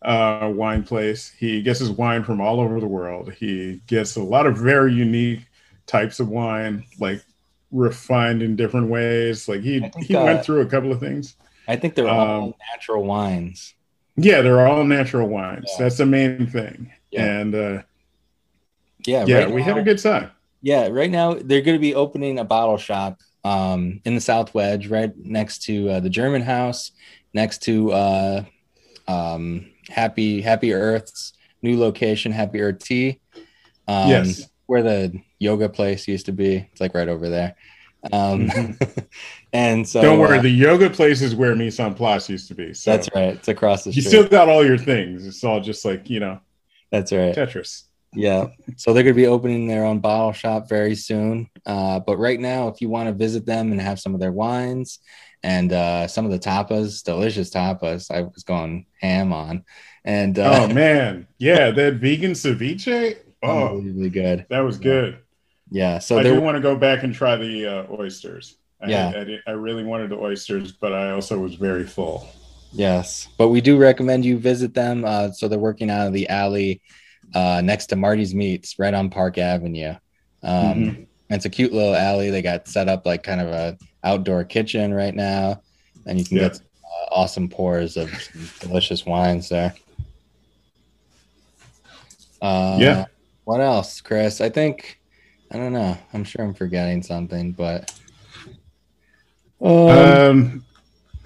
[0.05, 1.31] uh wine place.
[1.39, 3.33] He gets his wine from all over the world.
[3.33, 5.47] He gets a lot of very unique
[5.87, 7.23] types of wine, like
[7.71, 9.49] refined in different ways.
[9.49, 11.37] Like he think, he uh, went through a couple of things.
[11.69, 13.75] I think they're all Um, natural wines.
[14.17, 15.71] Yeah, they're all natural wines.
[15.73, 15.85] Yeah.
[15.85, 16.93] That's the main thing.
[17.11, 17.41] Yeah.
[17.41, 17.83] And uh
[19.07, 20.31] Yeah, yeah, right we had a good time.
[20.61, 24.55] Yeah, right now they're going to be opening a bottle shop um, in the South
[24.55, 26.93] Wedge, right next to uh, the German House,
[27.35, 28.45] next to uh,
[29.09, 31.33] um, Happy Happy Earth's
[31.63, 33.21] new location, Happy Earth Tea.
[33.89, 34.49] Um, Yes.
[34.67, 36.69] where the yoga place used to be.
[36.73, 37.57] It's like right over there.
[38.13, 38.51] Um,
[39.53, 40.01] and so.
[40.03, 42.75] Don't worry, uh, the yoga place is where Mise en Place used to be.
[42.75, 43.35] So that's right.
[43.35, 44.05] It's across the street.
[44.05, 45.27] you still got all your things.
[45.27, 46.41] It's all just like, you know,
[46.91, 47.35] that's right.
[47.35, 47.85] Tetris.
[48.15, 48.49] Yeah.
[48.77, 51.49] So they're going to be opening their own bottle shop very soon.
[51.65, 54.33] Uh, but right now, if you want to visit them and have some of their
[54.33, 54.99] wines
[55.43, 59.65] and uh, some of the tapas, delicious tapas, I was going ham on.
[60.05, 61.27] And uh, Oh man.
[61.39, 63.17] Yeah, that vegan ceviche.
[63.43, 64.47] Oh, unbelievably good.
[64.51, 65.19] that was good.
[65.71, 65.99] Yeah.
[65.99, 68.57] So I do want to go back and try the uh, oysters.
[68.81, 69.25] I, Yeah.
[69.47, 72.29] I, I really wanted the oysters, but I also was very full.
[72.75, 75.05] Yes, but we do recommend you visit them.
[75.05, 76.81] Uh, so they're working out of the alley
[77.35, 79.95] uh, next to Marty's Meats, right on Park Avenue.
[80.43, 81.07] Um, Mhm.
[81.31, 82.29] It's a cute little alley.
[82.31, 85.63] They got set up like kind of a outdoor kitchen right now,
[86.07, 86.49] and you can Yeah.
[86.49, 89.73] get uh, awesome pours of some delicious wines there.
[92.43, 93.05] Uh, Yeah.
[93.45, 94.41] What else, Chris?
[94.41, 94.99] I think
[95.51, 95.97] I don't know.
[96.15, 97.93] I'm sure I'm forgetting something, but
[99.61, 100.65] um, Um,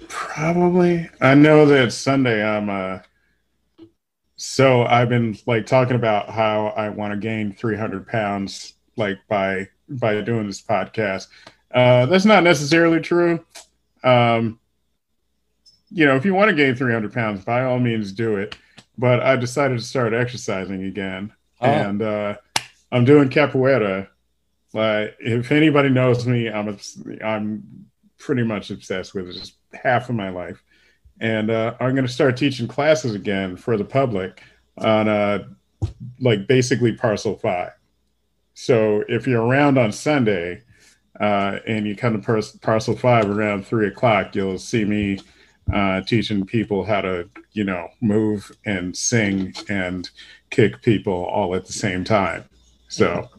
[0.07, 1.09] probably.
[1.21, 2.99] I know that Sunday I'm uh
[4.37, 9.67] so I've been like talking about how I want to gain 300 pounds, like by
[9.89, 11.27] by doing this podcast.
[11.73, 13.43] Uh, that's not necessarily true.
[14.03, 14.59] Um,
[15.89, 18.55] you know, if you want to gain 300 pounds, by all means do it.
[18.97, 21.67] But I decided to start exercising again, oh.
[21.67, 22.35] and uh,
[22.91, 24.07] I'm doing capoeira.
[24.73, 27.87] Like, if anybody knows me, I'm a, I'm
[28.17, 29.33] pretty much obsessed with it.
[29.33, 30.63] Just half of my life,
[31.19, 34.41] and uh, I'm going to start teaching classes again for the public
[34.77, 35.45] on uh,
[36.19, 37.71] like basically parcel five.
[38.53, 40.63] So if you're around on Sunday
[41.19, 45.19] uh, and you come to par- parcel five around three o'clock, you'll see me
[45.73, 50.09] uh, teaching people how to, you know, move and sing and
[50.49, 52.45] kick people all at the same time.
[52.87, 53.29] So,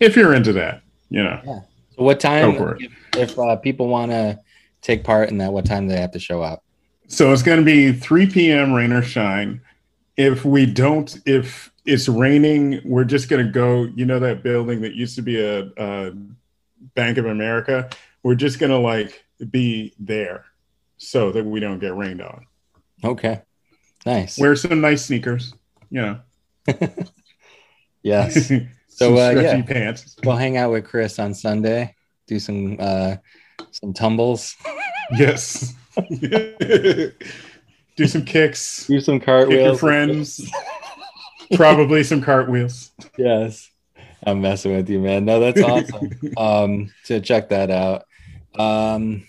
[0.00, 1.40] if you're into that, you know.
[1.44, 1.60] Yeah.
[1.96, 2.56] So what time?
[2.78, 4.40] If, if uh, people want to
[4.80, 6.62] take part in that, what time do they have to show up?
[7.08, 8.72] So it's going to be 3 p.m.
[8.72, 9.60] rain or shine.
[10.16, 13.84] If we don't, if it's raining, we're just going to go.
[13.84, 16.12] You know that building that used to be a, a
[16.94, 17.88] Bank of America.
[18.22, 20.46] We're just going to like be there
[20.98, 22.46] so that we don't get rained on.
[23.04, 23.42] Okay.
[24.04, 24.38] Nice.
[24.38, 25.52] Wear some nice sneakers,
[25.90, 26.20] you know.
[28.02, 28.50] yes.
[28.88, 30.16] so uh, yeah, pants.
[30.24, 31.94] We'll hang out with Chris on Sunday,
[32.26, 33.16] do some uh
[33.70, 34.56] some tumbles.
[35.16, 35.74] yes.
[37.96, 38.86] do some kicks.
[38.86, 39.58] Do some cartwheels.
[39.58, 40.50] Kick your friends.
[41.54, 42.90] Probably some cartwheels.
[43.16, 43.70] Yes.
[44.26, 45.24] I'm messing with you, man.
[45.24, 46.10] No, that's awesome.
[46.36, 48.04] um, to check that out.
[48.58, 49.26] Um,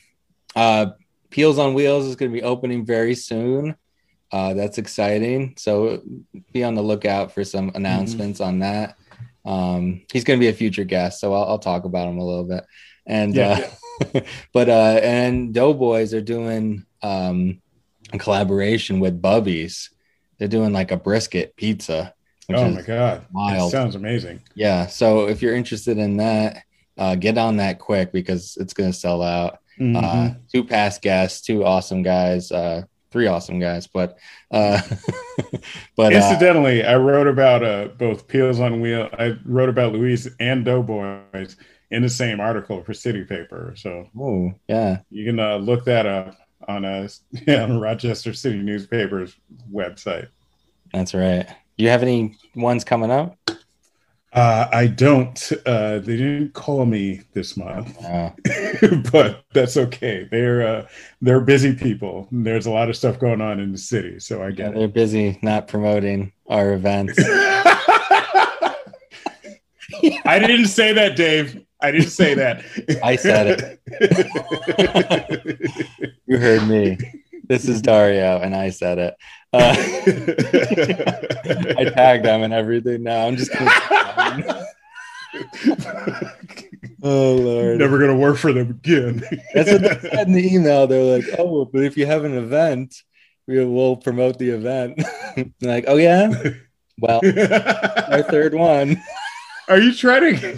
[0.55, 0.87] uh,
[1.29, 3.75] Peels on Wheels is going to be opening very soon.
[4.31, 5.53] Uh, that's exciting.
[5.57, 6.01] So
[6.51, 7.77] be on the lookout for some mm-hmm.
[7.77, 8.49] announcements mm-hmm.
[8.49, 8.97] on that.
[9.45, 12.25] Um, he's going to be a future guest, so I'll, I'll, talk about him a
[12.25, 12.65] little bit.
[13.05, 13.69] And yeah, uh, yeah.
[14.53, 17.61] but uh, and Doughboys are doing um,
[18.13, 19.89] a collaboration with Bubby's.
[20.37, 22.13] They're doing like a brisket pizza.
[22.49, 23.71] Oh my god, wild!
[23.71, 24.41] sounds amazing.
[24.55, 24.87] Yeah.
[24.87, 26.63] So if you're interested in that,
[26.97, 29.59] uh, get on that quick because it's going to sell out.
[29.79, 29.97] Mm-hmm.
[29.97, 33.87] Uh, two past guests, two awesome guys, uh, three awesome guys.
[33.87, 34.17] But
[34.49, 34.81] uh,
[35.95, 39.09] but uh, incidentally, I wrote about uh, both Peels on Wheel.
[39.17, 41.57] I wrote about Louise and Doughboys
[41.91, 43.73] in the same article for City Paper.
[43.77, 44.09] So
[44.67, 46.37] yeah, you can uh, look that up
[46.67, 47.09] on a
[47.47, 49.35] on Rochester City Newspaper's
[49.71, 50.27] website.
[50.93, 51.47] That's right.
[51.77, 53.37] Do You have any ones coming up?
[54.33, 55.51] Uh, I don't.
[55.65, 58.33] Uh, they didn't call me this month, oh.
[59.11, 60.27] but that's okay.
[60.29, 60.87] They're uh,
[61.21, 62.27] they're busy people.
[62.31, 64.87] There's a lot of stuff going on in the city, so I get yeah, They're
[64.89, 67.13] busy not promoting our events.
[70.25, 71.65] I didn't say that, Dave.
[71.81, 72.63] I didn't say that.
[73.03, 76.11] I said it.
[76.25, 76.97] you heard me.
[77.47, 79.15] This is Dario, and I said it.
[79.53, 79.75] Uh,
[81.79, 83.03] I tagged them and everything.
[83.03, 83.53] Now I'm just.
[83.53, 84.65] Gonna...
[87.03, 87.77] oh lord!
[87.77, 89.23] Never gonna work for them again.
[89.53, 90.87] That's what they said in the email.
[90.87, 93.03] They're like, "Oh, but if you have an event,
[93.47, 95.01] we will promote the event."
[95.61, 96.33] like, "Oh yeah,
[96.99, 99.01] well, our third one."
[99.69, 100.57] Are you trying to?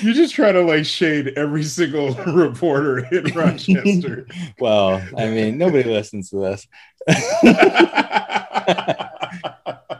[0.00, 4.26] You just try to like shade every single reporter in Rochester.
[4.58, 6.66] well, I mean, nobody listens to this.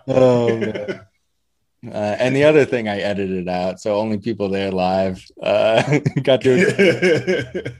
[0.08, 1.00] oh man.
[1.84, 6.40] Uh, and the other thing I edited out, so only people there live uh, got
[6.42, 7.72] to.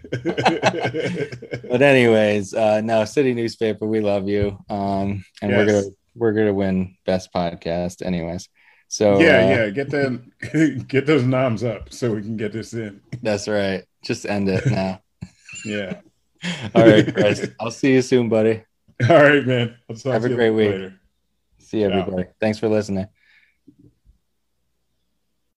[1.71, 5.57] but anyways, uh, no, City Newspaper, we love you, um, and yes.
[5.57, 5.87] we're gonna
[6.17, 8.49] we're gonna win best podcast, anyways.
[8.93, 10.31] So yeah, uh, yeah, get them,
[10.87, 13.01] get those noms up so we can get this in.
[13.23, 13.85] That's right.
[14.03, 15.01] Just end it now.
[15.65, 16.01] yeah.
[16.75, 17.49] All right, Chris.
[17.59, 18.63] I'll see you soon, buddy.
[19.09, 19.79] All right, man.
[20.05, 20.73] Have a great week.
[20.73, 21.01] Later.
[21.59, 22.29] See you, everybody.
[22.39, 23.07] Thanks for listening.